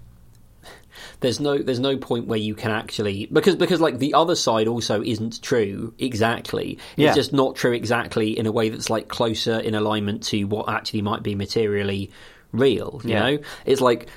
[1.21, 4.69] There's no there's no point where you can actually because because like the other side
[4.69, 6.73] also isn't true exactly.
[6.73, 7.15] It's Yeah.
[7.15, 11.03] just not true exactly in a way that's like closer in alignment to what actually
[11.03, 12.11] might be materially
[12.53, 13.01] real.
[13.05, 13.21] You Yeah.
[13.31, 14.09] know, it's like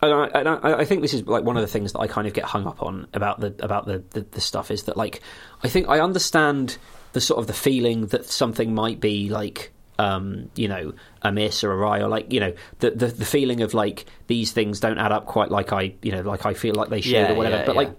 [0.00, 2.06] and I, and I, I think this is like one of the things that I
[2.06, 4.96] kind of get hung up on about the about the, the, the stuff is that
[4.96, 5.20] like
[5.62, 6.76] I think I understand
[7.12, 9.72] the sort of the feeling that something might be like
[10.02, 10.92] um, you know,
[11.22, 14.06] a miss or a awry, or like you know, the, the the feeling of like
[14.26, 17.00] these things don't add up quite like I you know like I feel like they
[17.00, 17.56] should Yeah, or whatever.
[17.56, 17.80] yeah, but yeah.
[17.82, 17.90] like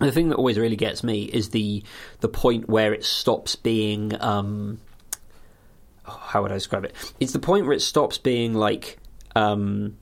[0.00, 1.82] the thing that always really gets me is the
[2.20, 4.78] the point where it stops being um,
[6.06, 6.94] oh, how would I describe it?
[7.20, 8.98] It's the point where it stops being like
[9.36, 9.96] um,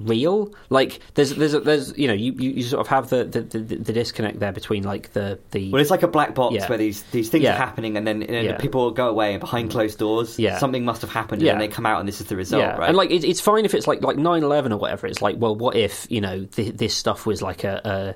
[0.00, 0.52] real.
[0.68, 3.58] Like there's there's a, there's you know you, you, sort of have the, the, the,
[3.76, 6.68] the disconnect there between like the the Well, it's like a black box Yeah.
[6.68, 7.54] where these these things Yeah.
[7.54, 8.56] are happening, and then, and then Yeah.
[8.58, 9.72] people go away, and behind mm.
[9.72, 10.58] closed doors, Yeah.
[10.58, 12.88] something must have happened, and they come out, and this is the result, right?
[12.88, 15.06] and like it, it's fine if it's like like 9-11 or whatever.
[15.06, 18.14] It's like, well, what if you know th- this stuff was like a, a,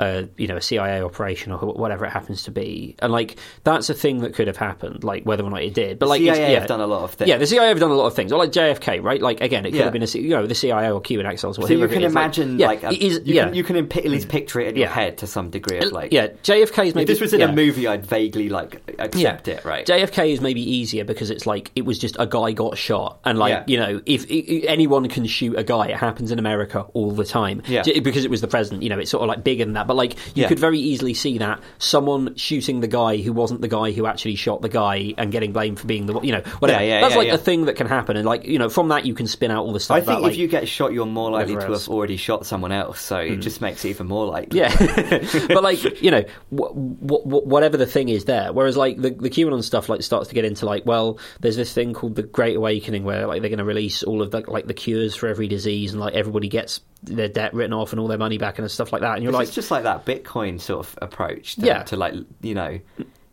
[0.00, 3.90] a you know a CIA operation or whatever it happens to be, and like that's
[3.90, 5.98] a thing that could have happened, like whether or not it did.
[5.98, 7.28] But like CIA yeah, have done a lot of things.
[7.28, 8.32] Yeah, the CIA have done a lot of things.
[8.32, 9.20] Or like JFK, right?
[9.20, 9.84] Like again, it could Yeah.
[9.84, 11.58] have been a you know the CIA or Cuban exiles.
[11.58, 12.14] Or so you can is.
[12.14, 14.60] Like, imagine, yeah, like, a, is, you, yeah, can, you can imp- at least picture
[14.60, 16.28] it in your head to some degree of like, yeah.
[16.28, 19.86] JFK's maybe if this was in a movie, I'd vaguely like accept it, right?
[19.86, 23.38] JFK is maybe easier because it's like it was just a guy got shot, and
[23.38, 27.10] like you know, if, i anyone can shoot a guy, it happens in America all
[27.12, 27.62] the time.
[27.66, 27.82] Yeah.
[28.02, 28.82] Because it was the president.
[28.82, 29.86] You know, it's sort of like bigger than that.
[29.88, 30.48] But like you Yeah.
[30.48, 34.36] could very easily see that someone shooting the guy who wasn't the guy who actually
[34.36, 36.84] shot the guy and getting blamed for being the you know whatever.
[36.84, 39.04] Yeah, yeah, That's like a thing that can happen, and like you know, from that
[39.04, 39.96] you can spin out all the stuff.
[39.96, 43.00] I think if you get shot, you're more likely to have already shot someone else,
[43.00, 43.42] so it mm.
[43.42, 44.60] just makes it even more likely.
[44.60, 44.74] Yeah,
[45.48, 48.52] but like you know, wh- wh- whatever the thing is there.
[48.52, 51.72] Whereas like the the QAnon stuff like starts to get into like, well, there's this
[51.72, 54.66] thing called the Great Awakening where like they're going to release all of the like
[54.66, 58.08] the cures for every disease and like everybody gets their debt written off and all
[58.08, 59.14] their money back and stuff like that.
[59.14, 61.56] And you're like, It's just like that Bitcoin sort of approach.
[61.56, 61.82] To, Yeah.
[61.84, 62.78] To like, you know,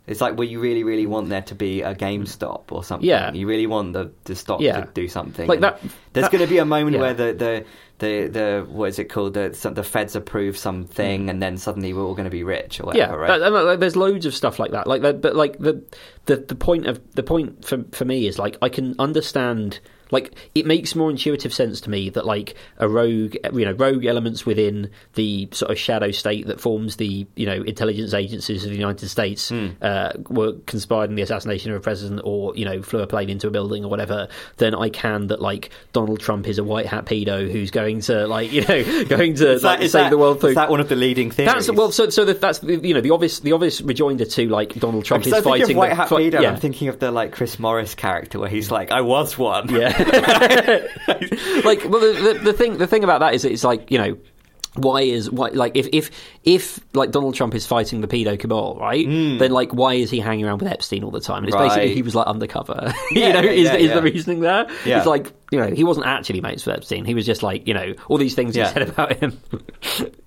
[0.08, 3.10] it's like where you really, really want there to be a GameStop or something.
[3.10, 3.34] Yeah.
[3.34, 4.82] You really want the, the stock Yeah.
[4.82, 5.48] to do something.
[5.48, 5.82] Like that-
[6.14, 7.02] There's that- going to be a moment yeah.
[7.02, 7.66] where the, the
[7.98, 9.36] the the what is it called?
[9.36, 12.92] The the feds approve something, and then suddenly we're all going to be rich or
[12.92, 12.98] Hmm.
[12.98, 13.80] yeah, right?
[13.80, 14.86] there's loads of stuff like that.
[14.86, 15.82] Like, that, but like the
[16.26, 19.80] the the point of the point for for me is like I can understand.
[20.12, 24.06] Like it makes more intuitive sense to me that like a rogue, you know, rogue
[24.06, 28.70] elements within the sort of shadow state that forms the you know intelligence agencies of
[28.72, 29.68] the United States Hmm.
[29.82, 33.30] uh, were conspired in the assassination of a president, or you know, flew a plane
[33.30, 34.28] into a building or whatever.
[34.58, 38.28] Then I can that like Donald Trump is a white hat pedo who's going to
[38.28, 40.80] like you know going to Is like, save that- the world through Is that one
[40.80, 43.52] of the leading things that's well, so so that, that's you know the obvious the
[43.54, 46.50] obvious rejoinder to like Donald Trump is fighting of White the- Hat Peter, yeah.
[46.52, 49.95] I'm thinking of the like Chris Morris character where he's like, "I was one." Yeah.
[51.66, 54.18] like, well, the, the, the thing the thing about that is it's like you know.
[54.78, 56.12] Why is why like if if
[56.44, 59.08] if like Donald Trump is fighting the pedo cabal, right?
[59.08, 61.46] Then like why is he hanging around with Epstein all the time?
[61.46, 61.96] And it's basically Hmm.
[61.96, 62.94] He was like undercover.
[63.12, 63.96] you know, yeah, is yeah, is yeah.
[63.96, 64.68] the reasoning there?
[64.84, 64.98] Yeah.
[64.98, 67.06] It's like you know he wasn't actually mates with Epstein.
[67.06, 68.68] He was just like you know all these things Yeah.
[68.68, 69.40] he said about him.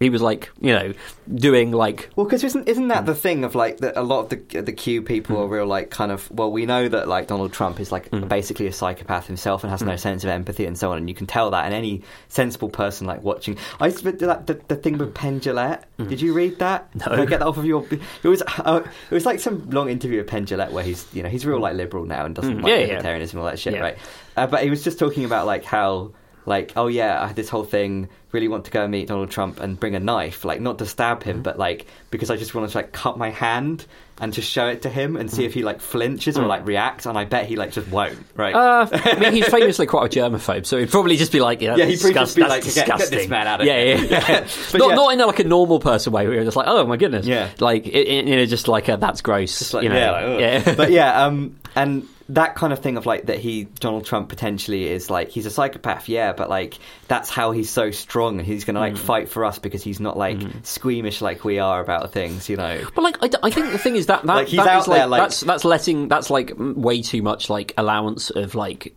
[0.00, 0.92] he was like you know
[1.34, 4.28] doing like Well, because isn't isn't that the thing of like that a lot of
[4.30, 7.52] the the Q people are real like kind of well we know that like Donald
[7.52, 10.92] Trump is like basically a psychopath himself and has no sense of empathy and so
[10.92, 14.12] on and you can tell that and any sensible person like watching I used to
[14.12, 17.06] do that the, the thing with Penn Jillette did you read that No.
[17.16, 17.84] Did I get that off of your
[18.22, 21.22] it was uh, it was like some long interview with Penn Jillette where he's you
[21.22, 22.62] know he's real like liberal now and doesn't Mm.
[22.62, 22.98] like Yeah, yeah.
[23.02, 23.80] libertarianism and all that shit Yeah.
[23.80, 23.98] right
[24.38, 26.12] uh, but he was just talking about like how
[26.46, 29.30] like oh yeah I had this whole thing really want to go and meet Donald
[29.30, 31.30] Trump and bring a knife like not to stab Mm-hmm.
[31.30, 33.84] him but like because I just want to like cut my hand
[34.20, 37.04] and just show it to him and see if he like flinches or like reacts
[37.06, 38.92] and I bet he like just won't right Mm.
[38.92, 41.76] Uh, I mean, he's famously quite a germaphobe, so he'd probably just be like, "Yeah,
[41.76, 43.96] Yeah, he'd probably disgust- just be like, "Get- get this man out of yeah, here.
[44.06, 44.46] Yeah, yeah.
[44.78, 44.94] Not yeah.
[44.94, 47.50] not in like a normal person way, where you're just like, "Oh my goodness," Yeah.
[47.60, 50.74] like you know, just like a, that's gross, like, you know, yeah, like, yeah.
[50.74, 54.86] but yeah, um, and that kind of thing of like that he Donald Trump potentially
[54.86, 58.64] is like he's a psychopath, yeah, but like that's how he's so strong and he's
[58.64, 58.82] gonna Mm.
[58.92, 62.56] like fight for us because he's not like squeamish like we are about things, you
[62.56, 62.82] know.
[62.94, 64.98] But like, I think the thing is that that, Like, he's that out is, like,
[64.98, 68.94] there, like- that's that's letting that's like way too much like allowance of like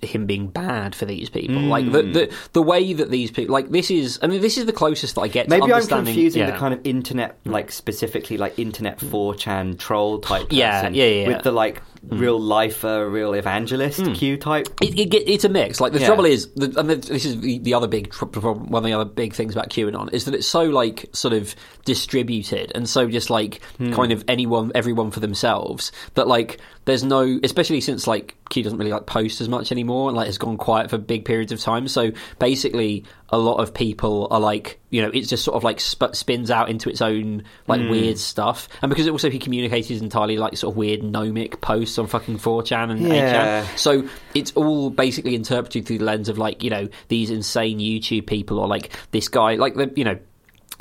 [0.00, 1.56] him being bad for these people.
[1.60, 2.12] Like the, Mm.
[2.14, 4.18] the the way that these people like this is.
[4.22, 5.44] I mean, this is the closest that I get.
[5.44, 6.50] to Maybe I'm confusing yeah.
[6.50, 6.52] Mm.
[6.52, 11.42] the kind of internet, like specifically like internet 4chan troll type Yeah, yeah, yeah, with
[11.42, 14.68] the like real lifer, real evangelist Q type.
[14.80, 15.80] It, it, it's a mix.
[15.80, 16.06] Like the Yeah.
[16.08, 18.70] trouble is, the, and this is the, the other big tr- problem.
[18.70, 21.54] One of the other big things about QAnon is that it's so like sort of
[21.84, 23.92] distributed and so just like Hmm.
[23.92, 25.92] kind of anyone, everyone for themselves.
[26.14, 30.08] That like there's no, especially since like Q doesn't really like post as much anymore
[30.08, 31.86] and like has gone quiet for big periods of time.
[31.86, 32.10] So
[32.40, 36.12] basically, a lot of people are like you know, it's just sort of like sp-
[36.14, 37.88] spins out into its own like Hmm.
[37.90, 42.06] weird stuff, and because also he communicates entirely like sort of weird gnomic posts on
[42.08, 43.62] fucking 4chan and Yeah.
[43.64, 47.78] 8chan, so it's all basically interpreted through the lens of like you know these insane
[47.78, 50.18] YouTube people or like this guy, like the you know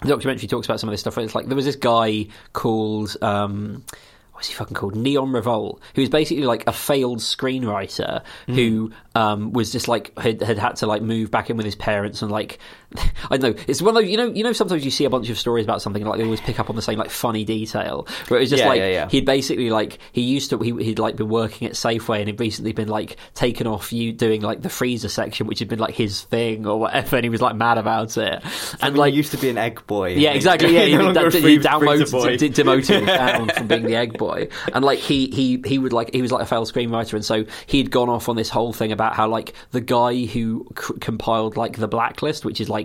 [0.01, 1.15] the documentary talks about some of this stuff.
[1.19, 3.15] It's like there was this guy called.
[3.21, 3.83] Um,
[4.41, 4.95] What's he fucking called?
[4.95, 10.41] Neon Revolt, who was basically like a failed screenwriter who um, was just like had,
[10.41, 12.57] had had to like move back in with his parents and like
[13.31, 13.53] I know.
[13.67, 15.63] It's one of those you know you know sometimes you see a bunch of stories
[15.65, 18.39] about something and, like they always pick up on the same like funny detail where
[18.39, 19.09] it was just Yeah, like yeah, yeah.
[19.09, 22.39] he'd basically like he used to he, he'd like been working at Safeway and he'd
[22.39, 25.93] recently been like taken off you doing like the freezer section which had been like
[25.95, 29.31] his thing or whatever and he was like mad about it And and like used
[29.31, 30.09] to be an egg boy.
[30.15, 30.71] yeah, exactly.
[30.75, 34.83] Yeah, he, No he free- downloaded, d- demoted down from being the egg boy, and
[34.83, 37.91] like he he he would like he was like a failed screenwriter, and so he'd
[37.91, 41.77] gone off on this whole thing about how like the guy who c- compiled like
[41.77, 42.80] the blacklist, which is like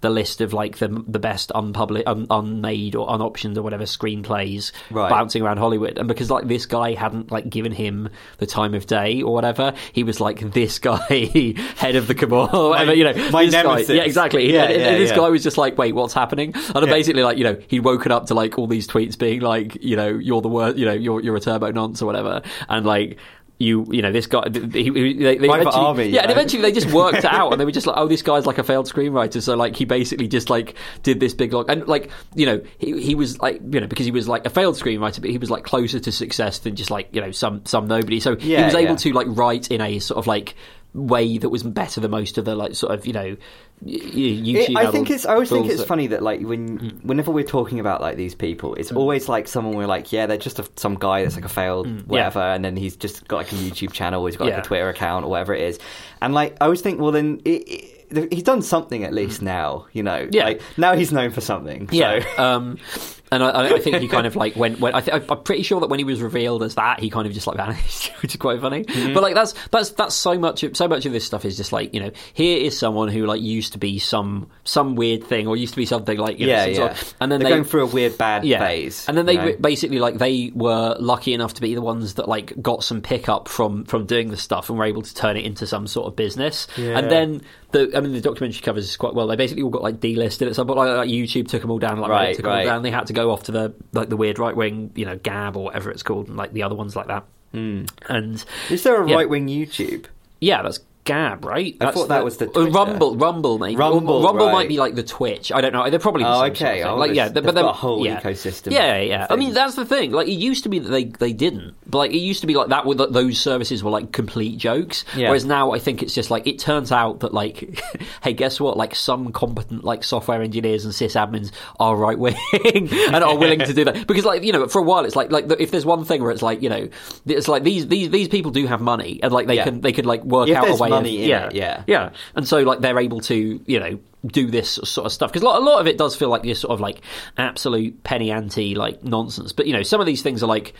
[0.00, 4.70] the list of like the the best unpublished, un, unmade or unoptioned or whatever screenplays
[4.90, 5.08] Right.
[5.08, 8.86] bouncing around Hollywood, and because like this guy hadn't like given him the time of
[8.86, 10.98] day or whatever, he was like this guy
[11.76, 13.96] head of the cabal, or whatever, you know, my this guy- nemesis.
[13.96, 14.52] yeah, exactly.
[14.52, 15.16] Yeah, and- yeah, and this yeah.
[15.16, 16.52] guy was just like, wait, what's happening?
[16.54, 16.92] And Yeah.
[16.92, 19.96] basically, like, you know, he'd woken up to like all these tweets being like, you
[19.96, 23.16] know, you're the worst, you know, you're you're a turbo nonce or whatever, and like.
[23.58, 24.42] You, you know, this guy.
[24.52, 26.32] He, he, they, they Army, yeah, and know?
[26.32, 28.58] eventually they just worked it out, and they were just like, "Oh, this guy's like
[28.58, 30.74] a failed screenwriter." So, like, he basically just like
[31.04, 34.06] did this big log, and like, you know, he he was like, you know, because
[34.06, 36.90] he was like a failed screenwriter, but he was like closer to success than just
[36.90, 38.18] like you know some some nobody.
[38.18, 38.96] So he was able yeah.
[38.96, 40.56] to like write in a sort of like
[40.94, 43.36] way that was better than most of the like sort of you know
[43.84, 44.70] YouTube.
[44.70, 45.26] It- I think it's.
[45.26, 47.04] I always think it's that- funny that like when mm.
[47.04, 48.96] whenever we're talking about like these people, it's mm.
[48.96, 51.86] always like someone we're like, yeah, they're just a, some guy that's like a failed
[51.88, 52.06] mm.
[52.06, 54.60] whatever, and then he's just got like a YouTube channel, he's got like Yeah.
[54.60, 55.78] a Twitter account or whatever it is,
[56.22, 57.40] and like I always think, well then.
[57.44, 57.90] It, it,
[58.30, 60.28] He's done something at least now, you know.
[60.30, 60.44] Yeah.
[60.44, 61.88] Like, now he's known for something.
[61.90, 62.42] Yeah, So.
[62.44, 62.78] um,
[63.32, 64.80] and I, I think he kind of like went.
[64.80, 67.26] when I th- I'm pretty sure that when he was revealed as that, he kind
[67.26, 68.84] of just like vanished, which is quite funny.
[68.84, 69.14] Mm-hmm.
[69.14, 71.72] But like that's that's that's so much of, so much of this stuff is just
[71.72, 75.46] like you know here is someone who like used to be some some weird thing
[75.46, 76.76] or used to be something like you know, yeah, some yeah.
[76.78, 78.58] sort of- and then they're they going through a weird bad yeah.
[78.58, 79.56] phase, And then they you know?
[79.60, 83.48] basically like they were lucky enough to be the ones that like got some pickup
[83.48, 86.16] from from doing the stuff and were able to turn it into some sort of
[86.16, 86.66] business.
[86.76, 86.98] Yeah.
[86.98, 87.42] And then
[87.74, 89.26] the I mean the documentary covers this quite well.
[89.26, 90.78] They basically all got like delisted at some point.
[90.78, 91.98] Like, like YouTube took them all down.
[92.00, 92.64] Like Right, took them all right.
[92.64, 92.82] down.
[92.82, 95.56] They had to go off to the like the weird right wing you know Gab
[95.56, 97.24] or whatever it's called and like the other ones like that.
[97.52, 97.84] Hmm.
[98.08, 99.16] And Is there a Yeah.
[99.16, 100.06] right wing YouTube?
[100.40, 101.76] yeah, that's Gab, right?
[101.80, 102.70] I thought that was the uh, Twitter.
[102.70, 103.16] Rumble.
[103.16, 103.76] Rumble, maybe.
[103.76, 104.52] Rumble, Rumble right.
[104.52, 105.52] might be like the Twitch.
[105.52, 105.88] I don't know.
[105.90, 106.82] They're probably the Oh, same sort of okay.
[106.84, 108.20] Oh, like yeah, but they're- a whole yeah.
[108.20, 109.26] ecosystem Yeah, yeah.
[109.28, 110.12] I mean, that's the thing.
[110.12, 112.54] Like it used to be that they they didn't, but like it used to be
[112.54, 112.86] like that.
[112.86, 115.04] With those services were like complete jokes.
[115.14, 115.28] Yeah.
[115.28, 117.78] Whereas now I think it's just like it turns out that like,
[118.22, 118.76] hey, guess what?
[118.78, 123.74] Like some competent like software engineers and sysadmins are right wing and are willing to
[123.74, 126.04] do that because like you know for a while it's like like if there's one
[126.04, 126.88] thing where it's like you know
[127.26, 129.64] it's like these these these people do have money and like they Yeah.
[129.64, 131.82] can they could like work If out a way money yeah it, yeah.
[131.86, 135.42] yeah, and so like they're able to you know do this sort of stuff because
[135.42, 137.00] a lot, of it does feel like this sort of like
[137.36, 139.52] absolute penny ante like nonsense.
[139.52, 140.72] But you know, some of these things are like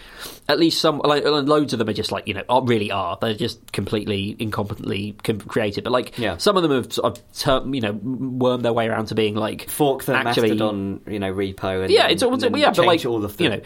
[0.49, 3.18] at least some like loads of them are just like you know are, really are
[3.20, 5.16] they're just completely incompetently
[5.47, 5.84] created.
[5.84, 6.36] But like Yeah.
[6.38, 9.34] some of them have sort of term, you know wormed their way around to being
[9.34, 12.70] like fork the actually Mastodon, you know, repo, and Yeah, it's all- and then yeah,
[12.70, 13.61] but like, all of the, you know-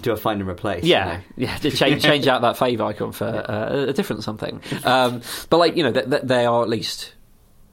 [0.00, 0.84] do a find and replace.
[0.84, 1.52] Yeah, you know.
[1.52, 1.56] yeah.
[1.58, 4.60] To change change out that favicon for uh, a different something.
[4.84, 7.14] Um, but like you know, th- th- they are at least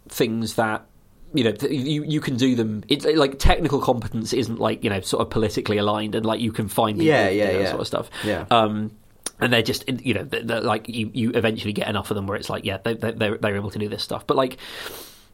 [0.10, 0.86] things that
[1.34, 2.84] you know th- you you can do them.
[2.88, 6.52] It's like technical competence isn't like you know sort of politically aligned, and like you
[6.52, 7.70] can find people Yeah, yeah, yeah.
[7.70, 8.10] sort of stuff.
[8.24, 8.46] Yeah.
[8.52, 8.92] Um,
[9.40, 12.28] and they're just you know they're, they're like you you eventually get enough of them
[12.28, 14.58] where it's like yeah they they they're, they're able to do this stuff, but like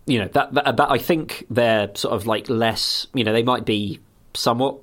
[0.06, 3.08] you know that, that that I think they're sort of like less.
[3.14, 4.00] You know, they might be
[4.34, 4.78] somewhat.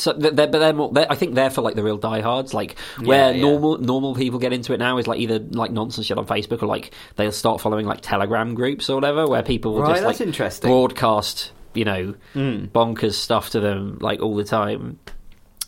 [0.00, 0.90] So they're, but they're more.
[0.92, 3.42] They're, I think they're for like the real diehards, like where Yeah, yeah.
[3.42, 6.62] normal normal people get into it now is like either like nonsense shit on Facebook
[6.62, 10.04] or like they'll start following like Telegram groups or whatever, where people will Right, just
[10.04, 10.70] like interesting.
[10.70, 12.68] broadcast, you know, Mm.
[12.70, 14.98] bonkers stuff to them like all the time.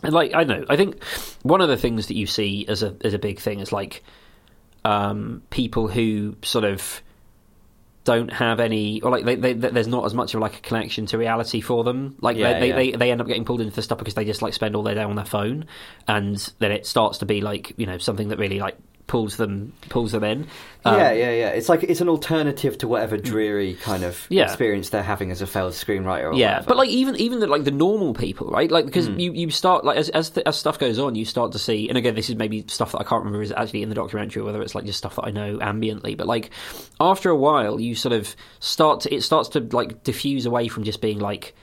[0.03, 1.03] And like I know, I think
[1.43, 4.03] one of the things that you see as a as a big thing is like
[4.85, 7.03] um, people who sort of
[8.05, 11.07] don't have any or like they, they, there's not as much of like a connection
[11.07, 12.77] to reality for them like Yeah, they, they, yeah.
[12.77, 14.83] they, they end up getting pulled into this stuff because they just like spend all
[14.83, 15.67] their day on their phone
[16.09, 18.77] and then it starts to be like you know something that really like
[19.13, 20.47] pulls them pulls them in.
[20.87, 21.49] Um, yeah, yeah, yeah.
[21.51, 24.45] It's like it's an alternative to whatever dreary kind of Yeah.
[24.45, 26.31] experience they're having as a failed screenwriter.
[26.31, 26.67] Or Yeah, whatever.
[26.69, 28.71] but like even even the, like the normal people, right?
[28.71, 29.19] Like because Hmm.
[29.21, 31.91] you, you start like as as, as stuff goes on, you start to see.
[31.91, 34.41] And again, this is maybe stuff that I can't remember is actually in the documentary,
[34.41, 36.17] or whether it's like just stuff that I know ambiently.
[36.17, 36.49] But like
[36.99, 40.85] after a while, you sort of start to it starts to like diffuse away from
[40.85, 41.55] just being like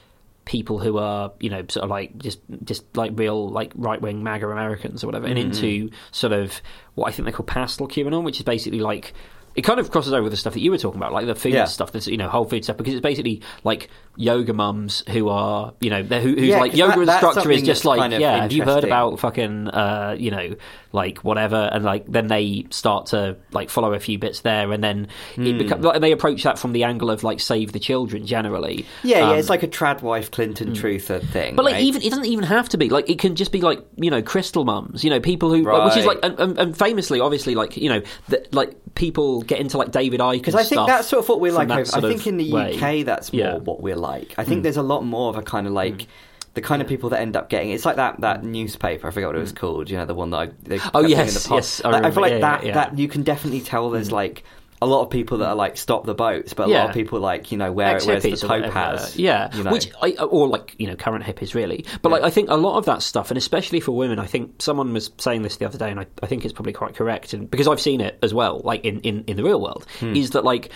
[0.50, 4.24] people who are you know sort of like just just like real like right wing
[4.24, 5.48] MAGA Americans or whatever, and mm-hmm.
[5.48, 6.60] into sort of
[6.96, 9.14] what I think they call pastel QAnon, which is basically like.
[9.56, 11.36] It kind of crosses over with the stuff that you were talking about, like the
[11.36, 11.66] food Yeah.
[11.66, 13.90] stuff, this you know whole food stuff, because it's basically like
[14.20, 17.86] yoga mums who are you know who, who's Yeah, like yoga that- instructor is just
[17.86, 20.56] like kind of yeah, have you heard about fucking uh, you know
[20.92, 24.84] like whatever, and like then they start to like follow a few bits there, and
[24.84, 25.08] then
[25.38, 25.58] it Hmm.
[25.58, 28.86] becomes like, they approach that from the angle of like save the children generally.
[29.04, 29.30] yeah, yeah.
[29.32, 31.56] Um, It's like a trad wife Clinton truther thing.
[31.56, 31.84] but like right?
[31.84, 34.22] even it doesn't even have to be like it can just be like you know
[34.22, 37.78] crystal mums you know people who like, which is like and, and, famously obviously like
[37.78, 41.24] you know the, like people get into like David Icke Because I think that's sort
[41.24, 41.70] of what we're like.
[41.70, 42.76] I think in the way.
[42.76, 43.56] UK, that's more Yeah.
[43.58, 44.09] What we're like.
[44.38, 46.08] I think there's a lot more of a kind of like.
[46.56, 49.08] The kind of people that end up getting it's like that that newspaper.
[49.08, 49.90] I forget what it was called.
[49.90, 50.90] You know, the one that I, they Hmm.
[50.96, 52.74] Oh, yes, in the yes, I Like, I, feel like Yeah, that yeah, yeah.
[52.74, 53.92] that you can definitely tell.
[53.92, 54.44] There's like
[54.82, 57.20] a lot of people that are like stop the boats, but a lot of people
[57.20, 59.16] like you know wear it wears the topaz.
[59.16, 59.72] Yeah, you know.
[59.72, 61.86] which I, or like you know current hippies really.
[62.02, 64.60] But like I think a lot of that stuff, and especially for women, I think
[64.62, 67.34] someone was saying this the other day, and I, I think it's probably quite correct,
[67.34, 70.16] and because I've seen it as well, like in in, in the real world, Hmm.
[70.16, 70.72] is that like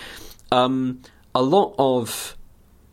[0.52, 1.02] um,
[1.34, 2.38] a lot of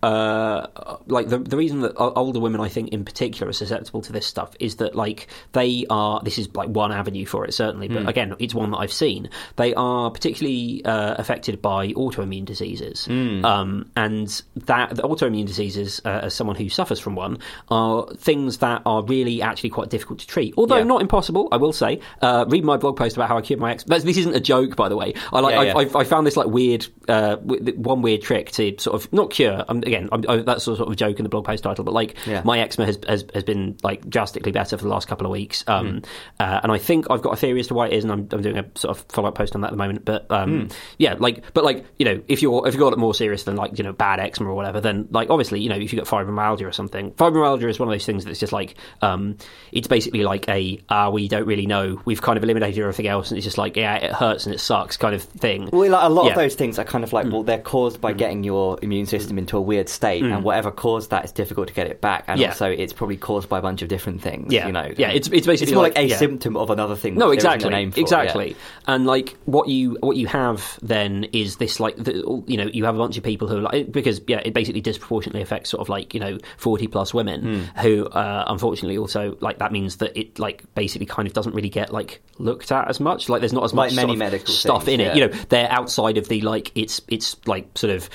[0.03, 0.67] uh,
[1.07, 4.27] like the the reason that older women, I think, in particular, are susceptible to this
[4.27, 6.21] stuff is that like they are.
[6.23, 9.29] This is like one avenue for it, certainly, but again, it's one that I've seen.
[9.57, 16.21] They are particularly uh, affected by autoimmune diseases, um, and that the autoimmune diseases, uh,
[16.25, 17.39] as someone who suffers from one,
[17.71, 20.55] are things that are really actually quite difficult to treat.
[20.57, 20.85] Although Yeah.
[20.85, 22.01] not impossible, I will say.
[22.23, 23.85] Uh, read my blog post about how I cured my ex.
[23.85, 25.15] This this isn't a joke, by the way.
[25.33, 25.53] I like.
[25.55, 25.91] Yeah, I, yeah.
[25.95, 29.31] I, I found this like weird, uh, w- one weird trick to sort of not
[29.31, 29.65] cure.
[29.69, 31.93] Um, again, I'm, I, that's sort of a joke in the blog post title, but
[31.95, 32.43] like Yeah.
[32.45, 35.63] my eczema has, has has been like drastically better for the last couple of weeks,
[35.63, 35.71] Hmm.
[35.73, 36.03] um,
[36.39, 38.29] uh, and I think I've got a theory as to why it is, and I'm,
[38.33, 40.05] I'm doing a sort of follow up post on that at the moment.
[40.05, 40.67] But um, Hmm.
[40.99, 43.57] yeah, like, but like you know, if you're if you've got it more serious than
[43.57, 46.09] like you know bad eczema or whatever, then like obviously you know if you've got
[46.09, 49.37] fibromyalgia or something, fibromyalgia is one of those things that's just like um,
[49.73, 53.31] it's basically like a ah we don't really know, we've kind of eliminated everything else,
[53.31, 55.69] and it's just like yeah it hurts and it sucks kind of thing.
[55.73, 56.31] Well, like, a lot Yeah.
[56.33, 59.39] of those things are kind of like, well, they're caused by getting your immune system
[59.39, 62.25] into a weird state, and whatever caused that, it's difficult to get it back.
[62.29, 62.49] And Yeah.
[62.49, 64.53] also, it's probably caused by a bunch of different things.
[64.53, 64.67] Yeah.
[64.67, 64.93] you know.
[64.97, 66.17] Yeah, it's- it's basically it's more like, like- a yeah.
[66.17, 67.15] symptom of another thing.
[67.15, 68.49] No, which there isn't exactly, a name for, exactly.
[68.51, 68.95] yeah.
[68.95, 72.85] And like what you what you have then is this like the, you know you
[72.85, 75.81] have a bunch of people who are like because yeah it basically disproportionately affects sort
[75.81, 77.81] of like you know forty plus women Hmm.
[77.81, 81.69] who uh, unfortunately also like that means that it like basically kind of doesn't really
[81.69, 84.19] get like looked at as much like there's not as Like much many sort of
[84.19, 87.67] medical stuff things, in it you know they're outside of the like it's it's like
[87.79, 88.09] sort of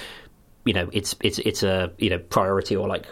[0.66, 3.06] you know it's it's it's a you know priority or like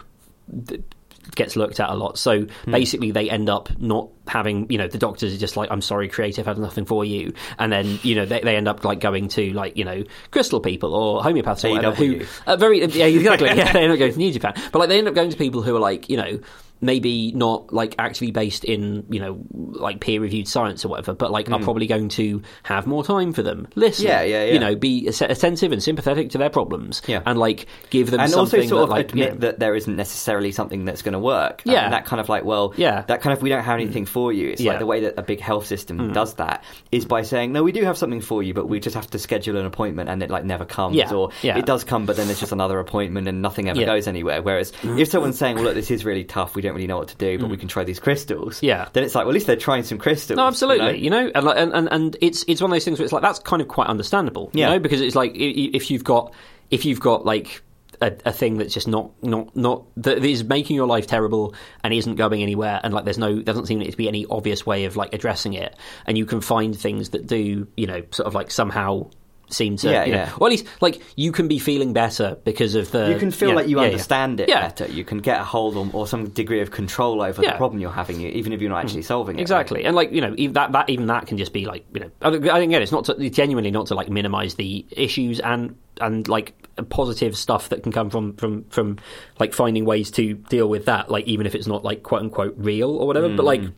[1.34, 2.18] gets looked at a lot.
[2.18, 2.70] So Hmm.
[2.72, 6.08] basically, they end up not having, you know, the doctors are just like, "I'm sorry,
[6.08, 9.28] creative has nothing for you," and then you know they, they end up like going
[9.28, 11.96] to like you know crystal people or homeopaths or whatever.
[11.96, 14.88] Who uh, very yeah exactly yeah they end up going to New Japan, but like
[14.88, 16.38] they end up going to people who are like you know
[16.80, 21.30] maybe not like actually based in you know like peer reviewed science or whatever, but
[21.30, 24.10] like are probably going to have more time for them, listen, Hmm.
[24.10, 24.52] Yeah, yeah, yeah.
[24.52, 27.22] you know, be attentive and sympathetic to their problems, Yeah.
[27.24, 29.74] and like give them and also sort that, of like, admit you know- that there
[29.74, 31.62] isn't necessarily something that's going to work.
[31.64, 31.84] Yeah.
[31.84, 33.02] and that kind of like, well, Yeah.
[33.02, 34.48] that kind of we don't have anything for you.
[34.50, 34.70] It's Yeah.
[34.72, 36.14] like the way that a big health system mm.
[36.14, 36.62] does that
[36.92, 39.18] is by saying, no, we do have something for you, but we just have to
[39.18, 41.12] schedule an appointment, and it like never comes, Yeah.
[41.12, 41.58] or Yeah.
[41.58, 43.86] it does come, but then it's just another appointment, and nothing ever Yeah.
[43.86, 44.40] goes anywhere.
[44.40, 47.08] Whereas if someone's saying, well, look, this is really tough, we don't really know what
[47.08, 47.60] to do, but we mm.
[47.60, 48.88] can try these crystals, Yeah.
[48.92, 50.36] then it's like, well, at least they're trying some crystals.
[50.36, 50.98] No, absolutely.
[50.98, 51.30] you know?
[51.34, 53.40] and, like- and and and it's it's one of those things where it's like that's
[53.40, 54.50] kind of quite understandable.
[54.52, 54.68] Yeah.
[54.68, 56.32] You know, because it's like i- i- if you've got
[56.70, 57.62] if you've got like.
[58.04, 61.94] A, a thing that's just not not not that is making your life terrible and
[61.94, 64.94] isn't going anywhere and like there's no doesn't seem to be any obvious way of
[64.94, 65.74] like addressing it.
[66.06, 69.08] And you can find things that do you know sort of like somehow
[69.50, 70.32] seem to Yeah, you know, yeah.
[70.40, 73.50] or at least like you can be feeling better because of the You can feel
[73.50, 74.86] yeah, like you yeah, understand it better.
[74.86, 77.90] You can get a hold on, or some degree of control over the problem you're
[77.90, 78.84] having, even if you're not mm.
[78.84, 79.42] actually solving it.
[79.42, 82.00] Exactly, and like you know, even that, that even that can just be like you
[82.00, 85.76] know, I think again, it's not to, genuinely not to like minimize the issues and
[86.00, 86.54] and like
[86.88, 88.98] positive stuff that can come from from from
[89.38, 92.54] like finding ways to deal with that, like even if it's not like quote unquote
[92.56, 93.60] real or whatever, but like.
[93.60, 93.74] Mm.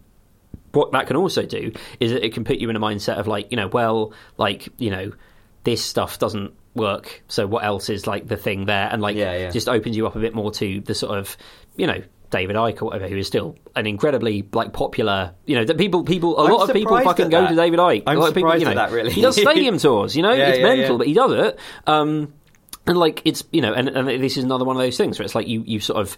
[0.73, 3.27] What that can also do is that it can put you in a mindset of
[3.27, 5.13] like, you know, well, like, you know,
[5.67, 8.89] this stuff doesn't work, so what else is like the thing there?
[8.91, 9.51] And like, Yeah, yeah.
[9.51, 11.37] just opens you up a bit more to the sort of,
[11.77, 15.65] you know, David Icke or whatever, who is still an incredibly like popular, you know,
[15.65, 18.05] that people people a I'm lot of people fucking go to David Icke.
[18.07, 19.11] I'm a lot of people, surprised you know, that, really.
[19.11, 21.59] He does stadium tours, you know, Yeah, it's mental, but he does it.
[21.87, 22.33] Um,
[22.87, 25.25] and like it's you know, and, and this is another one of those things where
[25.25, 26.17] it's like you you sort of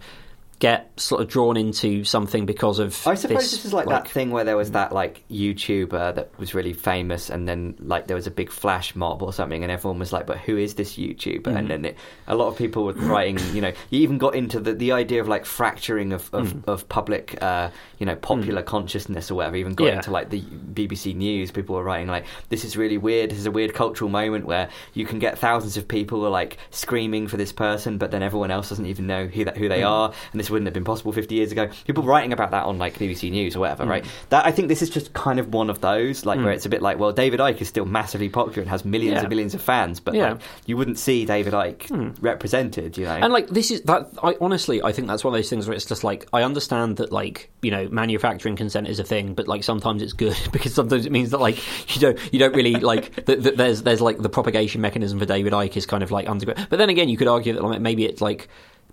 [0.61, 2.88] get sort of drawn into something because of.
[3.06, 6.36] I suppose this, this, is like, that thing where there was that like YouTuber that
[6.38, 9.70] was really famous, and then like there was a big flash mob or something, and
[9.70, 11.56] everyone was like, "But who is this YouTuber?" Mm-hmm.
[11.56, 11.96] And then it,
[12.26, 15.20] a lot of people were writing, you know, you even got into the, the idea
[15.20, 16.64] of like fracturing of of, Mm.
[16.66, 19.56] of public, uh, you know, popular consciousness or whatever.
[19.56, 19.96] Even got Yeah.
[19.96, 23.30] into like the BBC News, people were writing like, "This is really weird.
[23.30, 26.59] This is a weird cultural moment where you can get thousands of people are like
[26.70, 29.68] screaming for this person, but then everyone else doesn't even know who that who Mm.
[29.68, 32.64] they are, and this wouldn't have been possible 50 years ago." People writing about that
[32.64, 33.88] on like BBC News or whatever, Mm.
[33.90, 34.05] right?
[34.30, 36.68] That I think this is just kind of one of those, like where it's a
[36.68, 39.20] bit like, well, David Icke is still massively popular and has millions Yeah.
[39.20, 40.32] and millions of fans, but Yeah.
[40.32, 43.11] like, you wouldn't see David Icke represented, you know?
[43.22, 45.74] And like this is that I honestly I think that's one of those things where
[45.74, 49.49] it's just like I understand that like you know manufacturing consent is a thing, but
[49.49, 51.59] like sometimes it's good because sometimes it means that like
[51.94, 55.24] you don't you don't really like that, that there's there's like the propagation mechanism for
[55.26, 56.66] David Icke is kind of like underground.
[56.70, 58.49] But then again, you could argue that like, maybe it's like.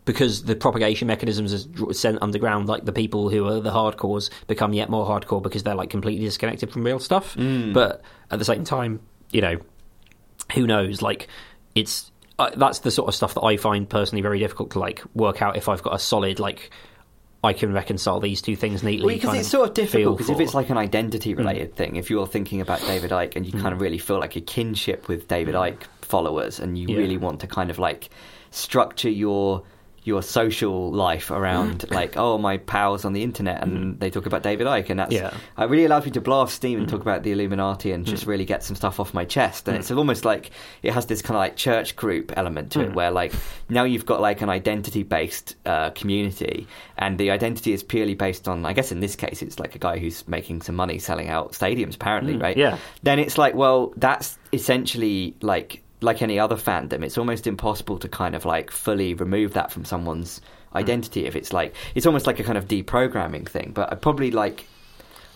[0.05, 4.71] Because the propagation mechanisms are sent underground, like the people who are the hardcores become
[4.71, 7.35] yet more hardcore because they're like completely disconnected from real stuff.
[7.35, 7.73] Mm.
[7.73, 8.99] But at the same time,
[9.31, 9.57] you know,
[10.53, 11.01] who knows?
[11.01, 11.27] Like,
[11.73, 15.01] it's uh, that's the sort of stuff that I find personally very difficult to like
[15.15, 16.69] work out if I've got a solid like
[17.43, 19.15] I can reconcile these two things neatly.
[19.15, 21.37] Because kind it's sort of difficult because if it's like an identity mm.
[21.37, 23.61] related thing, if you're thinking about David Icke and you mm.
[23.61, 26.97] kind of really feel like a kinship with David Icke followers and you Yeah.
[26.97, 28.09] really want to kind of like
[28.51, 29.63] structure your
[30.05, 31.93] your social life around mm.
[31.93, 33.99] like oh my pals on the internet and mm-hmm.
[33.99, 34.91] they talk about David Icke.
[34.91, 35.33] And that's Yeah.
[35.57, 37.03] it really allows me to blow off steam and talk mm.
[37.03, 38.27] about the Illuminati and just mm.
[38.27, 39.67] really get some stuff off my chest.
[39.67, 40.51] And it's almost like
[40.83, 43.33] it has this kind of like church group element to it where like
[43.67, 48.47] now you've got like an identity based uh, community and the identity is purely based
[48.47, 51.29] on I guess in this case it's like a guy who's making some money selling
[51.29, 52.55] out stadiums apparently right?
[52.55, 52.77] Yeah.
[53.01, 58.07] then it's like well that's essentially like like any other fandom it's almost impossible to
[58.07, 60.39] kind of like fully remove that from someone's
[60.71, 60.77] hmm.
[60.77, 64.31] identity if it's like it's almost like a kind of deprogramming thing but I probably
[64.31, 64.67] like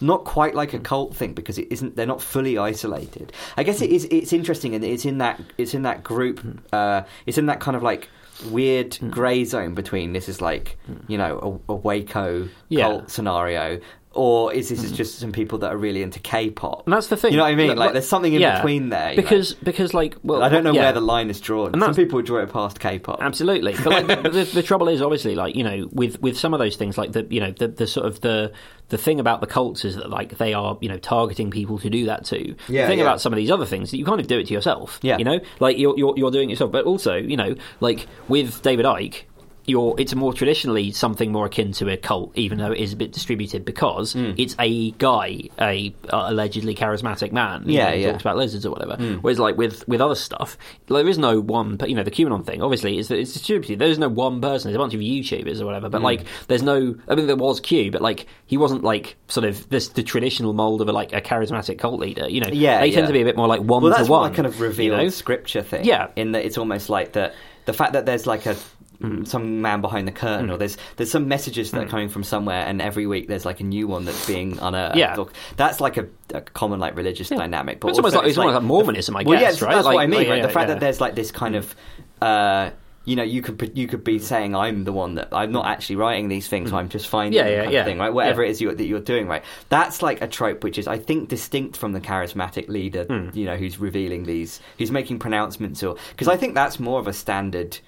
[0.01, 0.83] not quite like a hmm.
[0.83, 3.33] cult thing because it isn't they're not fully isolated.
[3.57, 3.95] I guess it hmm.
[3.95, 6.39] is it's interesting and it's in that it's in that group
[6.71, 8.09] uh it's in that kind of like
[8.45, 10.77] weird gray zone between this is like
[11.09, 12.83] you know a, a waco Yeah.
[12.83, 13.81] cult scenario
[14.13, 14.95] or is this hmm.
[14.95, 17.31] just some people that are really into k-pop and that's the thing.
[17.31, 18.57] you know what i mean Look, like there's something in yeah.
[18.57, 19.21] between there you know?
[19.21, 20.83] because because like well i don't know yeah.
[20.83, 23.85] where the line is drawn And some people would draw it past k-pop Absolutely, but
[23.85, 26.75] like, the, the, the trouble is obviously like you know with with some of those
[26.75, 28.51] things like the you know the, the sort of the
[28.89, 31.89] the thing about the cults is that like they are you know targeting people to
[31.89, 32.55] do that to.
[32.67, 33.05] Yeah, the thing yeah.
[33.05, 34.99] about some of these other things that you kind of do it to yourself.
[35.01, 35.17] Yeah.
[35.17, 38.61] you know, like you're you're, you're doing it yourself, but also you know like with
[38.61, 39.23] David Icke.
[39.69, 42.95] You're, it's more traditionally something more akin to a cult, even though it is a
[42.95, 44.31] bit distributed, because Hmm.
[44.37, 48.11] it's a guy, a uh, allegedly charismatic man, Yeah, know, yeah.
[48.11, 48.97] Talks about lizards or whatever.
[49.21, 50.57] Whereas, like with with other stuff,
[50.87, 51.77] like, there is no one.
[51.85, 53.79] You know, the QAnon thing, obviously, is it's distributed.
[53.79, 54.69] There's no one person.
[54.69, 55.89] There's a bunch of YouTubers or whatever.
[55.89, 56.95] But like, there's no.
[57.07, 60.53] I mean, there was Q, but like, he wasn't like sort of this the traditional
[60.53, 62.27] mold of a like a charismatic cult leader.
[62.29, 64.33] You know, Yeah, they tend to be a bit more like one well, to one.
[64.33, 65.09] kind of revealed you know?
[65.09, 65.85] scripture thing.
[65.85, 66.07] Yeah.
[66.15, 68.55] in that it's almost like that the fact that there's like a
[69.01, 69.25] Mm.
[69.25, 72.65] some man behind the curtain, or there's there's some messages that are coming from somewhere,
[72.65, 74.97] and every week there's like a new one that's being unearthed.
[74.97, 75.15] Yeah.
[75.15, 77.79] Or- that's like a, a common like religious dynamic.
[77.79, 79.73] But It's almost like- it's almost like Mormonism, I well, guess, yeah, right?
[79.75, 80.19] That's Like- what I mean.
[80.19, 80.35] like, right?
[80.39, 80.73] yeah, the fact yeah.
[80.73, 81.73] that there's like this kind of.
[82.21, 82.71] Uh,
[83.05, 85.95] you know, you could you could be saying I'm the one that I'm not actually
[85.95, 86.71] writing these things.
[86.73, 87.83] I'm just finding Yeah, yeah, yeah.
[87.85, 88.13] thing, right?
[88.13, 88.49] Whatever Yeah.
[88.49, 89.43] it is you, that you're doing, right?
[89.69, 93.05] That's like a trope which is, I think, distinct from the charismatic leader.
[93.05, 93.29] Hmm.
[93.33, 97.07] You know, who's revealing these, who's making pronouncements, or because I think that's more of
[97.07, 97.79] a standard.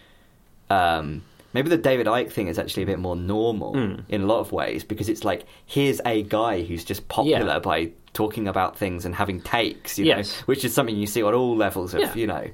[0.71, 3.95] Um, maybe the David Icke thing is actually a bit more normal Hmm.
[4.09, 7.59] in a lot of ways because it's like here's a guy who's just popular Yeah.
[7.59, 10.29] by talking about things and having takes, you Yes.
[10.39, 12.13] know, which is something you see on all levels of, Yeah.
[12.15, 12.45] you know,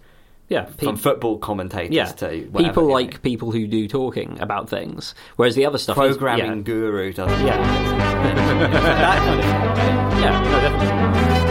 [0.50, 2.06] yeah, from football commentators yeah.
[2.06, 2.94] to whatever, people know.
[2.94, 7.46] like people who do talking about things, whereas the other stuff programming is, guru doesn't.
[7.46, 8.68] Yeah, yeah.
[8.72, 10.22] that kind of thing.
[10.22, 10.88] Yeah, no, definitely.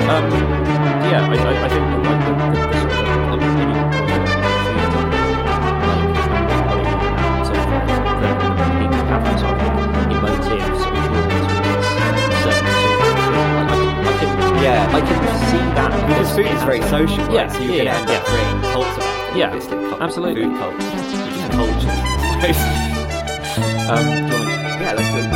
[0.06, 0.30] Um,
[1.10, 2.65] yeah, I, I, I think like the, the,
[14.66, 14.96] Yeah.
[14.98, 17.34] I can see that Because food is very social, right?
[17.34, 18.30] Yeah, so you yeah, can yeah, end up yeah.
[18.30, 19.36] creating cults about it.
[19.38, 20.44] Yeah, obviously, absolutely.
[20.44, 22.72] Food cults, which is culture.
[23.86, 25.35] Um, do you want to- yeah, let's do it.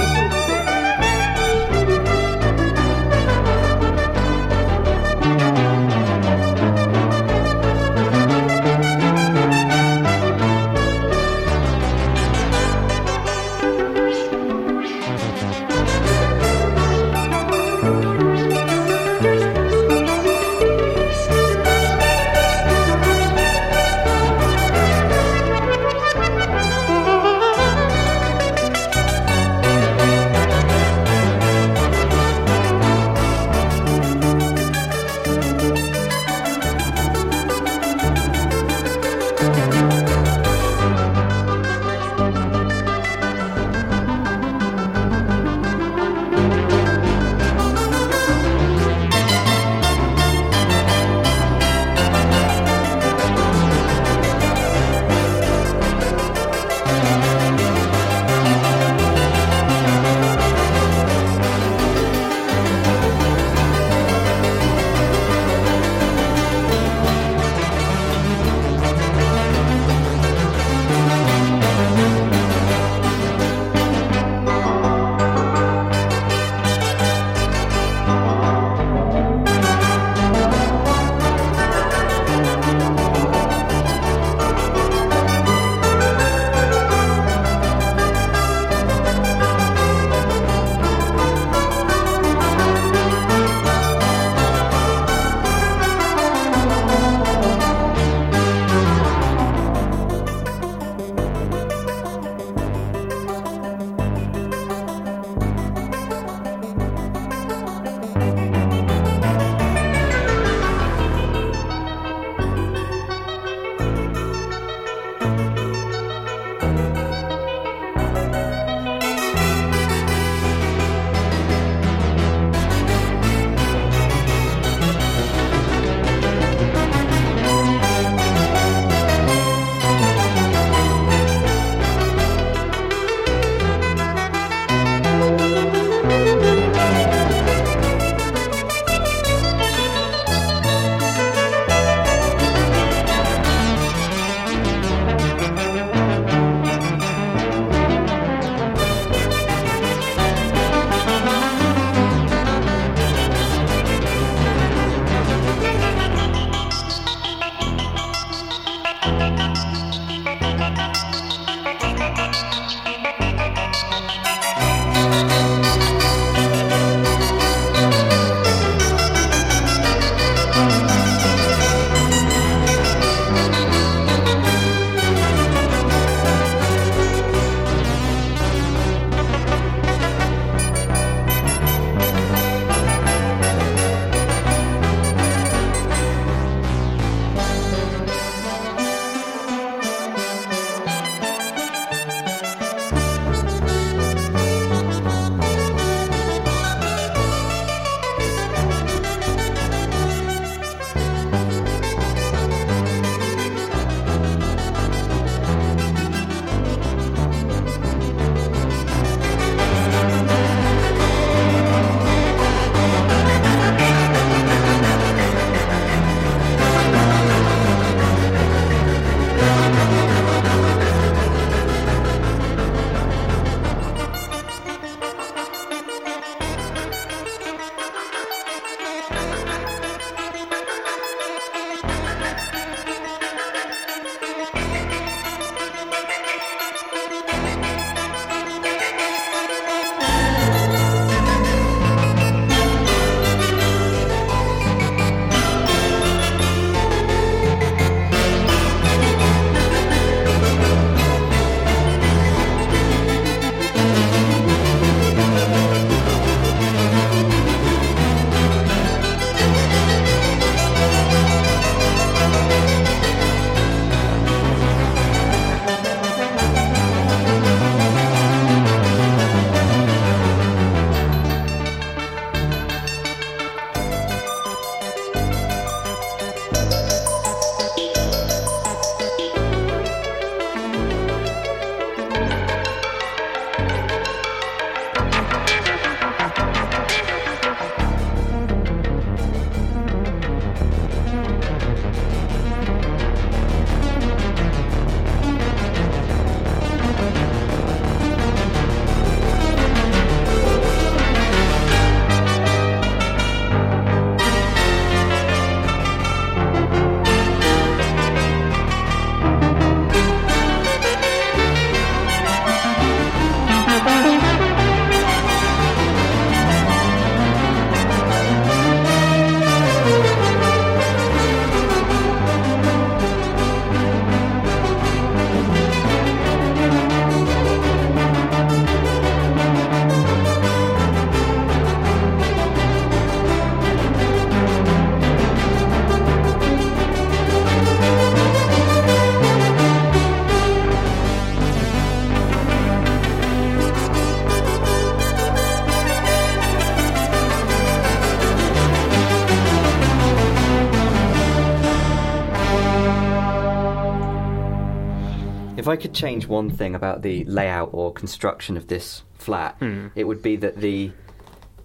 [355.81, 359.89] Could change one thing about the layout or construction of this flat, Hmm.
[359.97, 360.93] it would be that the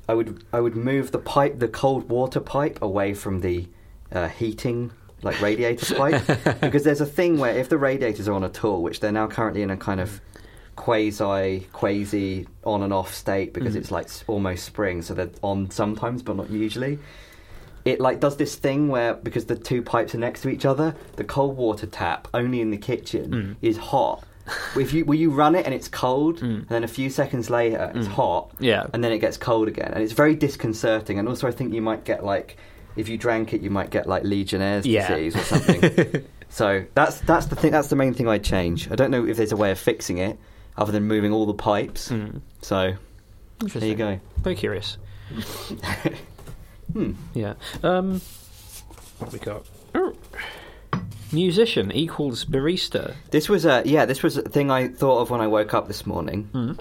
[0.10, 3.68] I would I would move the pipe, the cold water pipe, away from the
[4.12, 4.92] uh, heating
[5.24, 6.22] like radiator pipe
[6.62, 9.28] because there's a thing where if the radiators are on at all, which they're now
[9.28, 10.22] currently in a kind of
[10.76, 13.78] quasi quasi on and off state because Mm.
[13.78, 17.00] it's like almost spring, so they're on sometimes but not usually.
[17.86, 20.96] It like does this thing where because the two pipes are next to each other,
[21.18, 23.56] the cold water tap only in the kitchen Mm.
[23.62, 24.24] is hot.
[24.78, 26.44] if you will you run it and it's cold, Mm.
[26.60, 28.86] and then a few seconds later it's hot, Yeah.
[28.94, 31.18] and then it gets cold again, and it's very disconcerting.
[31.18, 32.58] And also, I think you might get like
[32.96, 35.08] if you drank it, you might get like Legionnaire's Yeah.
[35.08, 36.24] disease or something.
[36.50, 37.72] so that's that's the thing.
[37.72, 38.90] That's the main thing I'd change.
[38.92, 40.38] I don't know if there's a way of fixing it
[40.78, 42.10] other than moving all the pipes.
[42.10, 42.42] Mm.
[42.62, 42.94] So
[43.60, 44.20] there you go.
[44.44, 44.98] Very curious.
[46.94, 47.14] Hmm.
[47.34, 47.54] Yeah.
[47.84, 48.22] Um,
[49.18, 49.66] what have we got?
[49.94, 50.14] Oh.
[51.32, 53.14] Musician equals barista.
[53.32, 54.06] This was a yeah.
[54.06, 56.50] This was a thing I thought of when I woke up this morning.
[56.54, 56.80] Mm.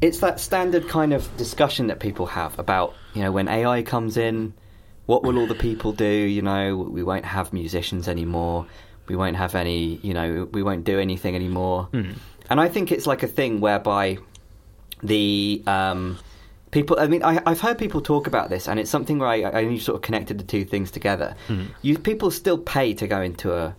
[0.00, 4.16] It's that standard kind of discussion that people have about you know when AI comes
[4.16, 4.52] in,
[5.06, 6.04] what will all the people do?
[6.04, 8.66] You know, we won't have musicians anymore.
[9.06, 9.96] We won't have any.
[10.02, 11.88] You know, we won't do anything anymore.
[11.92, 12.16] Mm.
[12.48, 14.18] And I think it's like a thing whereby
[15.02, 16.18] the um,
[16.70, 16.98] people.
[16.98, 19.64] I mean, I, I've heard people talk about this, and it's something where I, I
[19.64, 21.34] only sort of connected the two things together.
[21.48, 21.68] Mm.
[21.82, 23.74] You people still pay to go into a,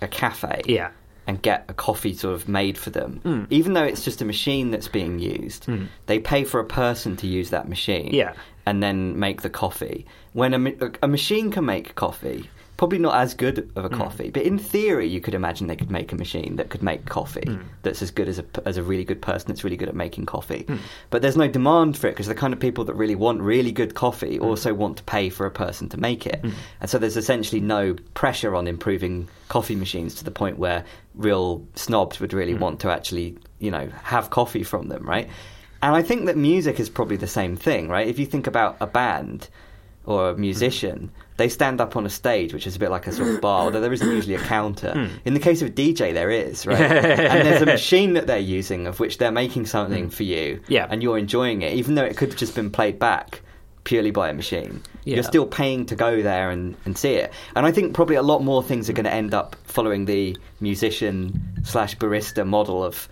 [0.00, 0.90] a cafe Yeah.
[1.26, 3.46] and get a coffee sort of made for them, Mm.
[3.50, 5.66] even though it's just a machine that's being used.
[5.66, 5.88] Mm.
[6.06, 8.32] They pay for a person to use that machine, Yeah.
[8.66, 10.06] and then make the coffee.
[10.32, 12.48] When a, a machine can make coffee,
[12.80, 13.98] probably not as good of a Mm.
[13.98, 17.04] coffee, but in theory, you could imagine they could make a machine that could make
[17.04, 17.60] coffee Mm.
[17.82, 20.24] that's as good as a as a really good person that's really good at making
[20.24, 20.64] coffee.
[20.66, 20.78] Mm.
[21.10, 23.70] But there's no demand for it because the kind of people that really want really
[23.70, 24.44] good coffee Mm.
[24.46, 26.40] also want to pay for a person to make it.
[26.80, 30.82] And so there's essentially no pressure on improving coffee machines to the point where
[31.14, 32.60] real snobs would really Mm.
[32.60, 35.28] want to actually, you know, have coffee from them, right?
[35.82, 38.08] And I think that music is probably the same thing, right?
[38.08, 39.48] If you think about a band
[40.06, 41.10] or a musician,
[41.40, 43.62] they stand up on a stage, which is a bit like a sort of bar,
[43.64, 44.92] although there isn't usually a counter.
[44.92, 45.16] Hmm.
[45.24, 46.80] In the case of a DJ, there is, right?
[46.80, 50.72] and there's a machine that they're using of which they're making something for you, Hmm.
[50.72, 50.86] Yeah.
[50.90, 53.40] and you're enjoying it, even though it could have just been played back
[53.84, 54.82] purely by a machine.
[55.04, 55.14] Yeah.
[55.14, 57.32] You're still paying to go there and, and see it.
[57.56, 60.36] And I think probably a lot more things are going to end up following the
[60.60, 63.08] musician slash barista model of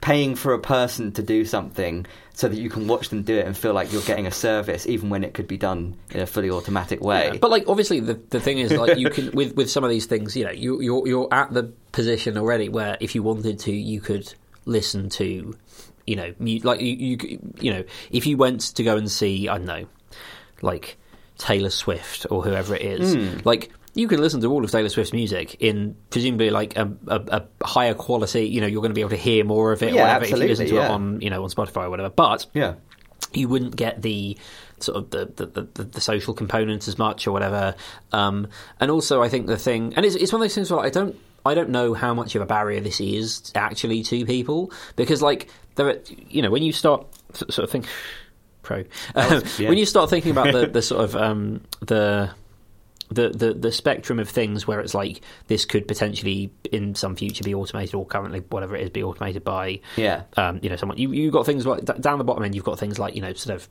[0.00, 3.46] paying for a person to do something so that you can watch them do it
[3.46, 6.26] and feel like you're getting a service even when it could be done in a
[6.26, 7.26] fully automatic way.
[7.32, 7.38] Yeah.
[7.38, 10.06] But like, obviously, the the thing is, like, you can with with some of these
[10.06, 13.72] things, you know, you you're you're at the position already where if you wanted to,
[13.72, 14.32] you could
[14.64, 15.54] listen to,
[16.06, 19.48] you know, mu- like you you you know, if you went to go and see,
[19.48, 19.86] I don't know,
[20.62, 20.96] like
[21.36, 23.44] Taylor Swift or whoever it is, Mm.
[23.44, 23.70] like.
[24.00, 27.66] You can listen to all of Taylor Swift's music in presumably like a, a, a
[27.66, 28.48] higher quality.
[28.48, 30.24] You know, you're going to be able to hear more of it, Yeah, or whatever,
[30.24, 32.08] if you listen to it on you know on Spotify or whatever.
[32.08, 32.76] But yeah.
[33.34, 34.38] you wouldn't get the
[34.78, 37.74] sort of the the, the, the social components as much or whatever.
[38.10, 38.48] Um,
[38.80, 40.88] and also, I think the thing, and it's, it's one of those things where I
[40.88, 41.14] don't.
[41.44, 45.48] I don't know how much of a barrier this is actually to people because, like,
[45.76, 45.98] there, are,
[46.28, 47.86] you know, when you start sort of think,
[48.62, 48.84] pro,
[49.14, 49.70] um, yeah.
[49.70, 52.30] when you start thinking about the, the sort of um, the
[53.10, 57.42] the, the the spectrum of things where it's like this could potentially in some future
[57.42, 60.22] be automated or currently whatever it is be automated by Yeah.
[60.36, 62.78] um, you know someone you you got things like down the bottom end you've got
[62.78, 63.68] things like you know sort of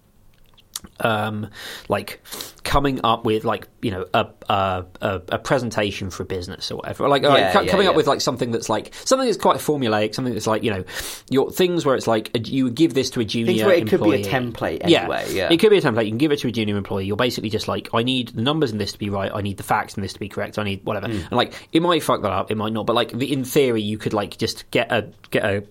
[1.00, 1.50] um,
[1.88, 2.22] like
[2.64, 7.08] coming up with like you know a a, a, presentation for a business or whatever.
[7.08, 9.58] Like, like Yeah, co- yeah, coming up with like something that's like something that's quite
[9.58, 10.84] formulaic something that's like you know
[11.30, 14.22] your things where it's like a, you give this to a junior it could be
[14.22, 15.52] a template anyway, yeah.
[15.52, 16.06] it could be a template.
[16.06, 17.06] You can give it to a junior employee.
[17.06, 19.32] You're basically just like I need the numbers in this to be right.
[19.34, 20.60] I need the facts in this to be correct.
[20.60, 21.08] I need whatever.
[21.08, 21.18] Hmm.
[21.18, 22.52] and like it might fuck that up.
[22.52, 22.86] It might not.
[22.86, 25.64] But like the, in theory you could like just get a get a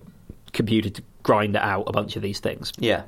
[0.52, 2.72] computer to grind out a bunch of these things.
[2.78, 3.04] Yeah.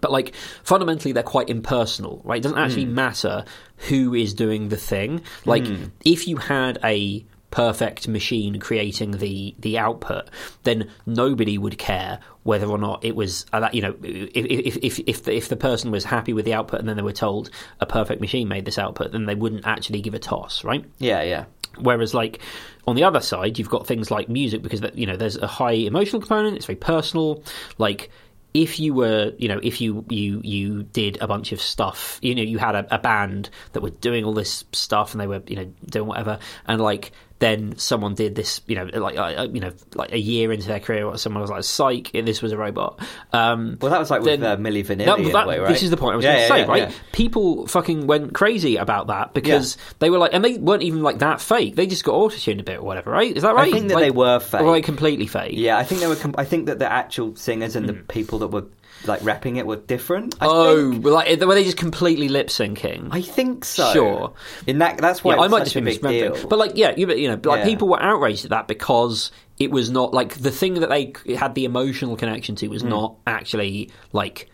[0.00, 3.44] But like fundamentally they're quite impersonal right it doesn't actually matter
[3.88, 5.64] who is doing the thing like
[6.04, 10.30] if you had a perfect machine creating the the output
[10.62, 14.98] then nobody would care whether or not it was uh, you know if if if
[15.06, 17.50] if the, if the person was happy with the output and then they were told
[17.80, 21.22] a perfect machine made this output then they wouldn't actually give a toss right Yeah,
[21.22, 21.44] yeah.
[21.78, 22.40] Whereas, like
[22.86, 25.46] on the other side, you've got things like music because that you know there's a
[25.46, 26.56] high emotional component.
[26.56, 27.42] It's very personal.
[27.78, 28.10] Like
[28.54, 32.34] if you were, you know, if you you you did a bunch of stuff, you
[32.34, 35.42] know, you had a, a band that were doing all this stuff and they were,
[35.46, 37.12] you know, doing whatever, and like
[37.42, 40.80] then someone did this, you know, like uh, you know, like a year into their
[40.80, 43.00] career, or someone was like, "Psych, this was a robot."
[43.32, 45.06] Um, Well, that was like with then- uh, Milli Vanilli.
[45.06, 45.68] that- in a that- way, right?
[45.68, 46.94] This is the point I was Yeah, going to yeah, say, yeah, right?
[47.12, 51.18] People fucking went crazy about that because they were like, and they weren't even like
[51.18, 51.74] that fake.
[51.76, 53.36] They just got auto tuned a bit or whatever, right?
[53.36, 53.68] Is that right?
[53.68, 54.60] I think that Like- they were fake.
[54.60, 55.52] Or like completely fake.
[55.54, 56.16] Yeah, I think they were.
[56.16, 58.64] Com- I think that the actual singers and the people that were
[59.06, 60.34] like repping it were different.
[60.40, 60.46] I.
[60.46, 61.04] Oh, think.
[61.04, 63.08] like, were they just completely lip syncing?
[63.10, 63.92] I think so.
[63.92, 64.32] Sure.
[64.66, 66.48] In that, that's why yeah, I might just be misremembering.
[66.48, 67.64] But like, yeah, you, you know, like Yeah.
[67.64, 71.54] people were outraged at that because it was not like the thing that they had
[71.54, 74.48] the emotional connection to was not actually like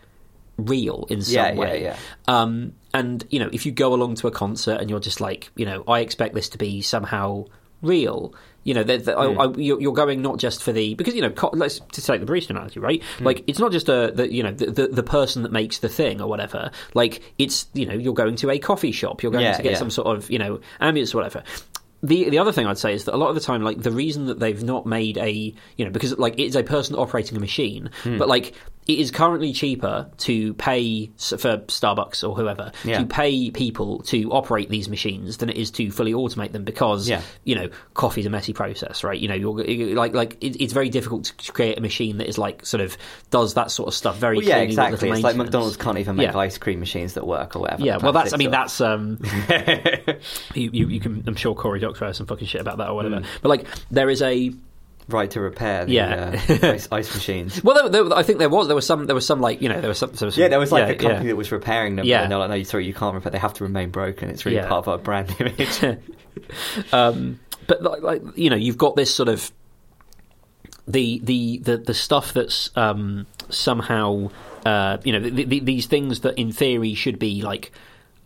[0.57, 1.83] real in some Yeah, yeah, way.
[1.83, 1.97] yeah.
[2.27, 5.49] Um, and you know, if you go along to a concert and you're just like,
[5.55, 7.45] you know, I expect this to be somehow
[7.81, 8.33] real.
[8.63, 9.25] You know, that that I.
[9.33, 12.27] I, you're going not just for the because you know, co- let's to take the
[12.31, 13.01] barista analogy, right?
[13.17, 13.25] Hmm.
[13.25, 15.89] Like, it's not just a the you know the, the the person that makes the
[15.89, 16.69] thing or whatever.
[16.93, 19.71] Like, it's you know, you're going to a coffee shop, you're going Yeah, to get
[19.73, 19.77] yeah.
[19.77, 21.43] some sort of you know ambience or whatever.
[22.01, 23.91] The the other thing I'd say is that a lot of the time, like the
[23.91, 25.31] reason that they've not made a
[25.75, 28.17] you know because like it's a person operating a machine, Hmm.
[28.17, 28.53] but like
[28.87, 32.99] it is currently cheaper to pay for Starbucks or whoever Yeah.
[33.01, 37.07] to pay people to operate these machines than it is to fully automate them because
[37.07, 37.21] Yeah.
[37.43, 39.19] you know coffee's a messy process, right?
[39.19, 42.27] You know, you're you- like like it, it's very difficult to create a machine that
[42.27, 42.97] is like sort of
[43.29, 45.09] does that sort of stuff very Well, yeah, cleanly with little exactly.
[45.11, 45.35] It's like.
[45.35, 46.37] McDonald's can't even make Yeah.
[46.39, 47.83] ice cream machines that work or whatever.
[47.83, 48.33] Yeah, well, that's.
[48.33, 48.81] I mean, that's.
[48.81, 49.19] Um,
[50.55, 51.23] you, you, you can.
[51.27, 53.17] I'm sure Cory Has some fucking shit about that or whatever.
[53.17, 53.25] Mm.
[53.41, 54.51] But like, there is a.
[55.07, 56.39] right to repair the Yeah.
[56.47, 57.63] uh, ice, ice machines.
[57.63, 58.67] Well, there, there, I think there was.
[58.67, 59.05] There was some.
[59.07, 59.81] There was some like you know.
[59.81, 60.11] There was some.
[60.11, 61.31] There was some Yeah, there was like yeah, a company yeah.
[61.31, 62.21] that was repairing them, Yeah.
[62.21, 63.31] and they're like, "No, sorry, you can't repair.
[63.31, 64.29] They have to remain broken.
[64.29, 64.67] It's really Yeah.
[64.67, 65.83] part of our brand image."
[66.93, 69.51] um, but like, like you know, you've got this sort of
[70.87, 74.29] the the the, the stuff that's um, somehow
[74.65, 77.71] uh, you know the, the, these things that in theory should be like.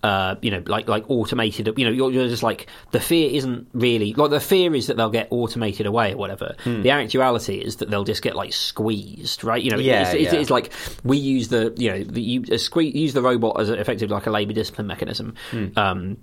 [0.03, 1.73] Uh, you know, like like automated.
[1.77, 4.97] You know, you're, you're just like the fear isn't really like the fear is that
[4.97, 6.55] they'll get automated away or whatever.
[6.65, 6.81] Hmm.
[6.81, 9.63] The actuality is that they'll just get like squeezed, right?
[9.63, 10.39] You know, Yeah, it's, it's, yeah.
[10.41, 10.73] it's like
[11.05, 14.31] we use the you know the, you, squeeze, use the robot as effectively like a
[14.31, 15.35] labour discipline mechanism.
[15.51, 15.67] Hmm.
[15.77, 16.17] Um,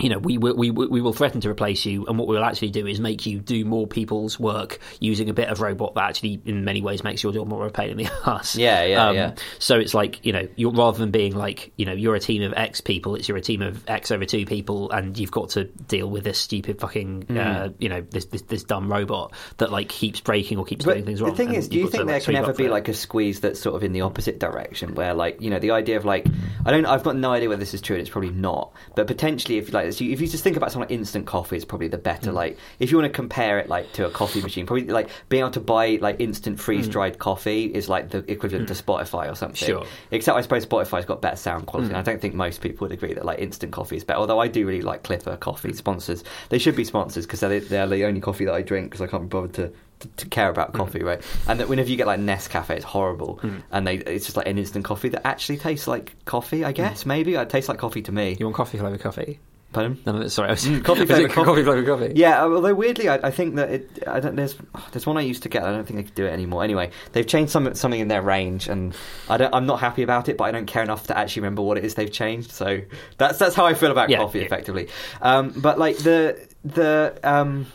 [0.00, 2.44] you know, we will, we, we will threaten to replace you, and what we will
[2.44, 6.04] actually do is make you do more people's work using a bit of robot that
[6.08, 8.56] actually, in many ways, makes your job more of a pain in the ass.
[8.56, 9.34] Yeah, yeah, yeah.
[9.60, 12.42] So it's like you know, you're rather than being like you know, you're a team
[12.42, 15.50] of X people, it's you're a team of X over two people, and you've got
[15.50, 17.38] to deal with this stupid fucking Hmm.
[17.38, 20.94] uh, you know this, this this dumb robot that like keeps breaking or keeps But
[20.94, 21.30] doing things wrong.
[21.30, 23.40] the thing is, do you think to, there like, can ever be like a squeeze
[23.40, 26.26] that's sort of in the opposite direction, where like you know the idea of like
[26.66, 29.06] I don't, I've got no idea whether this is true, and it's probably not, but
[29.06, 31.64] potentially if like if you, if you just think about something like instant coffee, it's
[31.64, 32.30] probably the better.
[32.30, 32.34] Mm.
[32.34, 35.40] Like if you want to compare it like to a coffee machine, probably like being
[35.40, 39.34] able to buy like instant freeze dried coffee is like the equivalent to Spotify or
[39.34, 39.56] something.
[39.62, 39.66] Mm.
[39.66, 39.80] Sure.
[39.82, 39.88] Mm.
[40.10, 42.92] Except I suppose Spotify's got better sound quality, and I don't think most people would
[42.92, 44.18] agree that like instant coffee is better.
[44.20, 46.24] Although I do really like Clipper coffee sponsors.
[46.48, 49.06] They should be sponsors because they're, they're the only coffee that I drink because I
[49.06, 50.76] can't be bothered to, to, to care about Mm.
[50.76, 51.22] coffee, right?
[51.46, 53.40] And that whenever you get like Nescafe, it's horrible,
[53.70, 56.64] and they it's just like an instant coffee that actually tastes like coffee.
[56.64, 58.34] I guess maybe it tastes like coffee to me.
[58.34, 58.40] Mm.
[58.40, 59.38] You want coffee flavour coffee?
[59.74, 59.98] Pardon?
[60.06, 61.44] No, no, sorry, I was, Mm, coffee flavoured coffee.
[61.46, 62.12] coffee flavour coffee.
[62.16, 64.04] Yeah, although weirdly, I, I think that it.
[64.06, 64.36] I don't.
[64.36, 64.56] There's
[64.92, 65.64] there's one I used to get.
[65.64, 66.64] I don't think they could do it anymore.
[66.64, 68.94] Anyway, they've changed some something in their range, and
[69.28, 69.54] I don't.
[69.54, 71.84] I'm not happy about it, but I don't care enough to actually remember what it
[71.84, 72.52] is they've changed.
[72.52, 72.80] So
[73.18, 74.44] that's that's how I feel about Yeah, coffee, yeah.
[74.46, 74.88] effectively.
[75.20, 77.66] Um, but like the the um,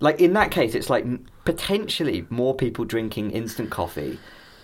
[0.00, 1.06] like in that case, it's like
[1.46, 4.18] potentially more people drinking instant coffee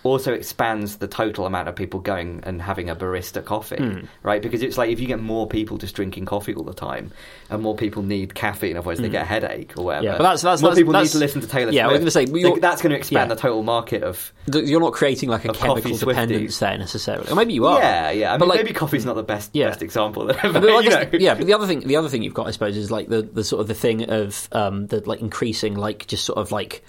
[0.05, 4.01] also expands the total amount of people going and having a barista coffee, Hmm.
[4.23, 4.43] right?
[4.43, 7.13] Because it's like if you get more people just drinking coffee all the time,
[7.51, 10.01] and more people need caffeine, otherwise they get a headache or whatever.
[10.03, 10.07] Hmm.
[10.07, 11.93] Yeah, but that's- that's- more that's- people that's- need to listen to Taylor yeah, I
[11.93, 13.35] was gonna say, They- that's going to expand yeah.
[13.35, 14.33] the total market of.
[14.53, 17.79] You're not creating like a chemical dependence there necessarily, or maybe you are.
[17.79, 18.35] Yeah, yeah.
[18.35, 19.69] I But, mean, like- maybe coffee's not the best Yeah.
[19.69, 20.27] best example.
[20.27, 21.19] But, But I you guess- know.
[21.19, 23.23] yeah, but the other thing, the other thing you've got, I suppose, is like the,
[23.23, 26.83] the sort of the thing of um, the like increasing, like just sort of like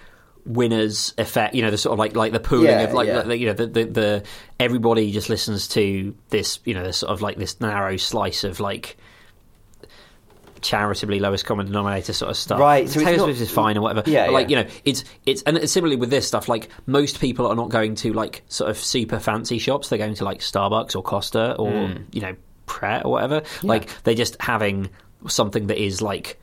[0.45, 1.55] winners effect.
[1.55, 3.21] You know, the sort of like like the pooling Yeah, of like yeah.
[3.21, 4.23] the, you know the, the the
[4.59, 6.59] everybody just listens to this.
[6.65, 8.97] You know, this sort of like this narrow slice of like
[10.61, 12.59] charitably lowest common denominator sort of stuff.
[12.59, 14.09] Right, so Taylor Swift is fine or whatever.
[14.09, 14.59] Yeah, but like yeah.
[14.59, 16.47] you know, it's it's and similarly with this stuff.
[16.47, 19.89] Like most people are not going to like sort of super fancy shops.
[19.89, 22.03] They're going to like Starbucks or Costa or Hmm.
[22.11, 23.43] you know Pret or whatever.
[23.61, 24.89] Like they're just having
[25.27, 26.39] something that is like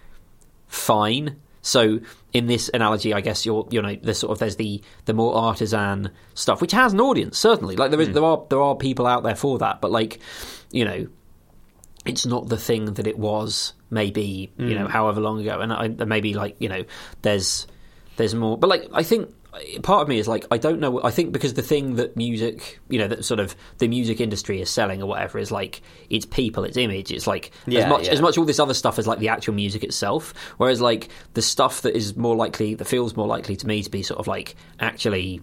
[0.68, 1.36] fine.
[1.62, 2.00] So
[2.32, 5.34] in this analogy, I guess you're you know there's sort of there's the the more
[5.34, 7.76] artisan stuff, which has an audience certainly.
[7.76, 8.14] Like there is hmm.
[8.14, 10.20] there are there are people out there for that, but like
[10.70, 11.06] you know
[12.06, 14.90] it's not the thing that it was maybe you know hmm.
[14.90, 15.60] however long ago.
[15.60, 16.84] And I, maybe like you know
[17.22, 17.66] there's
[18.16, 18.56] there's more.
[18.58, 19.32] But like i think
[19.82, 21.02] part of me is like I don't know.
[21.02, 24.60] I think because the thing that music, you know, that sort of the music industry
[24.60, 28.06] is selling or whatever is like it's people, it's image, it's like Yeah, as much
[28.06, 28.12] yeah.
[28.12, 30.32] as much all this other stuff as like the actual music itself.
[30.56, 33.90] Whereas like the stuff that is more likely, that feels more likely to me to
[33.90, 35.40] be sort of like actually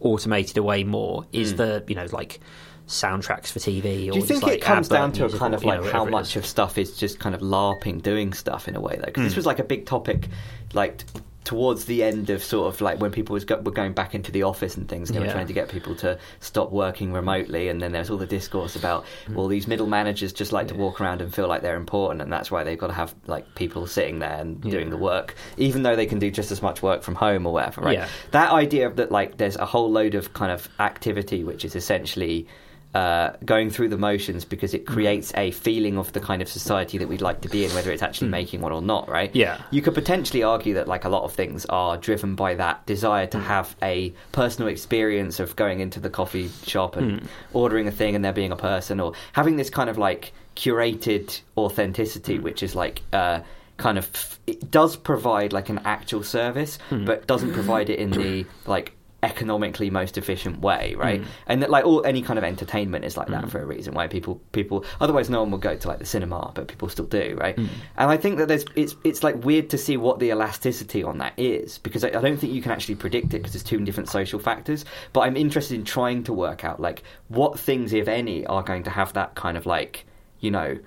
[0.00, 2.40] automated away more is the you know like
[2.86, 4.08] soundtracks for TV.
[4.08, 4.12] Or.
[4.12, 6.04] Do you think like, it comes down to a kind of you know, like how
[6.04, 8.96] much of stuff is just kind of LARPing, doing stuff in a way?
[8.96, 9.26] Though, because Hmm.
[9.28, 10.28] this was like a big topic,
[10.72, 11.04] like
[11.44, 14.30] towards the end of sort of like when people was go- were going back into
[14.30, 17.68] the office and things, and they were trying to get people to stop working remotely,
[17.68, 19.34] and then there's all the discourse about mm.
[19.34, 22.32] well, these middle managers just like to walk around and feel like they're important, and
[22.32, 24.72] that's why they've got to have like people sitting there and Yeah.
[24.72, 27.52] doing the work, even though they can do just as much work from home or
[27.52, 27.80] whatever.
[27.80, 27.98] Right?
[27.98, 28.08] Yeah.
[28.32, 31.74] That idea of that like there's a whole load of kind of activity which is
[31.74, 32.46] essentially
[32.94, 34.74] uh, going through the motions because Mm.
[34.78, 37.70] it creates a feeling of the kind of society that we'd like to be in,
[37.72, 39.30] whether it's actually making one or not, right?
[39.32, 39.36] Mm.
[39.36, 39.58] Yeah.
[39.70, 43.26] You could potentially argue that like a lot of things are driven by that desire
[43.26, 43.30] Mm.
[43.30, 47.26] to have a personal experience of going into the coffee shop and Mm.
[47.52, 51.40] ordering a thing and there being a person, or having this kind of like curated
[51.56, 52.42] authenticity, Mm.
[52.42, 53.02] which is like.
[53.12, 53.40] Uh,
[53.76, 57.06] kind of it does provide like an actual service Hmm.
[57.06, 58.92] but doesn't provide it in the like
[59.22, 61.26] economically most efficient way right Mm.
[61.46, 64.06] and that like all any kind of entertainment is like that for a reason why
[64.06, 67.36] people people otherwise no one will go to like the cinema but people still do
[67.38, 67.68] right Mm.
[67.98, 71.18] and i think that there's it's it's like weird to see what the elasticity on
[71.18, 73.78] that is because i, I don't think you can actually predict it because there's two
[73.84, 78.08] different social factors but i'm interested in trying to work out like what things if
[78.08, 80.06] any are going to have that kind of like
[80.40, 80.78] you know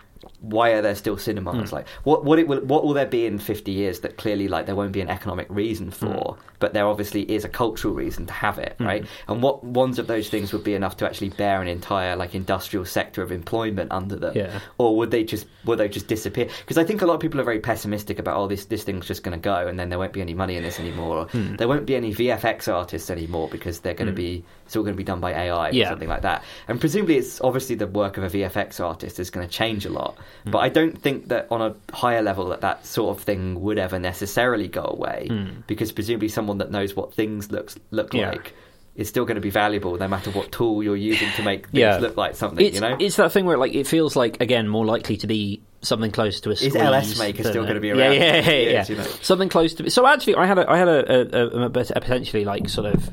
[0.44, 1.70] why are there still cinemas?
[1.70, 1.76] Hmm.
[1.78, 4.66] Like, what what it will what will there be in fifty years that clearly like
[4.66, 5.94] there won't be an economic reason hmm.
[5.94, 8.86] for, but there obviously is a cultural reason to have it, hmm.
[8.86, 9.06] right?
[9.30, 12.36] And what ones of those things would be enough to actually bear an entire like
[12.36, 14.60] industrial sector of employment under them, Yeah.
[14.78, 16.50] or would they just would they just disappear?
[16.60, 19.08] Because I think a lot of people are very pessimistic about oh this this thing's
[19.08, 21.26] just going to go and then there won't be any money in this anymore, or
[21.28, 21.56] Hmm.
[21.56, 24.94] there won't be any VFX artists anymore because they're going to be it's all going
[24.94, 26.44] to be done by AI or something like that.
[26.68, 29.90] And presumably, it's obviously the work of a VFX artist is going to change a
[29.90, 30.18] lot.
[30.44, 30.52] Hmm.
[30.52, 33.78] But I don't think that on a higher level that that sort of thing would
[33.78, 35.30] ever necessarily go away
[35.68, 38.14] because presumably someone that knows what things looks look.
[38.14, 38.32] Yeah.
[38.32, 38.54] like
[38.96, 41.80] is still going to be valuable no matter what tool you're using to make things
[41.80, 41.98] Yeah.
[41.98, 42.64] look like something.
[42.64, 45.26] It's, you know, it's that thing where like it feels like again more likely to
[45.28, 46.76] be something close to a Is.
[46.76, 48.58] LS Maker still gonna be around yeah, yeah, 50 yeah.
[48.70, 49.04] years, you know?
[49.22, 49.90] Something close to.
[49.90, 53.10] So actually, I had a, I had a, a, a potentially like sort of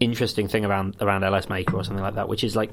[0.00, 2.70] interesting thing around around LS Maker or something like that, which is like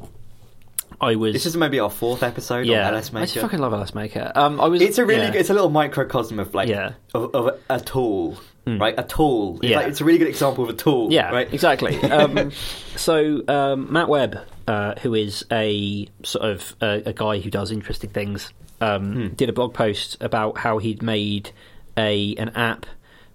[1.02, 1.34] I was.
[1.34, 4.32] this is maybe our fourth episode yeah, on LS I just fucking love LS Maker.
[4.36, 4.82] Um, I was.
[4.82, 5.34] It's a really yeah.
[5.34, 6.94] it's a little microcosm of like Yeah.
[7.14, 8.96] of, of a, a tool, right?
[8.98, 9.60] A tool.
[9.62, 9.78] It's, Yeah.
[9.80, 11.12] like, it's a really good example of a tool.
[11.12, 11.54] Yeah, right.
[11.54, 12.00] exactly.
[12.12, 12.52] Um,
[12.96, 17.72] so um, Matt Webb, uh, who is a sort of a, a guy who does
[17.72, 18.52] interesting things,
[18.82, 19.28] um, Hmm.
[19.36, 21.52] did a blog post about how he'd made
[21.98, 22.86] a an app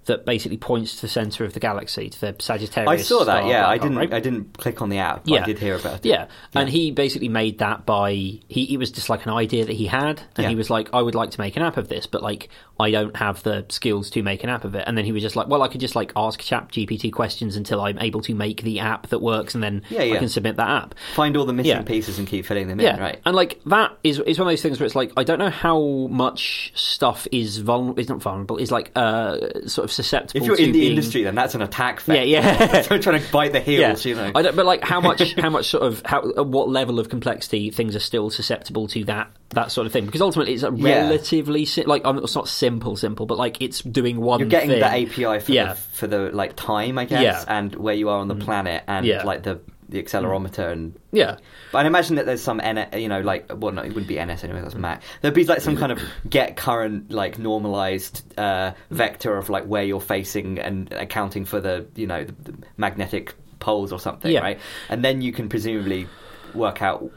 [0.06, 2.88] that basically points to the center of the galaxy, to the Sagittarius.
[2.90, 3.44] I saw that.
[3.46, 3.96] Yeah, I didn't.
[3.98, 4.12] right?
[4.12, 5.24] I didn't click on the app.
[5.24, 5.42] But Yeah.
[5.42, 6.06] I did hear about it.
[6.06, 6.26] Yeah.
[6.54, 8.72] and he basically made that by he.
[8.72, 10.48] It was just like an idea that he had, and Yeah.
[10.48, 12.48] he was like, "I would like to make an app of this, but like
[12.80, 15.22] I don't have the skills to make an app of it." And then he was
[15.22, 18.34] just like, "Well, I could just like ask Chat GPT questions until I'm able to
[18.34, 21.44] make the app that works, and then Yeah, I can submit that app." Find all
[21.44, 21.82] the missing Yeah.
[21.82, 23.00] pieces and keep filling them Yeah, in.
[23.00, 23.20] Right.
[23.26, 25.50] and like that is is one of those things where it's like I don't know
[25.50, 28.00] how much stuff is vulnerable.
[28.00, 28.56] Is not vulnerable.
[28.56, 29.36] Is like uh
[29.66, 30.40] sort of susceptible.
[30.42, 32.02] If you're in the being- industry, then that's an attack.
[32.06, 32.82] Yeah, yeah.
[32.82, 34.04] They're trying to bite the heels.
[34.04, 34.32] You know.
[34.34, 37.08] I don't, but like how much, how much sort of, how, at what level of
[37.08, 40.06] complexity things are still susceptible to that that sort of thing?
[40.06, 41.02] Because ultimately, it's a Yeah.
[41.08, 44.40] relatively si- like um, it's not simple, simple, but like it's doing one.
[44.40, 44.80] You're getting thing.
[44.80, 45.74] the API for Yeah.
[45.74, 47.38] the for the like time, I guess, Yeah.
[47.40, 47.44] Mm.
[47.48, 49.22] and where you are on the planet, and Yeah.
[49.22, 49.24] Mm.
[49.24, 49.60] like the
[49.90, 50.98] the accelerometer and.
[51.12, 51.38] Yeah,
[51.72, 54.22] But I imagine that there's some N, you know, like well, no, it wouldn't be
[54.24, 54.60] NS anyway.
[54.62, 55.02] That's Mac.
[55.20, 59.82] There'd be like some kind of get current, like normalized uh, vector of like where
[59.84, 64.40] you're facing and accounting for the, you know, the, the magnetic poles or something, Yeah.
[64.40, 64.60] right?
[64.88, 66.06] And then you can presumably
[66.54, 67.10] work out,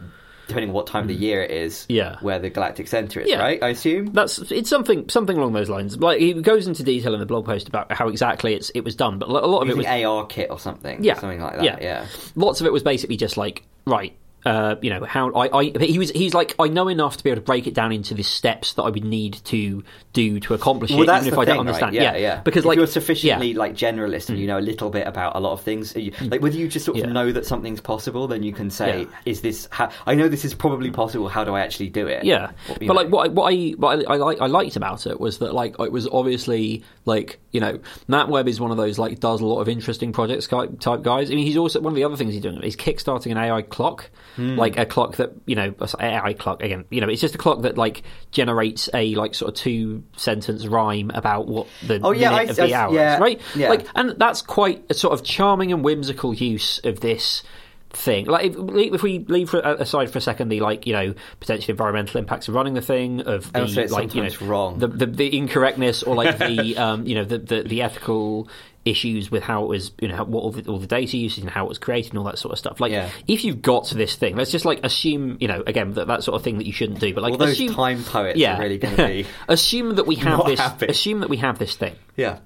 [0.53, 1.95] depending on what time of the year it is, Mm.
[1.95, 2.15] Yeah.
[2.21, 3.39] where the galactic center is, Yeah.
[3.39, 3.61] right?
[3.63, 4.13] I assume.
[4.13, 5.97] that's it's something something along those lines.
[5.97, 8.95] Like he goes into detail in the blog post about how exactly it's it was
[8.95, 11.19] done, but a lot of it was AR kit or something, Yeah.
[11.19, 11.63] something like that.
[11.65, 11.77] Yeah.
[11.81, 12.05] Yeah,
[12.35, 14.13] lots of it was basically just like right
[14.45, 17.29] uh, you know how I, I he was he's like I know enough to be
[17.29, 20.53] able to break it down into the steps that I would need to do to
[20.53, 21.95] accomplish Well, it, even if the I don't understand.
[21.95, 22.03] Right?
[22.03, 22.41] Yeah, yeah.
[22.41, 23.53] Because if like you're sufficiently yeah.
[23.53, 23.57] Mm.
[23.57, 26.41] like generalist and you know a little bit about a lot of things, you, like
[26.41, 27.11] whether you just sort of Yeah.
[27.11, 29.07] know that something's possible, then you can say, Yeah.
[29.25, 29.67] "Is this?
[29.71, 31.29] How, I know this is probably possible.
[31.29, 32.93] How do I actually do it?" Yeah, Or, but know.
[32.93, 35.53] like what I, what I what I, I, like, I liked about it was that
[35.53, 39.41] like it was obviously like you know Matt Webb is one of those like does
[39.41, 41.31] a lot of interesting projects type type guys.
[41.31, 42.61] I mean, he's also one of the other things he's doing.
[42.61, 46.85] He's kickstarting an AI clock, like a clock that you know AI clock again.
[46.89, 50.65] You know, it's just a clock that like generates a like sort of two sentence
[50.65, 53.41] rhyme about what the Oh, yeah, minute I- of the I- hour yeah, is, right?
[53.55, 53.69] yeah.
[53.69, 57.43] Like, and that's quite a sort of charming and whimsical use of this
[57.91, 58.25] thing.
[58.25, 58.55] Like, if,
[58.93, 62.47] if we leave for, aside for a second the like you know potential environmental impacts
[62.47, 64.79] of running the thing, of the And also it's like you know wrong.
[64.79, 68.47] the, the the incorrectness or like the um you know the the, the ethical
[68.85, 71.49] issues with how it was you know what all the, all the data usage and
[71.49, 73.09] how it was created and all that sort of stuff like Yeah.
[73.27, 76.23] if you've got to this thing let's just like assume you know again that, that
[76.23, 78.57] sort of thing that you shouldn't do but like All those assume, time poets yeah
[78.57, 79.25] are really going to be.
[79.47, 80.87] assume that we have this happy.
[80.87, 82.39] assume that we have this thing yeah.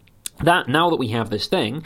[0.43, 1.83] That now that we have this thing,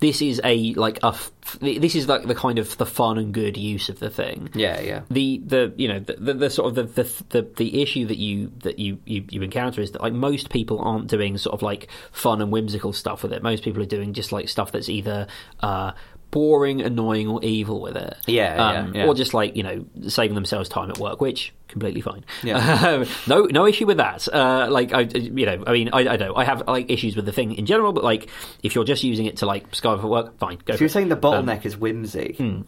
[0.00, 1.30] this is a like a f-
[1.60, 4.50] this is like the kind of the fun and good use of the thing.
[4.54, 5.02] Yeah, yeah.
[5.10, 8.18] The the you know the, the, the sort of the, the the the issue that
[8.18, 11.62] you that you, you you encounter is that like most people aren't doing sort of
[11.62, 13.42] like fun and whimsical stuff with it.
[13.42, 15.26] Most people are doing just like stuff that's either
[15.60, 15.92] uh,
[16.34, 18.16] boring, annoying, or evil with it.
[18.26, 19.06] Yeah, yeah, um, yeah.
[19.06, 22.24] Or just like you know saving themselves time at work, which completely fine.
[22.42, 23.04] Yeah.
[23.28, 24.26] no no issue with that.
[24.26, 27.24] Uh, like I you know I mean I, I know I have like issues with
[27.24, 28.28] the thing in general, but like
[28.64, 30.58] if you're just using it to like skive for work, fine.
[30.64, 30.90] Go So you're it.
[30.90, 32.64] saying the bottleneck is whimsy?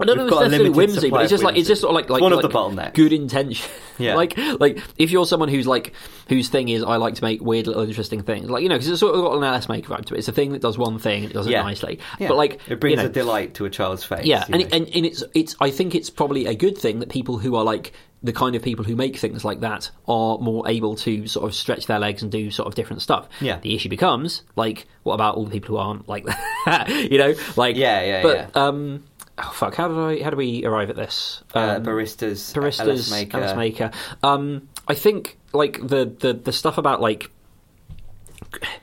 [0.00, 1.68] I don't know We've if got a it's necessarily whimsy, but it's just like it's
[1.68, 2.94] just sort of like like one of like the bottlenecks.
[2.94, 3.70] good intention.
[3.98, 4.14] Yeah.
[4.16, 5.92] like like if you're someone who's like
[6.28, 8.88] whose thing is I like to make weird little interesting things, like you know, because
[8.88, 10.18] it's sort of got an LS maker vibe to it.
[10.18, 12.28] It's a thing that does one thing and it does it nicely, Yeah.
[12.28, 14.24] but like it brings you know, a delight to a child's face.
[14.26, 15.54] yeah, and, and and it's it's.
[15.60, 17.92] I think it's probably a good thing that people who are like
[18.22, 21.54] the kind of people who make things like that are more able to sort of
[21.54, 23.28] stretch their legs and do sort of different stuff.
[23.38, 23.58] Yeah.
[23.60, 26.24] The issue becomes like, what about all the people who aren't like
[26.64, 26.88] that?
[27.10, 28.48] you know, like Yeah, yeah, but, yeah.
[28.54, 29.04] Um,
[29.38, 30.24] oh fuck, how did I?
[30.24, 31.42] How do we arrive at this?
[31.54, 33.38] uh, Um, baristas, baristas, LS maker.
[33.38, 33.90] LS maker.
[34.22, 37.30] Um, I think like the, the the stuff about like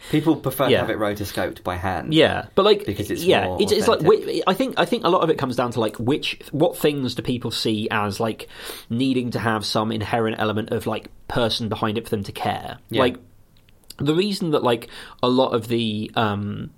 [0.09, 0.81] People prefer Yeah.
[0.81, 2.13] to have it rotoscoped by hand.
[2.13, 4.01] Yeah, but like Because it's yeah, more it's, it's like.
[4.45, 7.15] I think I think a lot of it comes down to like which what things
[7.15, 8.49] do people see as like
[8.89, 12.79] needing to have some inherent element of like person behind it for them to care.
[12.89, 13.01] Yeah.
[13.01, 13.17] Like
[13.97, 14.89] the reason that like
[15.23, 16.71] a lot of the um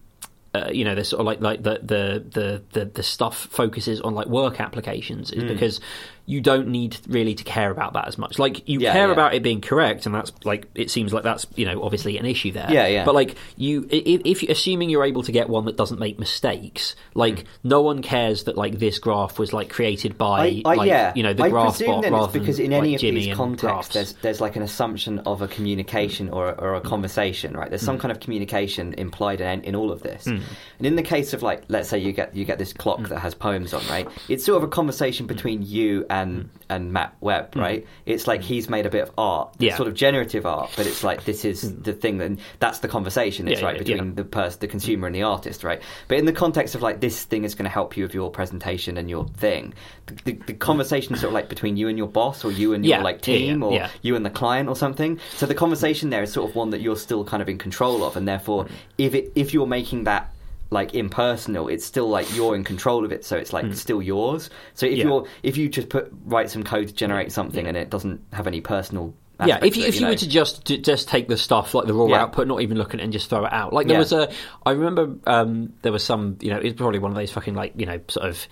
[0.53, 3.99] uh, you know, this sort of like like the, the the the the stuff focuses
[4.01, 5.80] on like work applications is because
[6.25, 8.39] you don't need really to care about that as much.
[8.39, 9.13] Like you Yeah, care yeah.
[9.13, 12.25] about it being correct, and that's like it seems like that's you know obviously an
[12.25, 12.67] issue there.
[12.69, 13.03] Yeah, yeah.
[13.05, 16.95] But like you, if, if assuming you're able to get one that doesn't make mistakes,
[17.13, 17.45] like Hmm.
[17.63, 21.11] no one cares that like this graph was like created by I, I, like yeah,
[21.15, 23.35] you know the I graph presume bot then it's because in any like, of these
[23.35, 27.69] contexts, there's there's like an assumption of a communication or a, or a conversation, right?
[27.69, 27.85] There's Hmm.
[27.87, 30.25] some kind of communication implied in, in all of this.
[30.25, 30.41] And
[30.79, 33.05] in the case of like, let's say you get you get this clock Hmm.
[33.05, 34.07] that has poems on, right?
[34.29, 36.48] It's sort of a conversation between you and hmm.
[36.69, 37.60] and Matt Webb, hmm.
[37.60, 37.88] right?
[38.06, 38.48] It's like hmm.
[38.48, 39.64] he's made a bit of art, Hmm.
[39.64, 39.76] Yeah.
[39.77, 43.48] sort of generative art, but it's like this is the thing, and that's the conversation.
[43.48, 45.81] It's Yeah, right yeah, between the person, the consumer, and the artist, right?
[46.07, 48.30] But in the context of like this thing is going to help you with your
[48.31, 49.73] presentation and your thing,
[50.07, 52.85] the, the, the conversation sort of like between you and your boss, or you and
[52.85, 55.19] your like team, or you and the client, or something.
[55.35, 58.03] So the conversation there is sort of one that you're still kind of in control
[58.03, 58.68] of, and therefore,
[58.98, 60.32] if it if you're making that
[60.73, 64.49] like impersonal it's still like you're in control of it so it's like still yours
[64.73, 64.97] so if.
[64.97, 65.05] Yeah.
[65.05, 68.47] you're if you just put write some code to generate something and it doesn't have
[68.47, 69.13] any personal
[69.45, 70.09] yeah, if you, it, if you know.
[70.09, 72.21] were to just to just take the stuff like the raw Yeah.
[72.21, 73.73] output, not even look at it and just throw it out.
[73.73, 73.99] Like there Yeah.
[73.99, 74.31] was a,
[74.65, 77.73] I remember um, there was some, you know, it's probably one of those fucking like
[77.75, 78.47] you know sort of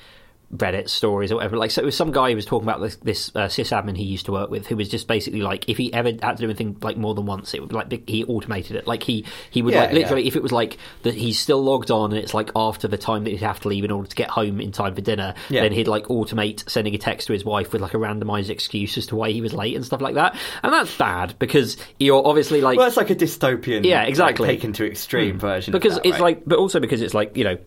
[0.55, 1.55] Reddit stories or whatever.
[1.57, 4.03] Like, so it was some guy who was talking about this, this uh, sysadmin he
[4.03, 6.45] used to work with, who was just basically like, if he ever had to do
[6.45, 8.85] anything like more than once, it would be like be- he automated it.
[8.85, 10.27] Like he he would Yeah, like literally, yeah.
[10.27, 13.23] if it was like that he's still logged on and it's like after the time
[13.23, 15.61] that he'd have to leave in order to get home in time for dinner, Yeah.
[15.61, 18.97] then he'd like automate sending a text to his wife with like a randomized excuse
[18.97, 20.35] as to why he was late and stuff like that.
[20.63, 24.47] And that's bad because you're obviously like well it's like a dystopian Yeah, exactly.
[24.47, 24.51] Hmm.
[24.55, 26.21] taken to extreme version of because that, it's right?
[26.21, 27.57] like but also because it's like you know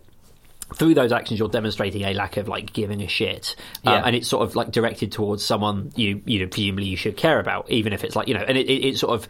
[0.74, 3.54] through those actions you're demonstrating a lack of like giving a shit.
[3.86, 4.02] Uh, Yeah.
[4.06, 7.38] and it's sort of like directed towards someone you you know presumably you should care
[7.38, 9.28] about even if it's like you know and it, it, it sort of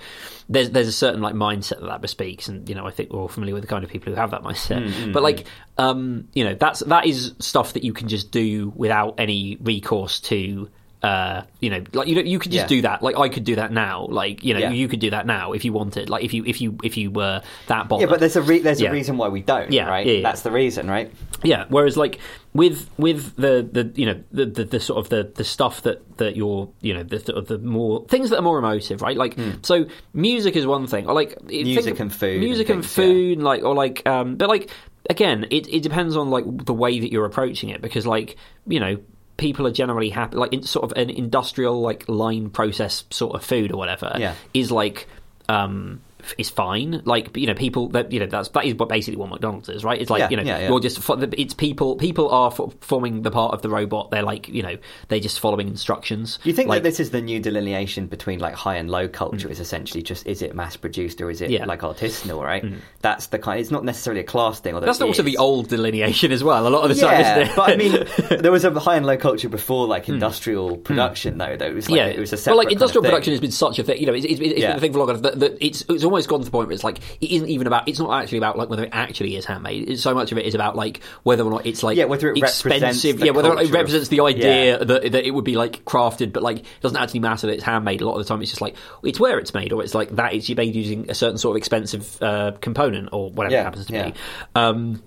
[0.49, 2.49] there's there's a certain like mindset that that bespeaks.
[2.49, 4.31] And you know I think we're all familiar with the kind of people who have
[4.31, 4.87] that mindset.
[4.87, 5.47] Mm, but like
[5.77, 10.21] um you know that's that is stuff that you can just do without any recourse
[10.21, 10.69] to
[11.05, 12.77] uh, you know, like you know, you could just Yeah.
[12.77, 13.03] do that.
[13.03, 14.07] Like I could do that now.
[14.09, 14.71] Like you know, Yeah.
[14.71, 16.09] you could do that now if you wanted.
[16.09, 18.09] Like if you if you if you were that bothered.
[18.09, 18.89] yeah but there's a re- there's Yeah.
[18.89, 21.11] a reason why we don't Yeah, right that's the reason right
[21.43, 21.67] Yeah.
[21.69, 22.19] Whereas, like
[22.55, 25.99] with with the, the you know the, the, the sort of the, the stuff that,
[26.19, 29.17] that you're you know the sort of the more things that are more emotive, right?
[29.17, 31.07] Like so, music is one thing.
[31.09, 31.31] Or like.
[31.45, 34.71] Music and food music and and, things, food, like or like um, but like
[35.11, 38.37] again, it it depends on like the way that you're approaching it because like
[38.67, 38.97] you know.
[39.37, 43.45] People are generally happy, like in sort of an industrial, like line process sort of
[43.45, 44.35] food or whatever, Yeah.
[44.53, 45.09] is like
[45.49, 46.01] um,
[46.39, 47.03] is fine.
[47.05, 49.85] Like you know, people that you know that's that is what basically what McDonald's is,
[49.85, 50.01] right?
[50.01, 50.69] It's like Yeah, you know, yeah, yeah.
[50.69, 51.97] you're just it's people.
[51.97, 54.11] People are forming the part of the robot.
[54.11, 54.77] They're like you know,
[55.09, 56.39] they're just following instructions.
[56.43, 59.09] Do you think like, that this is the new delineation between like high and low
[59.09, 59.49] culture?
[59.51, 61.61] Is essentially just is it mass produced or is it Mm.
[61.61, 61.67] Mm.
[61.67, 62.43] like artisanal?
[62.43, 62.65] Right.
[63.03, 63.61] That's the kind.
[63.61, 64.75] It's not necessarily a class thing.
[64.75, 65.27] Although That's also is.
[65.27, 66.67] the old delineation as well.
[66.67, 67.57] A lot of the time, Yeah, isn't it?
[67.57, 71.57] but I mean, there was a high and low culture before like industrial production, though.
[71.57, 72.07] Though it was like Hmm.
[72.09, 73.83] yeah, it was a well, separate like kind of industrial production has been such a
[73.85, 73.99] thing.
[74.01, 76.03] You know, it's, it's, it's been the thing for long enough that, that it's it's
[76.05, 77.89] almost gone to the point where it's like it isn't even about.
[77.89, 79.89] It's not actually about like whether it actually is handmade.
[79.89, 82.29] It's, so much of it is about like whether or not it's like Yeah, whether
[82.29, 83.21] it represents expensive.
[83.21, 84.85] Yeah, whether or not it represents the idea Yeah.
[84.85, 87.63] that that it would be like crafted, but like it doesn't actually matter that it's
[87.65, 88.01] handmade.
[88.01, 90.11] A lot of the time, it's just like it's where it's made, or it's like
[90.17, 93.65] that it's made using a certain sort of expensive uh, component or whatever Yeah, it
[93.65, 94.11] happens to yeah.
[94.11, 94.15] be.
[94.55, 95.03] Um,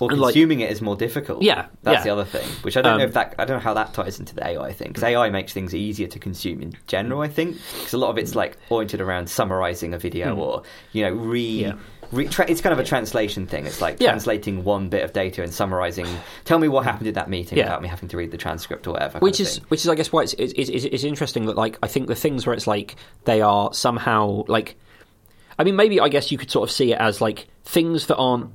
[0.00, 1.42] Or And, like- consuming it is more difficult.
[1.42, 2.02] Yeah, that's yeah.
[2.04, 2.46] the other thing.
[2.62, 4.44] Which I don't know Um, if that I don't know how that ties into the
[4.44, 7.20] AI thing because AI makes things easier to consume in general.
[7.20, 10.62] I think because a lot of it's like oriented around summarizing a video or
[10.92, 11.58] you know re.
[11.62, 11.68] Hmm.
[11.68, 11.74] Yeah.
[12.10, 13.66] re- tra- it's kind of a translation thing.
[13.66, 14.10] It's like Yeah.
[14.10, 16.06] translating one bit of data and summarizing.
[16.44, 18.94] Tell me what happened at that meeting without me having to read the transcript or
[18.94, 19.20] whatever.
[19.20, 21.86] which is which is I guess why it's, it's, it's, it's interesting that like I
[21.86, 22.96] think the things where it's like
[23.26, 24.74] they are somehow like
[25.56, 28.16] I mean maybe I guess you could sort of see it as like things that
[28.16, 28.50] aren't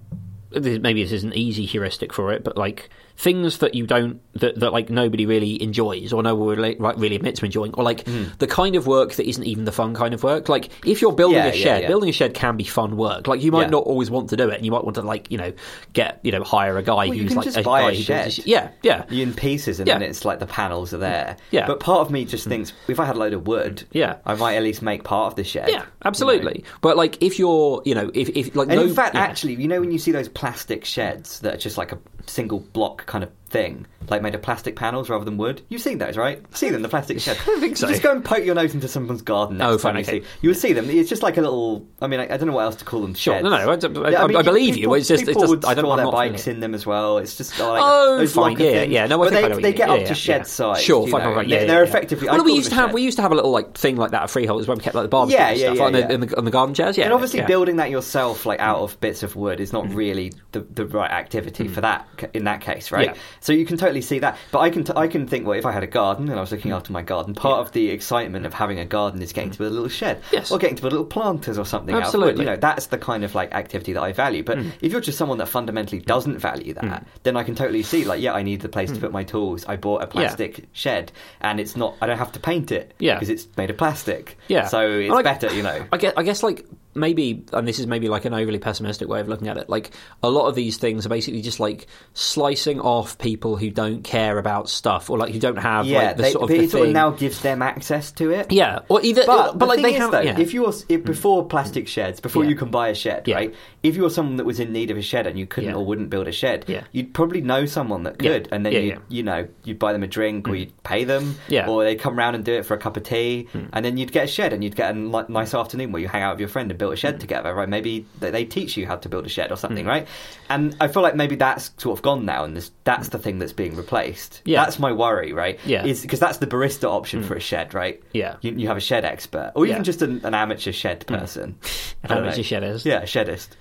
[0.52, 2.90] maybe this is an easy heuristic for it but like
[3.20, 7.18] things that you don't that, that like nobody really enjoys or no one really, really
[7.18, 8.24] admit to enjoying or like hmm.
[8.38, 11.12] the kind of work that isn't even the fun kind of work like if you're
[11.12, 11.88] building Yeah, a shed yeah.
[11.90, 13.72] building a shed can be fun work like you might Yeah.
[13.72, 15.52] not always want to do it and you might want to like you know
[15.92, 18.34] get you know hire a guy Well, you who's like a buy guy a shed.
[18.34, 20.00] sh- yeah yeah you in pieces, and Yeah.
[20.00, 21.38] then it's like the panels are there.
[21.52, 21.68] Yeah.
[21.68, 22.52] But part of me just hmm.
[22.52, 24.16] thinks if I had a load of wood, Yeah.
[24.26, 25.70] I might at least make part of the shed.
[25.70, 26.64] Yeah, absolutely.
[26.82, 29.22] But like, if you're, you know, if, if like, And no, in fact, yeah.
[29.22, 32.60] actually, you know when you see those plastic sheds that are just like a single
[32.60, 35.62] block kind of thing, like made of plastic panels rather than wood.
[35.70, 36.42] You've seen those, right?
[36.56, 37.40] Seen them, the plastic sheds.
[37.48, 37.88] I think so.
[37.88, 40.20] Just go and poke your nose into someone's garden next Oh, fine, you okay.
[40.22, 40.26] see.
[40.42, 40.90] You will see them.
[40.90, 41.88] It's just like a little.
[42.02, 43.14] I mean, I, I don't know what else to call them.
[43.14, 43.44] Sure, sheds.
[43.44, 43.62] no, no, I,
[44.08, 45.00] I, Yeah, I, mean, believe people, you.
[45.00, 45.86] It's just, it's just, would I don't.
[45.86, 47.18] store their bikes in them as well.
[47.18, 49.06] It's just like Oh, fine, yeah, yeah.
[49.08, 50.82] No, I but they, they get up to shed size.
[50.82, 52.28] Sure, fine, fine, yeah, They're, effectively.
[52.30, 54.24] Well, we used to have we used to have a little like thing like that
[54.24, 55.94] at Freehold, where we kept like the barbecue Yeah, yeah, stuff on.
[55.94, 56.98] The, in the, on the garden chairs.
[56.98, 60.34] Yeah, and obviously building that yourself like out of bits of wood is not really
[60.52, 63.18] the, the right activity for that in that case right Mm.
[63.42, 65.66] So you can totally see that but i can t- i can think well if
[65.66, 68.46] i had a garden and i was looking after my garden part of the excitement
[68.46, 70.32] of having a garden is getting to build a little shed Mm.
[70.34, 70.52] Yes.
[70.52, 72.04] or getting to build little planters or something out.
[72.04, 72.44] Absolutely.
[72.44, 74.72] you know that's the kind of like activity that i value but Mm.
[74.82, 78.22] if you're just someone that fundamentally doesn't value that then i can totally see like
[78.22, 81.12] yeah i need the place to put my tools i bought a plastic shed
[81.42, 83.16] and it's not i don't have to paint it Yeah.
[83.16, 84.68] because it's made of plastic Yeah.
[84.68, 87.88] so it's Like- better you know I guess, I guess, like maybe, and this is
[87.88, 89.70] maybe like an overly pessimistic way of looking at it.
[89.70, 89.92] Like
[90.24, 94.38] a lot of these things are basically just like slicing off people who don't care
[94.38, 96.72] about stuff, or like who don't have yeah, like the they, sort of the it
[96.72, 98.52] sort of now gives them access to it.
[98.52, 100.12] yeah, or either, But, but the like thing they is, have.
[100.12, 100.40] though, yeah.
[100.40, 101.06] if you're if hmm.
[101.06, 102.50] before plastic sheds, before Yeah.
[102.50, 103.36] you can buy a shed, Yeah.
[103.36, 103.56] right?
[103.82, 105.76] If you were someone that was in need of a shed and you couldn't Yeah.
[105.78, 106.82] or wouldn't build a shed, Yeah.
[106.92, 108.32] you'd probably know someone that Yeah.
[108.34, 108.98] could, and then Yeah, you yeah.
[109.08, 110.60] you know you'd buy them a drink or mm.
[110.60, 111.68] you'd pay them, Yeah.
[111.70, 113.70] or they'd come round and do it for a cup of tea, mm.
[113.72, 114.98] and then you'd get a shed and you'd get a
[115.32, 117.20] nice afternoon where you hang out with your friend and build a shed mm.
[117.20, 117.70] together, right?
[117.70, 120.08] Maybe they, teach you how to build a shed or something, right?
[120.50, 123.38] And I feel like maybe that's sort of gone now, and this, that's the thing
[123.40, 124.42] that's being replaced.
[124.44, 124.64] Yeah.
[124.64, 125.60] that's my worry, right?
[125.66, 125.86] Yeah.
[125.86, 128.02] is because that's the barista option for a shed, right?
[128.12, 128.36] Yeah.
[128.42, 129.84] you, you have a shed expert, or even Yeah.
[129.84, 131.56] just an, an amateur shed person.
[132.04, 132.44] An I don't amateur know.
[132.44, 132.86] sheddist.
[132.86, 133.56] Yeah, a sheddist.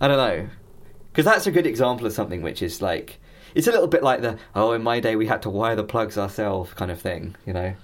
[0.00, 0.48] I don't know,
[1.12, 3.20] because that's a good example of something which is like
[3.54, 5.84] it's a little bit like the oh, in my day we had to wire the
[5.84, 7.74] plugs ourselves kind of thing, you know.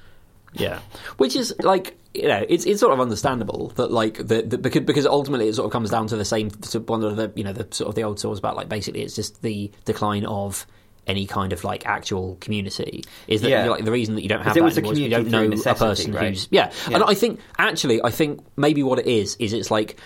[0.52, 0.80] Yeah,
[1.16, 4.82] which is like you know it's it's sort of understandable that like the, the because
[4.82, 7.44] because ultimately it sort of comes down to the same to one of the you
[7.44, 10.66] know the sort of the old source about like basically it's just the decline of
[11.06, 13.68] any kind of like actual community is that Yeah.
[13.68, 15.74] like the reason that you don't have it that anymore is you don't know a
[15.74, 16.30] person right?
[16.30, 16.72] who's yeah.
[16.88, 16.96] Yeah.
[16.96, 19.98] and I think actually I think maybe what it is is it's like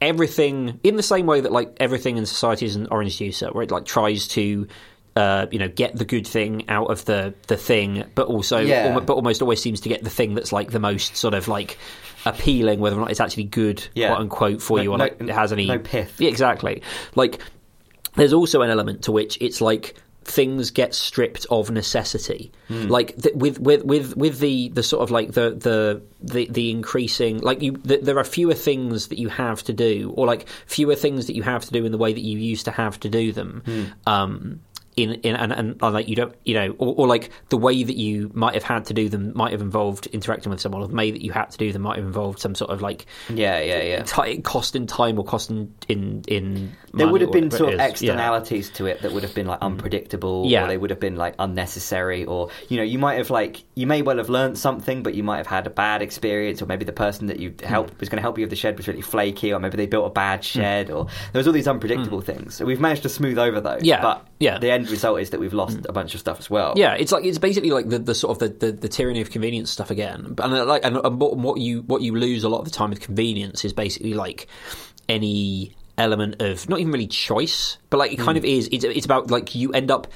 [0.00, 3.62] everything in the same way that like everything in society is an orange juicer where
[3.62, 4.66] it like tries to
[5.16, 8.86] uh, you know, get the good thing out of the the thing, but also, Yeah.
[8.86, 11.48] almo- but almost always seems to get the thing that's like the most sort of
[11.48, 11.78] like
[12.24, 14.08] appealing, whether or not it's actually good, Yeah.
[14.08, 16.20] quote unquote, for No- you, or no- like it has any no pith.
[16.20, 16.82] Yeah, exactly.
[17.16, 17.40] Like,
[18.14, 22.86] there's also an element to which it's like things get stripped of necessity Hmm.
[22.88, 26.70] like th- with with with with the the sort of like the the the, the
[26.70, 30.46] increasing like you th- there are fewer things that you have to do or like
[30.66, 33.00] fewer things that you have to do in the way that you used to have
[33.00, 33.84] to do them Hmm.
[34.06, 34.60] um
[34.96, 37.82] in, in and, and, and like you don't you know or, or like the way
[37.82, 40.88] that you might have had to do them might have involved interacting with someone or
[40.88, 43.06] the way that you had to do them might have involved some sort of like
[43.28, 44.02] Yeah, yeah, yeah.
[44.02, 47.74] ti cost in time or cost in in, in There would have been sort of
[47.74, 47.78] is.
[47.78, 47.86] Yeah.
[47.86, 49.66] externalities to it that would have been like mm.
[49.66, 50.64] unpredictable, Yeah.
[50.64, 53.86] or they would have been like unnecessary, or you know, you might have like you
[53.86, 56.84] may well have learned something, but you might have had a bad experience, or maybe
[56.84, 58.00] the person that you helped mm.
[58.00, 60.06] was going to help you with the shed was really flaky, or maybe they built
[60.06, 60.44] a bad mm.
[60.44, 62.54] shed, or there was all these unpredictable things.
[62.56, 64.58] So we've managed to smooth over those, Yeah, But yeah.
[64.58, 66.74] the end result is that we've lost a bunch of stuff as well.
[66.76, 69.30] Yeah, it's like it's basically like the, the sort of the, the, the tyranny of
[69.30, 70.34] convenience stuff again.
[70.38, 72.90] And uh, like and, and what you what you lose a lot of the time
[72.90, 74.48] with convenience is basically like
[75.08, 78.68] any element of not even really choice, but like it kind of is.
[78.72, 80.06] It's it's about like you end up.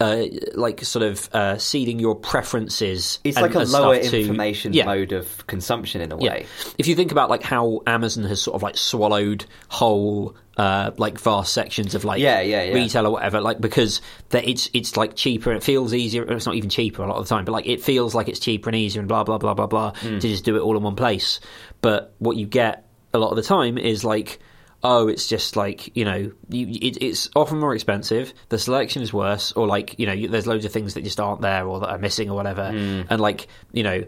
[0.00, 0.24] Uh,
[0.54, 3.20] like sort of uh, ceding your preferences.
[3.24, 4.86] It's and- like a lower stuff to- information yeah.
[4.86, 6.30] mode of consumption in a Yeah.
[6.32, 6.46] way.
[6.78, 11.18] If you think about like how Amazon has sort of like swallowed whole uh, like
[11.18, 12.74] vast sections of like Yeah, yeah, yeah.
[12.74, 14.00] retail or whatever, like because
[14.30, 16.22] that it's it's like cheaper, and it feels easier.
[16.24, 18.40] It's not even cheaper a lot of the time, but like it feels like it's
[18.40, 20.18] cheaper and easier and blah blah blah blah blah Hmm.
[20.18, 21.40] to just do it all in one place.
[21.82, 24.40] But what you get a lot of the time is like.
[24.84, 28.34] Oh, it's just like you know, you, it, it's often more expensive.
[28.50, 31.40] The selection is worse, or like you know, there's loads of things that just aren't
[31.40, 32.70] there or that are missing or whatever.
[32.70, 33.02] Hmm.
[33.08, 34.04] And like you know,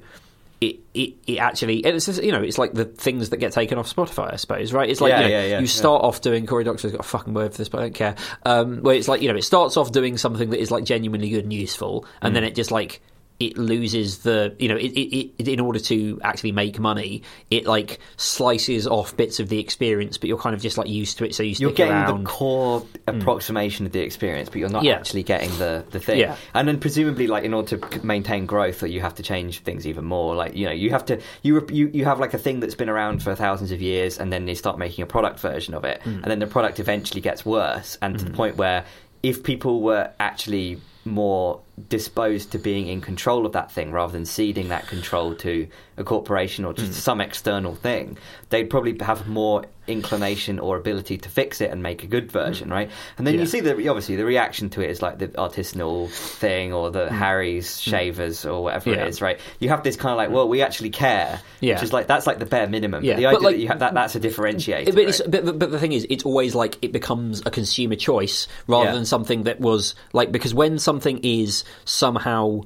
[0.60, 3.52] it, it, it actually and it's just, you know it's like the things that get
[3.52, 6.02] taken off Spotify I suppose right it's like Yeah, you, know, yeah, yeah, you start
[6.02, 8.14] off doing Cory Doctorow's got a fucking word for this but I don't care
[8.46, 11.28] um, where it's like you know it starts off doing something that is like genuinely
[11.28, 12.34] good and useful and Mm.
[12.36, 13.02] then it just like
[13.38, 17.66] it loses the you know it, it, it in order to actually make money it
[17.66, 21.24] like slices off bits of the experience but you're kind of just like used to
[21.24, 22.22] it so you stick You're getting around Hmm.
[22.24, 24.94] the core approximation of the experience, but you're not Yeah.
[24.94, 26.18] actually getting the, the thing.
[26.18, 26.36] Yeah.
[26.54, 29.86] And then presumably, like in order to maintain growth, or you have to change things
[29.86, 30.34] even more.
[30.34, 32.88] Like you know, you have to you you you have like a thing that's been
[32.88, 36.02] around for thousands of years, and then they start making a product version of it,
[36.02, 36.10] Hmm.
[36.22, 38.84] and then the product eventually gets worse, and to the point where
[39.22, 44.24] if people were actually more disposed to being in control of that thing rather than
[44.24, 45.66] ceding that control to
[45.98, 46.78] a corporation or Hmm.
[46.86, 48.16] just some external thing,
[48.50, 52.68] they'd probably have more inclination or ability to fix it and make a good version,
[52.70, 52.90] right?
[53.18, 53.38] And then Hmm.
[53.38, 53.42] Yeah.
[53.42, 57.08] you see the obviously the reaction to it is like the artisanal thing or the
[57.10, 58.96] Harry's shavers or whatever Hmm.
[58.98, 59.04] Yeah.
[59.04, 59.38] it is, right?
[59.60, 61.74] You have this kind of like, well, we actually care, Yeah.
[61.74, 63.04] which is like that's like the bare minimum.
[63.04, 63.14] Yeah.
[63.14, 64.86] But the But, idea like- that you have that that's a differentiator.
[64.94, 65.30] But, it's, right?
[65.30, 68.86] but, but, but the thing is, it's always like it becomes a consumer choice rather
[68.86, 68.94] Yeah.
[68.94, 72.60] than something that was like because when something is somehow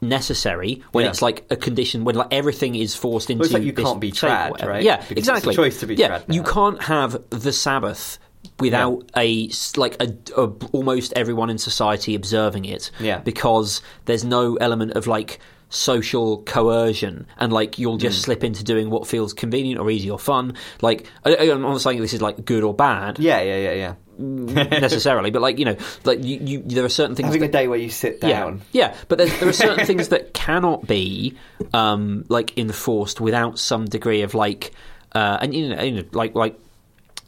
[0.00, 1.10] necessary, when Yeah.
[1.10, 4.12] it's like a condition, when like everything is forced into it's like you can't be
[4.12, 4.82] trad, right?
[4.82, 5.54] Yeah, Because it's a exactly.
[5.54, 8.18] choice to be yeah, trad you can't have the Sabbath
[8.60, 12.90] without a s- like a, a almost everyone in society observing it.
[13.00, 13.18] Yeah.
[13.20, 15.38] because there's no element of like
[15.70, 18.24] social coercion and like you'll just Hmm.
[18.26, 22.00] slip into doing what feels convenient or easy or fun like I, I'm not saying
[22.00, 23.94] this is like good or bad yeah, yeah, yeah, yeah.
[24.18, 27.52] necessarily but like you know like you, you there are certain things Having that, a
[27.52, 28.62] day where you sit down.
[28.72, 31.36] yeah, yeah, but there's, there are certain things that cannot be
[31.72, 34.72] um, like enforced without some degree of like,
[35.12, 36.58] uh, and you know, you know, like like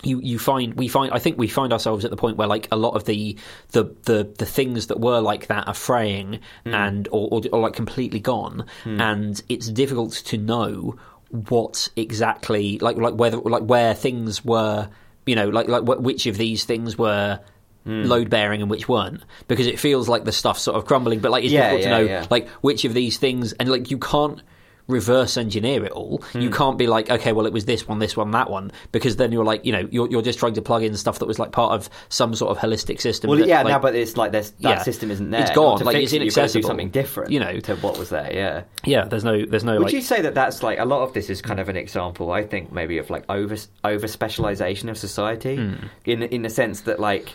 [0.02, 2.68] you you find we find I think we find ourselves at the point where like
[2.70, 3.36] a lot of the
[3.70, 7.74] the the, the things that were like that are fraying and or, or or like
[7.74, 10.96] completely gone, and it's difficult to know
[11.30, 14.88] what exactly like like whether like where things were
[15.27, 17.39] you know like like which of these things were
[17.85, 18.05] hmm.
[18.05, 21.31] load bearing and which weren't because it feels like the stuff's sort of crumbling but
[21.31, 22.27] like it's Yeah, difficult to know yeah.
[22.31, 24.40] like which of these things and like you can't
[24.88, 26.40] reverse engineer it all Hmm.
[26.40, 29.16] you can't be like okay well it was this one this one that one because
[29.16, 31.38] then you're like you know you're, you're just trying to plug in stuff that was
[31.40, 34.16] like part of some sort of holistic system Well, that, yeah, like, now, but it's
[34.16, 34.82] like there's, that Yeah.
[34.82, 35.42] system isn't there.
[35.42, 37.58] It's gone, like, it's it, to do something different, You know.
[37.60, 38.30] to what was there.
[38.32, 38.62] Yeah.
[38.84, 41.12] yeah there's no there's no Would like you say that that's like a lot of
[41.14, 42.30] this is kind of an example?
[42.30, 45.74] I think maybe of like over over specialization of society, Hmm.
[46.04, 47.32] in in the sense that like.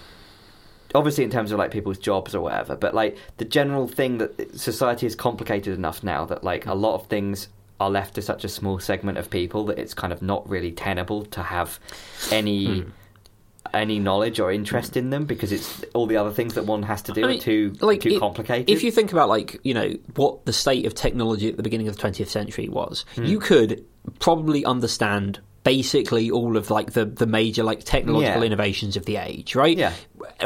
[0.93, 4.59] Obviously, in terms of like people's jobs or whatever, but like the general thing that
[4.59, 7.47] society is complicated enough now that like a lot of things
[7.79, 10.71] are left to such a small segment of people that it's kind of not really
[10.71, 11.79] tenable to have
[12.31, 12.89] any Hmm.
[13.73, 17.01] any knowledge or interest in them because it's all the other things that one has
[17.03, 18.69] to do I are too like, too it- complicated.
[18.69, 21.87] If you think about like you know what the state of technology at the beginning
[21.87, 23.25] of the 20th century was, Hmm.
[23.25, 23.85] you could
[24.19, 28.45] probably understand basically all of like the the major like technological Yeah.
[28.47, 29.77] innovations of the age, right?
[29.77, 29.93] Yeah.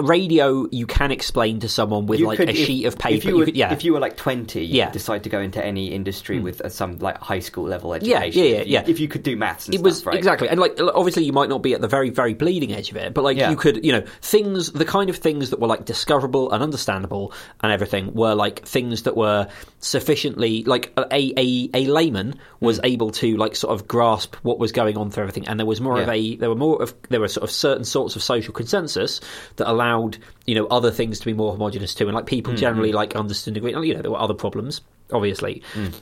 [0.01, 3.15] Radio you can explain to someone with You like could- a if- sheet of paper.
[3.15, 3.73] If you, were, could, yeah.
[3.73, 4.91] if you were like twenty, you Yeah.
[4.91, 8.21] decide to go into any industry with uh, some like high school level education.
[8.21, 8.83] yeah, yeah, if you, yeah.
[8.87, 10.15] If you could do maths, and it stuff, was right?
[10.17, 12.97] exactly and like obviously you might not be at the very very bleeding edge of
[12.97, 13.49] it but like Yeah.
[13.49, 17.33] you could you know things the kind of things that were like discoverable and understandable
[17.61, 19.47] and everything were like things that were
[19.79, 22.85] sufficiently like a a, a layman was Hmm.
[22.85, 25.79] able to like sort of grasp what was going on through everything and there was
[25.79, 28.53] more of a there were more of there were sort of certain sorts of social
[28.53, 29.21] consensus
[29.57, 32.53] that that allowed you know other things to be more homogenous too, and like people
[32.53, 32.59] Mm-hmm.
[32.59, 33.55] generally like understood.
[33.57, 34.81] You know, there were other problems,
[35.11, 35.63] obviously.
[35.73, 35.93] Mm.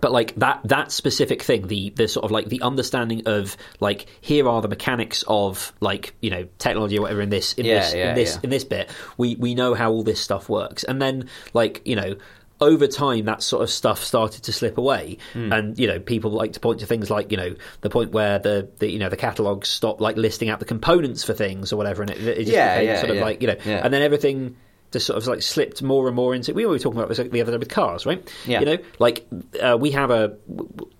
[0.00, 4.06] But like that that specific thing, the the sort of like the understanding of like
[4.20, 7.80] here are the mechanics of like you know technology or whatever in this in Yeah,
[7.80, 8.40] this yeah, in this yeah.
[8.42, 11.94] in this bit, we we know how all this stuff works, and then like you
[11.96, 12.16] know.
[12.60, 15.52] Over time, that sort of stuff started to slip away, Hmm.
[15.52, 18.38] and you know people like to point to things like you know the point where
[18.38, 21.76] the, the you know the catalogs stopped like listing out the components for things or
[21.76, 23.24] whatever, and it, it just Yeah, became yeah, sort of yeah.
[23.24, 24.56] like you know, and then everything
[24.92, 26.54] just sort of like slipped more and more into.
[26.54, 28.26] We were talking about this the other day with cars, right?
[28.46, 28.60] Yeah.
[28.60, 29.26] You know, like
[29.62, 30.36] uh, we have a.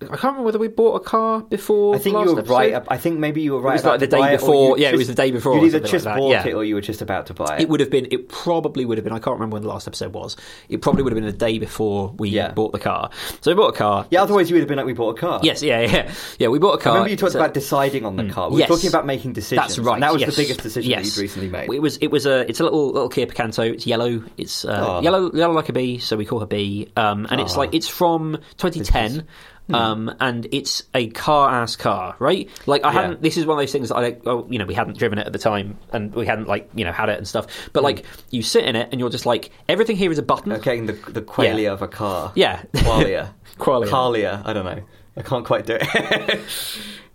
[0.01, 1.95] I can't remember whether we bought a car before.
[1.95, 2.49] I think you were episode.
[2.53, 2.83] right.
[2.87, 3.71] I think maybe you were right.
[3.71, 5.31] It was like the day buy it, or before- you yeah, it was the day
[5.31, 6.47] before You'd either just like bought yeah.
[6.47, 7.61] it or you were just about to buy it.
[7.61, 8.07] It would have been.
[8.11, 9.13] It probably would have been.
[9.13, 10.35] I can't remember when the last episode was.
[10.69, 12.51] It probably would have been the day before we Yeah.
[12.51, 13.09] bought the car.
[13.41, 14.07] So we bought a car.
[14.11, 15.39] yeah, otherwise you would have been like, we bought a car.
[15.43, 15.63] Yes.
[15.63, 15.81] Yeah.
[15.81, 16.11] Yeah.
[16.39, 16.47] Yeah.
[16.49, 16.93] We bought a car.
[16.93, 18.49] remember you talked So- about deciding on the car.
[18.49, 18.69] We were Yes.
[18.69, 19.75] talking about making decisions.
[19.75, 19.99] That's right.
[19.99, 20.35] That was yes.
[20.35, 21.03] the biggest decision yes.
[21.03, 21.69] that you'd recently made.
[21.73, 21.97] It was.
[21.97, 22.47] It was a.
[22.49, 23.76] It's a little little Kia Picanto.
[23.77, 24.23] It's yellow.
[24.37, 25.01] It's uh, Oh.
[25.01, 26.89] yellow yellow like a bee, so we call her Bee.
[26.97, 27.59] Um, and it's Oh.
[27.59, 29.27] like it's from 2010.
[29.67, 29.75] Hmm.
[29.75, 32.49] Um, and it's a car ass car, right?
[32.65, 33.01] Like I Yeah.
[33.01, 33.21] hadn't.
[33.21, 35.27] This is one of those things that I, oh, you know, we hadn't driven it
[35.27, 37.45] at the time, and we hadn't like, you know, had it and stuff.
[37.73, 40.53] But like, you sit in it, and you're just like, everything here is a button.
[40.53, 41.73] Okay, the the qualia Yeah.
[41.73, 42.31] of a car.
[42.33, 42.61] Yeah.
[42.73, 43.29] Qualia.
[43.59, 43.87] Qualia.
[43.89, 44.41] Qualia.
[44.45, 44.81] I don't know.
[45.17, 46.39] I can't quite do it.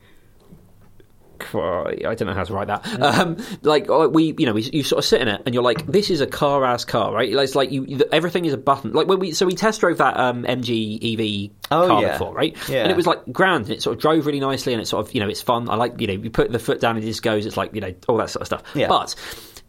[1.55, 2.87] I don't know how to write that.
[3.03, 5.65] Um, like uh, we, you know, we, you sort of sit in it and you're
[5.65, 7.33] like, this is a car ass car, right?
[7.33, 8.93] It's like you, everything is a button.
[8.93, 12.13] Like when we, so we test drove that um, MG EV Oh, car yeah.
[12.13, 12.57] before, right?
[12.69, 12.83] Yeah.
[12.83, 13.65] And it was like grand.
[13.67, 15.69] And it sort of drove really nicely, and it sort of, you know, it's fun.
[15.69, 17.47] I like, you know, you put the foot down and it just goes.
[17.47, 18.63] It's like, you know, all that sort of stuff.
[18.75, 18.89] Yeah.
[18.89, 19.15] But.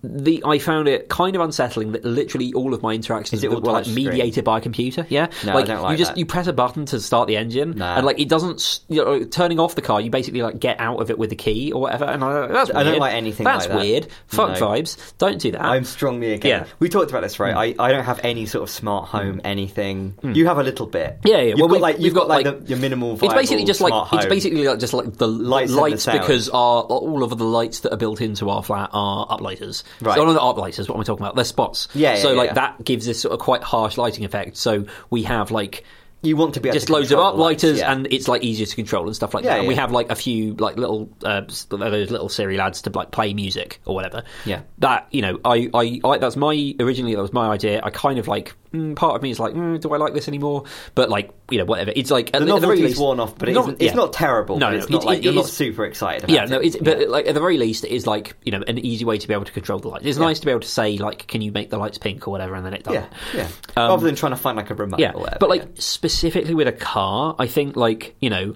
[0.04, 3.52] The I found it kind of unsettling that literally all of my interactions Is it
[3.52, 5.06] all were like mediated by a computer.
[5.10, 6.18] Yeah, No, I like don't you like just that.
[6.18, 8.82] you press a button to start the engine, and like it doesn't.
[8.90, 11.38] You know, turning off the car, you basically like get out of it with the
[11.38, 12.04] key or whatever.
[12.04, 13.80] And I, that's I don't like anything That's like that.
[13.82, 14.08] weird.
[14.28, 14.68] Fuck No.
[14.68, 15.14] vibes.
[15.20, 15.62] Don't do that.
[15.62, 16.46] I'm strongly against.
[16.48, 16.64] Yeah.
[16.66, 16.76] Hmm.
[16.80, 17.76] We talked about this, right?
[17.80, 20.16] I, I don't have any sort of smart home anything.
[20.22, 21.20] You have a little bit.
[21.24, 21.42] Yeah, yeah.
[21.44, 23.14] You've Well, got we've- like you've got, got, like, like- the, your minimal.
[23.24, 26.50] it's basically just like smart it's basically like just like the Lights lights, the because
[26.50, 29.84] our all of the lights that are built into our flat are uplighters.
[30.02, 30.16] Right.
[30.16, 30.88] So of the uplighters.
[30.90, 31.36] What am I talking about?
[31.36, 31.88] They're spots.
[31.94, 32.54] Yeah, yeah, So like yeah.
[32.54, 34.58] that gives this sort of quite harsh lighting effect.
[34.58, 35.84] So we have like
[36.24, 37.92] you want to be able just to loads of lights, uplighters, yeah.
[37.92, 39.60] and it's like easier to control and stuff like Yeah, that.
[39.60, 43.12] And we have like a few like little uh, those little Siri lads to like
[43.12, 44.24] play music or whatever.
[44.46, 44.62] Yeah.
[44.80, 47.82] that you know, I, I, I that's my originally that was my idea.
[47.84, 50.28] I kind of like mm, part of me is like, mm, do I like this
[50.28, 50.64] anymore?
[50.96, 51.92] But like you know, whatever.
[51.96, 54.58] It's like at the at novelty's least, worn off, but it not- it's not terrible.
[54.58, 56.24] No, it's not it- like it you're not super excited.
[56.24, 58.80] About Yeah, no, but like at the very least, it is like you know an
[58.80, 60.06] easy way to be able to control the lights.
[60.06, 62.32] It's nice to be able to say like, can you make the lights pink or
[62.32, 62.94] whatever, and then it does.
[62.94, 63.06] yeah,
[63.36, 63.48] yeah.
[63.76, 65.38] Um, Rather than trying to find like a remote Yeah, or whatever.
[65.40, 65.68] but like yeah.
[66.14, 68.56] Specifically with a car, I think like you know,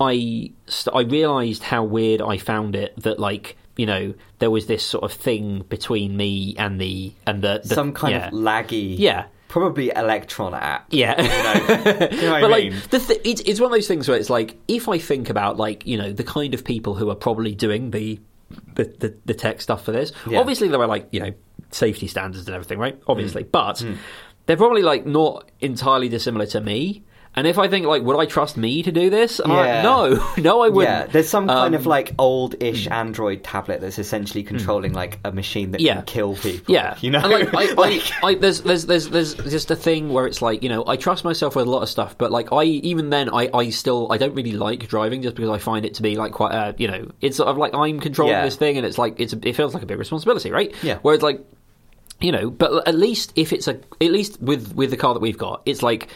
[0.00, 4.66] I st- I realised how weird I found it that like you know there was
[4.66, 8.26] this sort of thing between me and the and the, the some kind yeah.
[8.28, 9.26] of laggy, Yeah.
[9.48, 10.86] probably Electron app.
[10.90, 11.28] Yeah, You
[12.22, 12.82] know what but I like mean?
[12.90, 15.56] the th- it's it's one of those things where it's like if I think about
[15.56, 18.20] like you know the kind of people who are probably doing the
[18.74, 20.38] the, the, the tech stuff for this, Yeah.
[20.38, 21.32] obviously there are like you know
[21.70, 23.00] safety standards and everything, right?
[23.00, 23.04] Mm.
[23.08, 23.82] Obviously, but
[24.46, 27.04] they're probably like not entirely dissimilar to me.
[27.34, 29.40] And if I think like, would I trust me to do this?
[29.42, 29.82] I'm like, Yeah.
[29.82, 31.06] no, no, I wouldn't.
[31.06, 32.92] Yeah, there's some kind of Um, like old-ish hmm.
[32.92, 34.48] Android tablet that's essentially hmm.
[34.48, 35.94] controlling like a machine that Yeah.
[35.94, 36.74] can kill people.
[36.74, 39.76] Yeah, you know, And, like, I, Like- I, I, there's, there's, there's, there's just a
[39.76, 42.30] thing where it's like, you know, I trust myself with a lot of stuff, but
[42.30, 45.56] like, I even then, I, I still, I don't really like driving just because I
[45.56, 48.34] find it to be like quite, a, you know, it's sort of like I'm controlling
[48.34, 48.44] Yeah.
[48.44, 50.74] this thing, and it's like it's, it feels like a big responsibility, right?
[50.82, 50.98] Yeah.
[51.00, 51.42] Whereas like,
[52.22, 55.20] you know, but at least if it's a, at least with with the car that
[55.20, 56.08] we've got, it's like.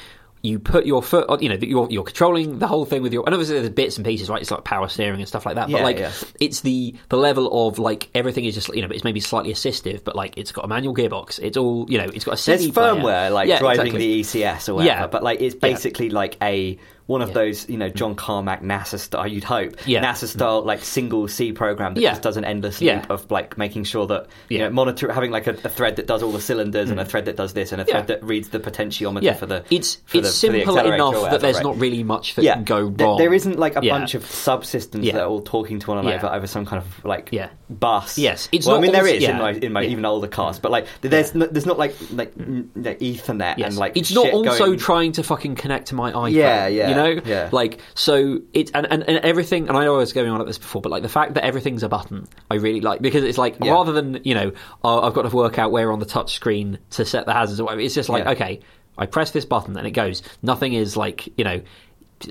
[0.43, 3.25] You put your foot, on, you know, you're, you're controlling the whole thing with your.
[3.27, 4.41] And obviously, there's bits and pieces, right?
[4.41, 5.69] It's like power steering and stuff like that.
[5.69, 6.13] Yeah, but like, yeah.
[6.39, 10.05] it's the the level of like everything is just you know, it's maybe slightly assistive,
[10.05, 11.41] but like it's got a manual gearbox.
[11.43, 12.93] It's all you know, it's got a there's CD player.
[12.93, 14.07] firmware like Yeah, driving exactly.
[14.07, 15.07] the ECS or whatever, Yeah.
[15.09, 17.35] but like it's basically like a one of Yeah.
[17.35, 19.27] those you know John Carmack NASA style.
[19.27, 20.05] You'd hope Yeah.
[20.05, 22.11] NASA style like single C program that Yeah.
[22.11, 25.47] just does an endless loop of like making sure that you know monitor having like
[25.47, 27.09] a, a thread that does all the cylinders and a mm.
[27.09, 30.19] thread that does this and a thread that reads the potentiometer for the it's for
[30.19, 31.65] it's the, simple enough whatever, that there's right?
[31.65, 33.19] not really much that can go wrong.
[33.19, 36.47] there isn't like a bunch of subsystems that are all talking to one another over
[36.47, 37.49] some kind of like Yeah.
[37.71, 38.19] bus.
[38.19, 40.71] Yes, it's well, I mean there is in my in my even older cars, but
[40.71, 42.69] like there's no, there's not like like, mm.
[42.75, 43.69] like Ethernet Yes.
[43.69, 46.33] and like it's not also going- trying to fucking connect to my iPhone.
[46.33, 47.49] Yeah, yeah, You know, yeah.
[47.53, 49.69] Like so, it and, and, and everything.
[49.69, 51.45] And I know I was going on at this before, but like the fact that
[51.45, 53.73] everything's a button, I really like because it's like Yeah.
[53.73, 54.53] rather than you know,
[54.83, 57.61] oh, I've got to work out where on the touch screen to set the hazards
[57.61, 57.81] or whatever.
[57.81, 58.31] It's just like Yeah.
[58.33, 58.61] okay,
[58.99, 60.23] I press this button and it goes.
[60.43, 61.61] Nothing is like you know.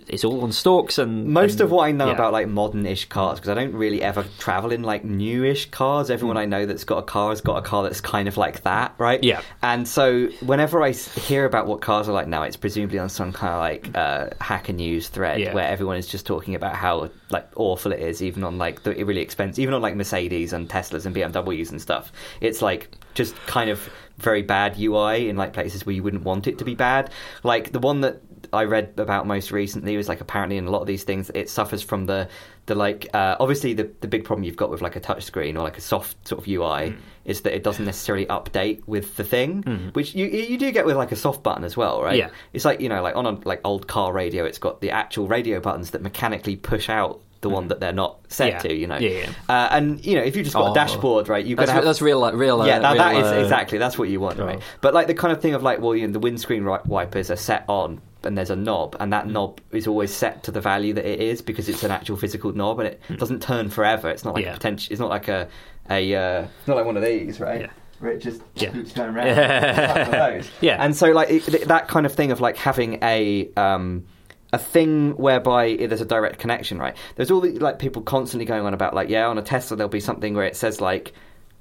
[0.08, 2.14] It's all on stalks and Most and- of what I know yeah.
[2.14, 6.10] about like modern-ish cars, because I don't really ever travel in like newish cars.
[6.10, 8.64] Everyone I know that's got a car has got a car that's kind of like
[8.64, 9.24] that, right?
[9.24, 9.42] Yeah.
[9.62, 13.32] And so whenever I hear about what cars are like now, it's presumably on some
[13.32, 15.54] kind of like uh, hacker news thread Yeah.
[15.54, 18.92] where everyone is just talking about how like awful it is, even on like the
[19.04, 22.12] really expensive, even on like Mercedes and Teslas and BMWs and stuff.
[22.42, 23.88] It's like just kind of
[24.18, 27.12] very bad UI in like places where you wouldn't want it to be bad.
[27.44, 28.22] Like the one that
[28.56, 31.50] I read about most recently was like apparently in a lot of these things it
[31.50, 32.28] suffers from the
[32.66, 35.56] the like uh, obviously the the big problem you've got with like a touch screen
[35.58, 36.96] or like a soft sort of UI Hmm.
[37.26, 40.96] is that it doesn't necessarily update with the thing, which you you do get with
[40.96, 42.18] like a soft button as well, right?
[42.18, 42.30] Yeah.
[42.54, 45.28] It's like you know like on a like old car radio, it's got the actual
[45.28, 48.48] radio buttons that mechanically push out the one that they're not set.
[48.50, 48.60] Yeah.
[48.60, 48.98] to, you know.
[48.98, 49.30] Yeah, yeah.
[49.48, 50.72] Uh, and you know if you've just got Oh.
[50.72, 52.62] a dashboard, right, you've got That's, have that's real, like, real.
[52.62, 54.58] Uh, yeah, that, that real, is uh, exactly that's what you want, right?
[54.60, 54.64] oh.
[54.82, 57.36] But like the kind of thing of like, well, you know, the windscreen wipers are
[57.36, 59.16] set on, and there's a knob, and Mm.
[59.18, 62.18] that knob is always set to the value that it is because it's an actual
[62.18, 64.10] physical knob, and it doesn't turn forever.
[64.10, 64.48] It's not like Mm.
[64.48, 64.54] Yeah.
[64.54, 64.92] a potential.
[64.92, 65.48] It's not like a
[65.90, 66.16] a.
[66.16, 67.62] Uh, it's not like one of these, right?
[67.62, 67.68] Yeah.
[68.00, 68.72] Where it just Yeah.
[68.72, 69.28] keeps going around.
[69.28, 69.38] It's
[69.78, 70.50] like one of those.
[70.62, 70.84] Yeah.
[70.84, 73.50] and so like it, that kind of thing of like having a.
[73.56, 74.06] Um,
[74.54, 76.96] a thing whereby there's a direct connection, right?
[77.16, 79.90] There's all the like people constantly going on about like, yeah, on a Tesla there'll
[79.90, 81.14] be something where it says like,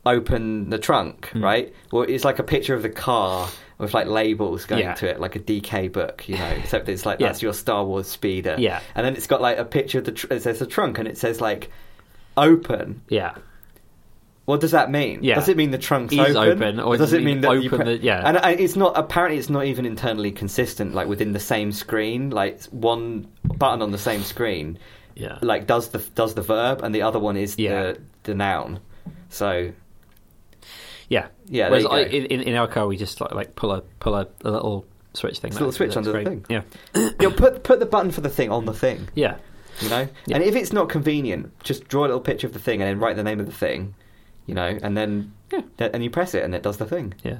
[0.06, 1.42] open the trunk, Hmm.
[1.42, 1.74] right?
[1.90, 3.48] Well, it's like a picture of the car
[3.78, 4.94] with like labels going Yeah.
[4.94, 6.44] to it, like a DK book, you know.
[6.58, 7.28] Except it's like Yeah.
[7.28, 8.80] that's your Star Wars speeder, Yeah.
[8.94, 11.08] And then it's got like a picture of the tr- it says the trunk, and
[11.08, 11.70] it says like
[12.36, 13.00] open.
[13.08, 13.34] Yeah.
[14.46, 15.20] What does that mean?
[15.22, 15.36] Yeah.
[15.36, 17.78] Does it mean the trunk's Is open, open, or does it mean that you open
[17.86, 18.22] pre- the- yeah.
[18.26, 18.92] And I, it's not.
[18.96, 20.94] Apparently, it's not even internally consistent.
[20.94, 24.78] Like within the same screen, like one button on the same screen,
[25.14, 25.38] Yeah.
[25.40, 27.92] like does the does the verb, and the other one is Yeah.
[27.94, 28.80] the the noun.
[29.30, 29.72] So
[31.08, 31.28] Yeah.
[31.46, 31.94] Yeah, there Whereas you go.
[31.96, 34.86] I, in, in our car, we just like, like pull a pull a, a little
[35.14, 35.48] switch thing.
[35.50, 36.44] It's a little switch under the thing.
[36.48, 36.62] Yeah.
[36.94, 39.08] you know, put put the button for the thing on the thing.
[39.14, 39.36] Yeah.
[39.80, 40.36] You know, Yeah.
[40.36, 42.98] and if it's not convenient, just draw a little picture of the thing and then
[43.00, 43.94] write the name of the thing.
[44.46, 45.62] You know, and then Yeah.
[45.78, 47.14] and you press it and it does the thing.
[47.22, 47.38] Yeah.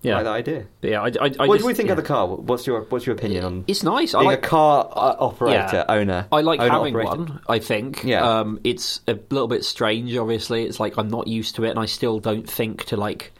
[0.00, 0.14] Yeah.
[0.16, 0.66] like that idea.
[0.80, 1.00] But yeah.
[1.02, 1.08] I, I,
[1.40, 1.92] I what just, do we think yeah.
[1.94, 2.28] of the car?
[2.28, 4.14] What's your what's your opinion on It's nice.
[4.14, 5.84] I like a car uh, operator Yeah.
[5.88, 6.26] owner?
[6.30, 7.08] I like owner having operator?
[7.32, 7.40] one.
[7.48, 8.04] I think.
[8.04, 8.22] Yeah.
[8.40, 10.14] Um, it's a little bit strange.
[10.16, 13.32] Obviously, it's like I'm not used to it, and I still don't think to like.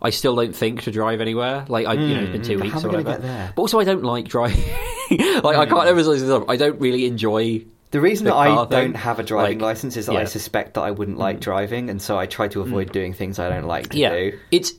[0.00, 1.64] I still don't think to drive anywhere.
[1.68, 3.52] Like I, you know, it's been two Mm, weeks or whatever.
[3.56, 4.62] But also, I don't like driving.
[5.42, 6.42] like I can't emphasize this.
[6.48, 7.64] I don't really enjoy.
[7.92, 10.20] The reason the that I thing, don't have a driving like, license is that I
[10.20, 10.24] yeah.
[10.24, 10.28] Mm.
[10.28, 13.48] suspect that I wouldn't like driving, and so I try to avoid doing things I
[13.48, 14.38] don't like to Yeah, do.
[14.50, 14.72] it's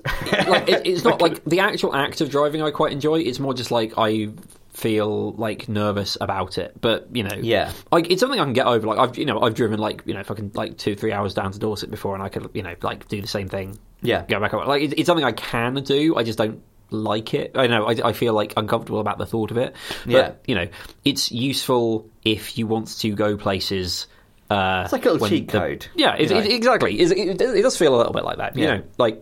[0.47, 2.61] like it, it's not like the actual act of driving.
[2.61, 3.19] I quite enjoy.
[3.21, 4.29] It's more just like I
[4.73, 6.79] feel like nervous about it.
[6.79, 7.71] But you know, Yeah.
[7.91, 8.85] like it's something I can get over.
[8.85, 11.51] Like I've you know I've driven like you know fucking like two three hours down
[11.53, 13.79] to Dorset before, and I could you know like do the same thing.
[14.01, 14.25] Yeah.
[14.27, 14.67] go back up.
[14.67, 16.15] Like it's, it's something I can do.
[16.17, 17.51] I just don't like it.
[17.55, 17.85] I know.
[17.85, 19.75] I, I feel like uncomfortable about the thought of it.
[20.05, 20.31] But, Yeah.
[20.45, 20.67] you know,
[21.05, 24.07] it's useful if you want to go places.
[24.49, 26.99] Uh, It's like a little cheat the- code, Yeah, it, it- exactly.
[26.99, 28.55] It, it, does feel a little bit like that.
[28.55, 28.77] You Yeah.
[28.77, 29.21] know, like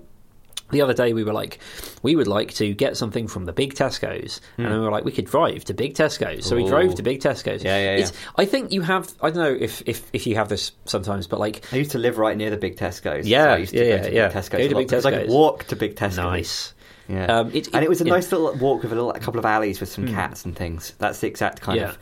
[0.72, 1.60] the other day we were like,
[2.04, 5.04] we would like to get something from the big Tesco's, and then we were like,
[5.06, 6.46] we could drive to big Tesco's.
[6.46, 6.70] So we Hmm.
[6.70, 7.64] Drove to big Tesco's.
[7.64, 9.12] Yeah, yeah, It's, I think you have.
[9.22, 11.98] I don't know if, if if you have this sometimes, but like, I used to
[12.00, 13.28] live right near the big Tesco's.
[13.28, 14.50] Yeah, so I used to yeah, go to yeah, big Tesco's.
[14.50, 16.18] Go a to big because I could walk to big Tesco's.
[16.18, 16.74] nice.
[17.08, 18.10] Yeah, Um, it- and it was a yeah.
[18.12, 18.16] Hmm.
[18.16, 20.94] nice little walk with a, little, a couple of alleys with some cats and things.
[20.98, 21.90] That's the exact kind Yeah.
[21.90, 21.98] of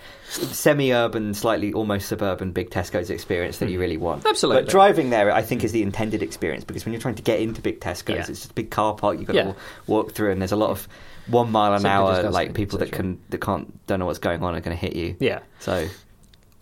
[0.53, 4.21] semi-urban, slightly almost suburban big Tesco's experience that you really want.
[4.23, 4.27] Hmm.
[4.29, 4.63] Absolutely.
[4.63, 7.39] But driving there, I think, is the intended experience because when you're trying to get
[7.39, 8.19] into big Tesco's, Yeah.
[8.21, 9.55] it's just a big car park you've got to
[9.87, 10.87] walk through, and there's a lot of
[11.27, 14.55] one mile an hour, like people that can that can't don't know what's going on
[14.55, 15.15] are going to hit you.
[15.19, 15.39] Yeah.
[15.59, 15.87] So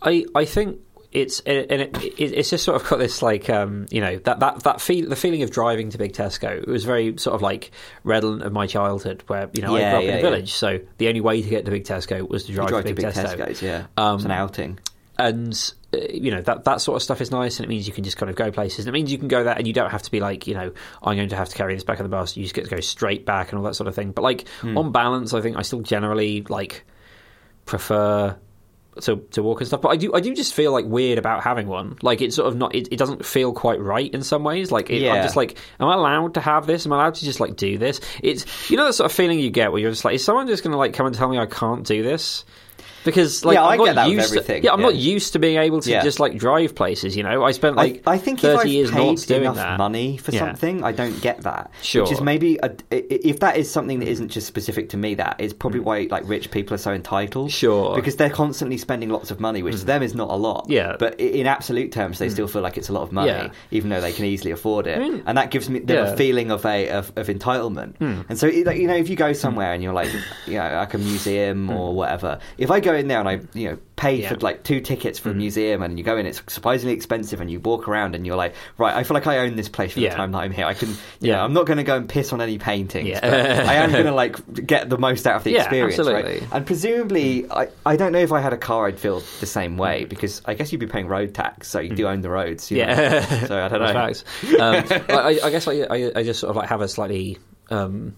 [0.01, 0.79] I, I think
[1.11, 4.39] it's and it, it, it's just sort of got this like um, you know that
[4.39, 6.57] that that feel the feeling of driving to Big Tesco.
[6.61, 7.71] It was very sort of like
[8.03, 10.21] redolent of my childhood, where you know I grew up yeah, in a yeah.
[10.21, 12.93] village, so the only way to get to Big Tesco was to drive, drive to
[12.93, 13.35] Big, Tesco.
[13.37, 14.79] Tesco's, yeah, Um, it's an outing.
[15.19, 17.93] and uh, you know that that sort of stuff is nice, and it means you
[17.93, 18.85] can just kind of go places.
[18.85, 20.53] And it means you can go there, and you don't have to be like, you
[20.53, 20.71] know,
[21.03, 22.37] I'm going to have to carry this back on the bus.
[22.37, 24.11] You just get to go straight back and all that sort of thing.
[24.11, 24.77] But like Hmm.
[24.77, 26.85] on balance, I think I still generally like
[27.65, 28.37] prefer
[29.01, 29.81] to to walk and stuff.
[29.81, 31.97] But I do I do just feel like weird about having one.
[32.01, 32.75] Like it's sort of not.
[32.75, 34.71] It, it doesn't feel quite right in some ways.
[34.71, 36.85] Like it, I'm just like, am I allowed to have this?
[36.85, 38.01] Am I allowed to just like do this?
[38.21, 40.47] It's you know the sort of feeling you get where you're just like, is someone
[40.47, 42.43] just going to like come and tell me I can't do this?
[43.03, 44.85] Because like Yeah, I'm I not get that with used everything, To, yeah, I'm yeah.
[44.85, 46.03] not used to being able to Yeah.
[46.03, 47.15] just like drive places.
[47.17, 49.77] You know, I spent like I, I think if thirty years not doing enough that.
[49.77, 51.71] money for something, I don't get that.
[51.81, 52.03] Sure.
[52.03, 55.15] Which is maybe a, if that is something that isn't just specific to me.
[55.15, 57.49] That is probably why like rich people are so entitled.
[57.49, 57.53] Mm.
[57.53, 57.91] Sure.
[57.91, 57.95] Mm.
[57.95, 60.65] Because they're constantly spending lots of money, which to them is not a lot.
[60.69, 60.93] Yeah.
[60.93, 60.99] Mm.
[60.99, 64.01] But in absolute terms, they still feel like it's a lot of money, even though
[64.01, 64.97] they can easily afford it.
[64.97, 67.95] I mean, and that gives me them a feeling of a of, of entitlement.
[67.99, 70.09] And so, like, you know, if you go somewhere and you're like,
[70.47, 71.69] you know, like a museum Hmm.
[71.77, 74.29] or whatever, if I go in there and I, you know, pay Yeah.
[74.29, 77.51] for like two tickets for a museum, and you go in, it's surprisingly expensive, and
[77.51, 79.99] you walk around, and you're like, right, I feel like I own this place for
[79.99, 80.09] Yeah.
[80.09, 80.65] the time that I'm here.
[80.65, 80.89] I can,
[81.19, 81.43] yeah, Yeah.
[81.43, 83.19] I'm not going to go and piss on any paintings, Yeah.
[83.21, 83.33] but
[83.67, 86.39] I am going to like get the most out of the Yeah, experience, absolutely.
[86.39, 86.47] right?
[86.51, 89.77] And presumably, I, I don't know if I had a car, I'd feel the same
[89.77, 92.71] way because I guess you'd be paying road tax, so you do own the roads,
[92.71, 92.85] you know?
[92.87, 93.45] Yeah.
[93.45, 94.59] So I don't know.
[94.59, 97.37] Um, I, I guess I, I, I just sort of like have a slightly.
[97.69, 98.15] Um,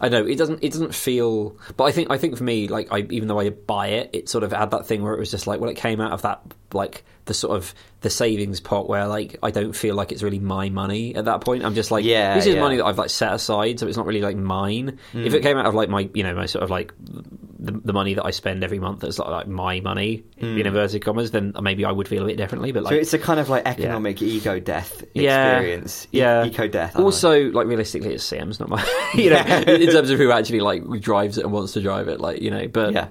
[0.00, 0.62] I know it doesn't.
[0.62, 1.56] It doesn't feel.
[1.76, 2.10] But I think.
[2.10, 4.70] I think for me, like, I even though I buy it, it sort of had
[4.72, 6.42] that thing where it was just like, well, it came out of that
[6.72, 10.38] like the sort of the savings pot where like I don't feel like it's really
[10.38, 11.64] my money at that point.
[11.64, 12.60] I'm just like, Yeah, this is yeah.
[12.60, 14.98] money that I've like set aside, so it's not really like mine.
[15.14, 15.36] If Mm.
[15.36, 18.12] it came out of like my, you know, my sort of like the, the money
[18.14, 21.86] that I spend every month that's like, like my money in inverted commas, then maybe
[21.86, 22.72] I would feel a bit differently.
[22.72, 22.96] But like, Mm.
[22.96, 26.06] So it's a kind of like economic ego death Yeah, experience.
[26.12, 26.44] E- yeah.
[26.44, 26.98] Eco death.
[26.98, 28.84] Also, like realistically, it's Sam's not my.
[29.14, 32.20] You know, in terms of who actually like drives it and wants to drive it,
[32.20, 32.66] like you know.
[32.68, 33.08] But yeah.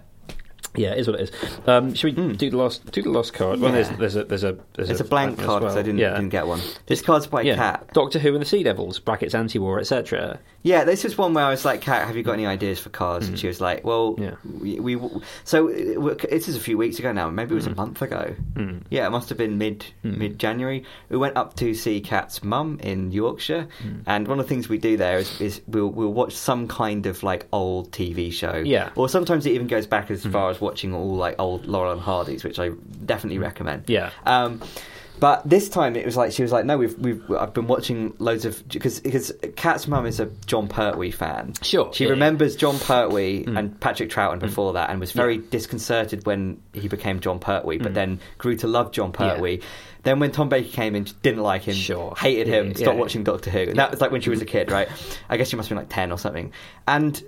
[0.75, 1.59] Yeah, it is what it is.
[1.67, 2.33] Um, should we hmm.
[2.33, 3.59] do the last do the last card?
[3.59, 5.79] Well, there's there's a there's a there's It's a blank card because well.
[5.79, 6.15] I didn't, yeah.
[6.15, 6.61] didn't get one.
[6.87, 7.55] This card's by yeah.
[7.55, 7.89] Cat.
[7.93, 10.39] Doctor Who and the Sea Devils brackets anti-war etc.
[10.63, 12.89] Yeah, this is one where I was like, Cat, have you got any ideas for
[12.89, 13.27] cards?
[13.27, 13.41] And hmm.
[13.41, 14.35] she was like, well, Yeah.
[14.43, 14.99] we, we
[15.43, 17.29] so uh, this is a few weeks ago now.
[17.29, 17.77] Maybe it was a hmm.
[17.77, 18.35] month ago.
[18.89, 20.85] Yeah, it must have been mid mid January.
[21.09, 23.67] We went up to see Cat's mum in Yorkshire,
[24.05, 27.05] and one of the things we do there is, is we'll we'll watch some kind
[27.05, 28.55] of like old TV show.
[28.55, 28.89] Yeah.
[28.95, 32.01] or sometimes it even goes back as far as watching all like old Laurel and
[32.01, 32.71] Hardy's, which I
[33.05, 33.89] definitely recommend.
[33.89, 34.09] Yeah.
[34.25, 34.61] Um,
[35.19, 38.13] but this time it was like she was like, no, we've we've I've been watching
[38.17, 41.53] loads of because because Kat's mum is a Jon Pertwee fan.
[41.61, 42.13] Sure, she yeah, Mm.
[42.13, 47.19] remembers Jon Pertwee and Patrick Troughton before that, and was very disconcerted when he became
[47.19, 47.83] Jon Pertwee, Mm.
[47.83, 49.59] but then grew to love Jon Pertwee.
[50.01, 52.13] Then when Tom Baker came in, she didn't like him, Sure.
[52.17, 53.01] hated Yeah, him, yeah, stopped yeah.
[53.01, 53.59] watching Doctor Who.
[53.59, 54.89] And that was like when she was a kid, right?
[55.29, 56.51] I guess she must have been like ten or something,
[56.87, 57.21] and.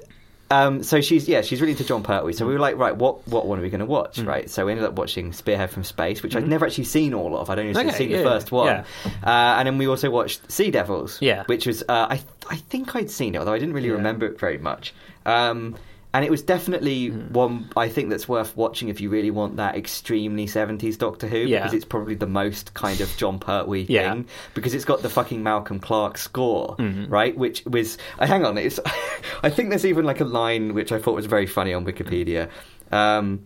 [0.51, 2.33] Um, so she's yeah she's really into Jon Pertwee.
[2.33, 4.27] So we were like right what what one are we going to watch Mm.
[4.27, 4.49] right?
[4.49, 7.49] So we ended up watching Spearhead from Space, which I'd never actually seen all of.
[7.49, 8.83] I'd only Okay, seen yeah, the first one, yeah.
[9.23, 11.43] uh, and then we also watched Sea Devils, Yeah.
[11.47, 13.95] which was uh, I I think I'd seen it, although I didn't really Yeah.
[13.95, 14.93] remember it very much.
[15.25, 15.75] Um,
[16.15, 17.33] and it was definitely Hmm.
[17.33, 21.39] one I think that's worth watching if you really want that extremely seventies Doctor Who,
[21.39, 21.59] Yeah.
[21.59, 24.13] because it's probably the most kind of Jon Pertwee Yeah.
[24.13, 27.11] thing, because it's got the fucking Malcolm Clarke score, Mm-hmm.
[27.11, 27.37] right?
[27.37, 28.79] Which was uh, hang on, it's
[29.43, 32.49] I think there's even like a line which I thought was very funny on Wikipedia.
[32.91, 33.41] Um,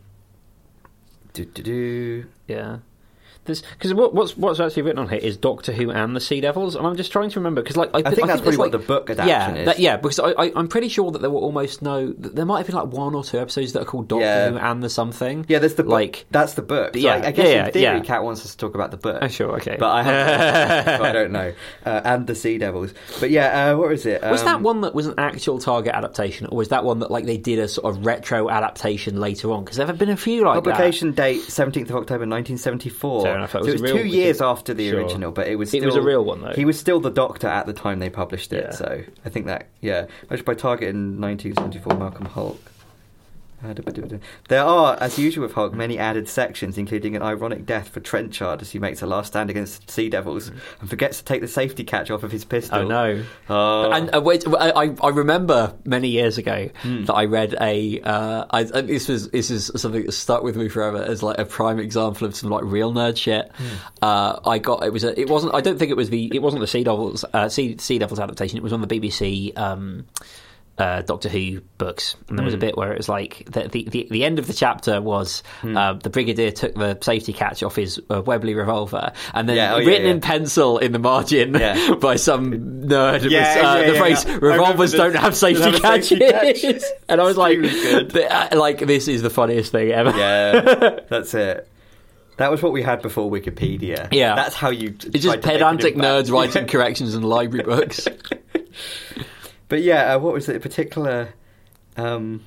[1.34, 2.26] do, do, do.
[2.48, 2.78] Yeah.
[3.50, 6.76] Because what, what's what's actually written on here is Doctor Who and the Sea Devils,
[6.76, 8.72] and I'm just trying to remember because like I, I think that's there's, probably what
[8.72, 9.66] like- the book adaptation yeah, is.
[9.66, 12.14] that- yeah, because I, I, I'm pretty sure that there were almost no.
[12.18, 14.50] There might have been like one or two episodes that are called Doctor Yeah.
[14.52, 15.46] Who and the something.
[15.48, 15.92] Yeah, there's the book.
[15.92, 16.26] like.
[16.32, 16.94] that's the book.
[16.94, 18.00] So Yeah, I, I guess yeah, in theory, yeah.
[18.04, 19.20] Kat wants us to talk about the book.
[19.22, 19.78] Oh, sure, okay.
[19.80, 21.54] But I haven't, so I don't know.
[21.86, 22.94] Uh, and the Sea Devils.
[23.20, 24.22] But yeah, uh, what is it?
[24.22, 27.10] Was Um, that one that was an actual Target adaptation, or was that one that
[27.12, 29.64] like they did a sort of retro adaptation later on?
[29.64, 33.24] Because there have been a few like Publication date 17th of October 1974.
[33.24, 35.00] Fair enough, that so was it was real- two years after the Sure.
[35.02, 36.54] original, but it was It was a real one, though.
[36.54, 38.76] He was still the Doctor at the time they published it, Yeah.
[38.76, 41.98] so I think that yeah, published by Target in 1974.
[41.98, 42.58] Malcolm Hulke.
[44.48, 48.62] There are, as usual with Hulke, many added sections, including an ironic death for Trenchard
[48.62, 50.50] as he makes a last stand against Sea Devils
[50.80, 52.80] and forgets to take the safety catch off of his pistol.
[52.80, 52.84] Mm.
[52.84, 53.24] Oh no!
[53.50, 53.92] Oh.
[53.92, 57.06] And uh, wait, I, I- I remember many years ago Hmm.
[57.06, 58.00] that I read a.
[58.02, 61.46] Uh, I, this was this is something that stuck with me forever as like a
[61.46, 63.52] prime example of some like real nerd shit.
[63.56, 63.66] Hmm.
[64.02, 66.42] Uh, I got it was a, it wasn't I don't think it was the it
[66.42, 68.58] wasn't the Sea Devils uh, sea, sea Devils adaptation.
[68.58, 69.58] It was on the BBC.
[69.58, 70.06] Um,
[70.80, 72.62] uh, Doctor Who books, and there was a Hmm.
[72.62, 75.94] bit where it was like the the, the, the end of the chapter was uh,
[75.94, 79.80] the Brigadier took the safety catch off his uh, Webley revolver, and then Yeah, oh,
[79.80, 80.12] written yeah.
[80.14, 81.94] in pencil in the margin Yeah.
[82.02, 82.52] by some
[82.88, 84.38] nerd Yeah, was, uh, yeah, the yeah, phrase yeah.
[84.42, 86.86] "revolvers don't have safety Don't have catches," safety catches.
[87.10, 91.34] and I was like, the- uh, "Like this is the funniest thing ever." Yeah, that's
[91.34, 91.68] it.
[92.38, 94.08] That was what we had before Wikipedia.
[94.14, 94.34] Yeah.
[94.36, 94.96] that's how you.
[95.14, 98.08] It's just pedantic nerds writing corrections in library books.
[99.70, 100.56] But yeah, uh, what was it?
[100.58, 101.34] A particular.
[101.96, 102.46] Um,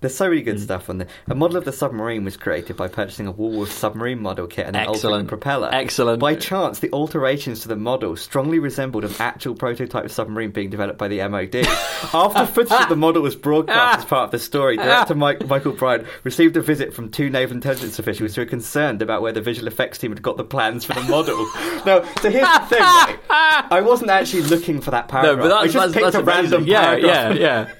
[0.00, 0.62] there's so many good Hmm.
[0.62, 1.08] stuff on there.
[1.28, 4.76] A model of the submarine was created by purchasing a Woolworth submarine model kit and
[4.76, 5.28] an Excellent.
[5.28, 5.68] propeller.
[5.72, 6.20] Excellent.
[6.20, 10.98] By chance, the alterations to the model strongly resembled an actual prototype submarine being developed
[10.98, 11.56] by the MOD.
[12.14, 15.72] After footage of the model was broadcast as part of the story, director Mike, Michael
[15.72, 19.40] Briant received a visit from two naval intelligence officials who were concerned about where the
[19.40, 21.36] visual effects team had got the plans for the model.
[21.86, 22.82] now, so here's the thing.
[23.30, 25.36] I wasn't actually looking for that paragraph.
[25.38, 26.68] no, but I just that's, picked that's a random amazing.
[26.72, 27.36] Yeah, paragraph.
[27.36, 27.72] yeah, yeah.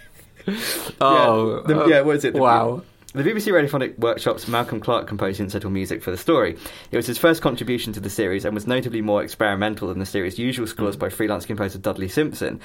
[1.00, 2.34] Oh, The- uh, yeah, what is it?
[2.34, 2.82] The- Wow.
[3.14, 6.56] the BBC Radiophonic Workshop's Malcolm Clarke composed incidental music for the story.
[6.90, 10.04] It was his first contribution to the series and was notably more experimental than the
[10.06, 12.60] series' usual scores by freelance composer Dudley Simpson.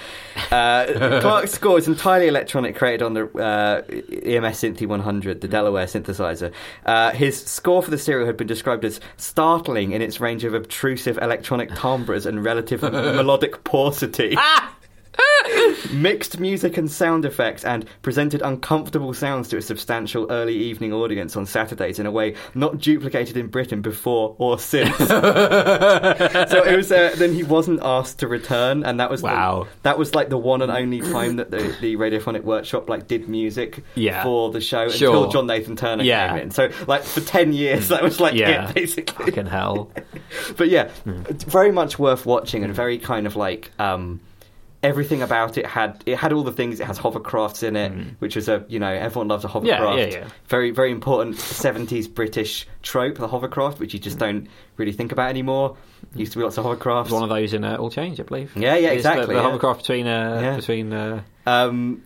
[0.52, 0.86] Uh,
[1.22, 6.52] Clarke's score is entirely electronic, created on the uh, EMS Synthi 100, the Delaware synthesizer.
[6.86, 10.54] Uh, his score for the serial had been described as startling in its range of
[10.54, 14.36] obtrusive electronic timbres and relative melodic paucity.
[15.91, 21.36] Mixed music and sound effects and presented uncomfortable sounds to a substantial early evening audience
[21.36, 24.95] on Saturdays in a way not duplicated in Britain before or since.
[24.98, 29.68] so it was uh, then he wasn't asked to return and that was the- Wow.
[29.84, 33.28] that was like the one and only time that the, the radiophonic workshop like did
[33.30, 34.24] music Yeah.
[34.24, 35.10] for the show Sure.
[35.16, 36.30] until John Nathan Turner Yeah.
[36.30, 36.52] came in.
[36.52, 38.70] So like for 10 years that was like Yeah.
[38.70, 39.91] it basically Fucking hell.
[40.58, 40.90] but yeah,
[41.30, 44.20] it's very much worth watching and very kind of like um,
[44.84, 46.80] everything about it had it had all the things.
[46.80, 49.98] It has hovercrafts in it, which is a you know everyone loves a hovercraft.
[49.98, 50.28] Yeah, yeah, yeah.
[50.50, 54.48] Very very important seventies British trope, the hovercraft, which you just don't
[54.78, 55.78] really think about anymore.
[56.14, 57.10] Used to be lots of hovercrafts.
[57.12, 58.56] One of those in uh, All Change, I believe.
[58.56, 59.42] Yeah, yeah, exactly, The, the yeah.
[59.44, 60.56] hovercraft between uh, Yeah.
[60.58, 60.94] between.
[60.94, 62.04] Uh, Um,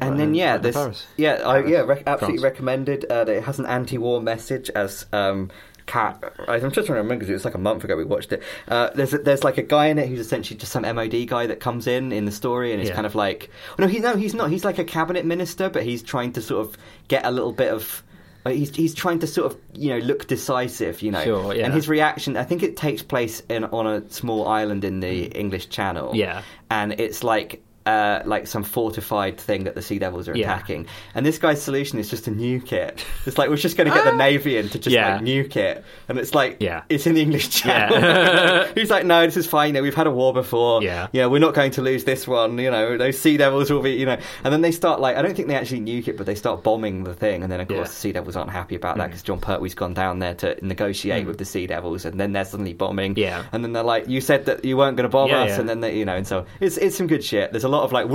[0.00, 2.52] and Right, then yeah, right this yeah, I, yeah, rec- absolutely France.
[2.52, 3.04] recommended.
[3.06, 5.06] Uh, that it has an anti-war message as.
[5.12, 5.50] Um,
[5.88, 8.32] Cat, I'm just trying to remember because it was like a month ago we watched
[8.32, 8.42] it.
[8.68, 11.46] Uh, there's a, there's like a guy in it who's essentially just some MOD guy
[11.48, 12.94] that comes in in the story and it's Yeah.
[12.94, 16.02] kind of like no he no he's not he's like a cabinet minister but he's
[16.02, 16.76] trying to sort of
[17.08, 18.02] get a little bit of
[18.46, 21.64] uh, he's he's trying to sort of you know look decisive you know Sure, yeah.
[21.64, 25.24] and his reaction I think it takes place in on a small island in the
[25.26, 26.42] English Channel Yeah.
[26.70, 30.54] and it's like uh, like some fortified thing that the Sea Devils are Yeah.
[30.54, 30.86] attacking.
[31.14, 33.04] And this guy's solution is just to nuke it.
[33.26, 35.14] It's like we're just going to get the Navy in to just Yeah.
[35.16, 35.84] like nuke it.
[36.08, 36.82] And it's like Yeah.
[36.88, 37.98] it's in the English Channel.
[37.98, 38.68] Yeah.
[38.74, 39.68] He's like, no, this is fine.
[39.68, 40.82] You know, we've had a war before.
[40.82, 41.08] Yeah.
[41.12, 42.58] yeah, we're not going to lose this one.
[42.58, 43.92] You know, those Sea Devils will be.
[43.92, 46.26] You know, and then they start like I don't think they actually nuke it, but
[46.26, 47.42] they start bombing the thing.
[47.42, 47.84] And then of course Yeah.
[47.84, 47.88] Mm.
[47.88, 51.26] the Sea Devils aren't happy about that because Jon Pertwee's gone down there to negotiate
[51.26, 53.14] with the Sea Devils, and then they're suddenly bombing.
[53.16, 53.44] Yeah.
[53.52, 55.60] and then they're like, you said that you weren't going to bomb Yeah, us, yeah.
[55.60, 57.52] and then they, you know, and so it's it's some good shit.
[57.52, 58.06] There's a lot of like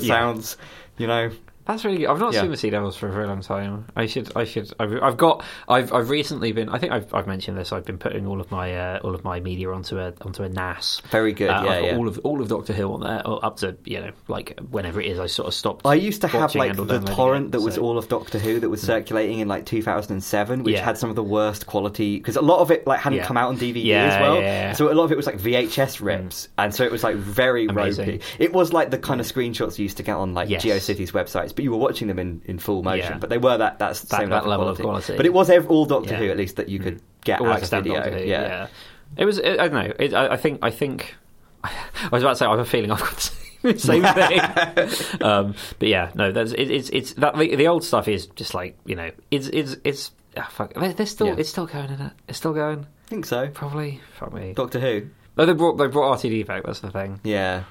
[0.06, 0.56] sounds,
[0.98, 1.30] you know.
[1.66, 2.06] That's really good.
[2.08, 2.42] I've not Yeah.
[2.42, 3.86] seen the Sea Devils for a very long time.
[3.96, 4.30] I should.
[4.36, 4.72] I should.
[4.78, 5.42] I've, I've got.
[5.68, 5.92] I've.
[5.92, 6.68] I've recently been.
[6.68, 7.72] I think I've, I've mentioned this.
[7.72, 10.48] I've been putting all of my uh, all of my media onto a onto a
[10.48, 11.02] NAS.
[11.10, 11.96] Very good, Uh, yeah, I've got yeah.
[11.96, 15.00] All of all of Doctor Who on there, or up to you know like whenever
[15.00, 15.18] it is.
[15.18, 15.84] I sort of stopped.
[15.86, 18.60] I used to have like the torrent it, that was so- all of Doctor Who
[18.60, 20.84] that was circulating in like 2007, which Yeah.
[20.84, 23.48] had some of the worst quality because a lot of it like hadn't come out
[23.48, 24.74] on DVD as well.
[24.76, 27.66] So a lot of it was like VHS rips, and so it was like very
[27.66, 28.06] Amazing.
[28.08, 28.20] ropey.
[28.38, 30.64] It was like the kind of screenshots you used to get on like Yes.
[30.64, 33.12] GeoCities websites, but you were watching them in, in full motion.
[33.14, 33.18] Yeah.
[33.18, 35.16] But they were that that's the That- same that level of quality.
[35.16, 36.18] But it was ev- all Doctor Yeah.
[36.20, 37.94] Who at least that you could get all as video.
[37.94, 38.68] Doctor Who, yeah.
[39.16, 39.40] It was.
[39.40, 39.92] I don't know.
[39.98, 40.60] It, I, I think.
[40.62, 41.14] I think.
[41.64, 41.72] I
[42.12, 42.46] was about to say.
[42.46, 44.02] I have a feeling I've got the same
[45.12, 45.20] thing.
[45.22, 46.30] um, but yeah, no.
[46.32, 49.10] That's it, it's it's that the, the old stuff is just like you know.
[49.30, 50.10] It's it's it's.
[50.36, 50.74] ah, fuck.
[50.74, 51.28] They're, still.
[51.28, 51.34] Yeah.
[51.38, 52.12] It's still going in it.
[52.28, 52.80] It's still going.
[53.06, 53.48] I think so.
[53.48, 54.00] Probably.
[54.18, 54.52] Fuck me.
[54.54, 55.08] Doctor Who.
[55.38, 56.64] Oh, they brought they brought RTD back.
[56.64, 57.20] That's the thing.
[57.22, 57.64] Yeah.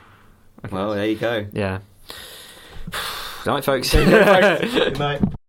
[0.72, 1.46] Well, there you go.
[1.52, 1.80] Yeah.
[3.46, 3.92] Good night, folks.
[3.92, 5.22] Good night.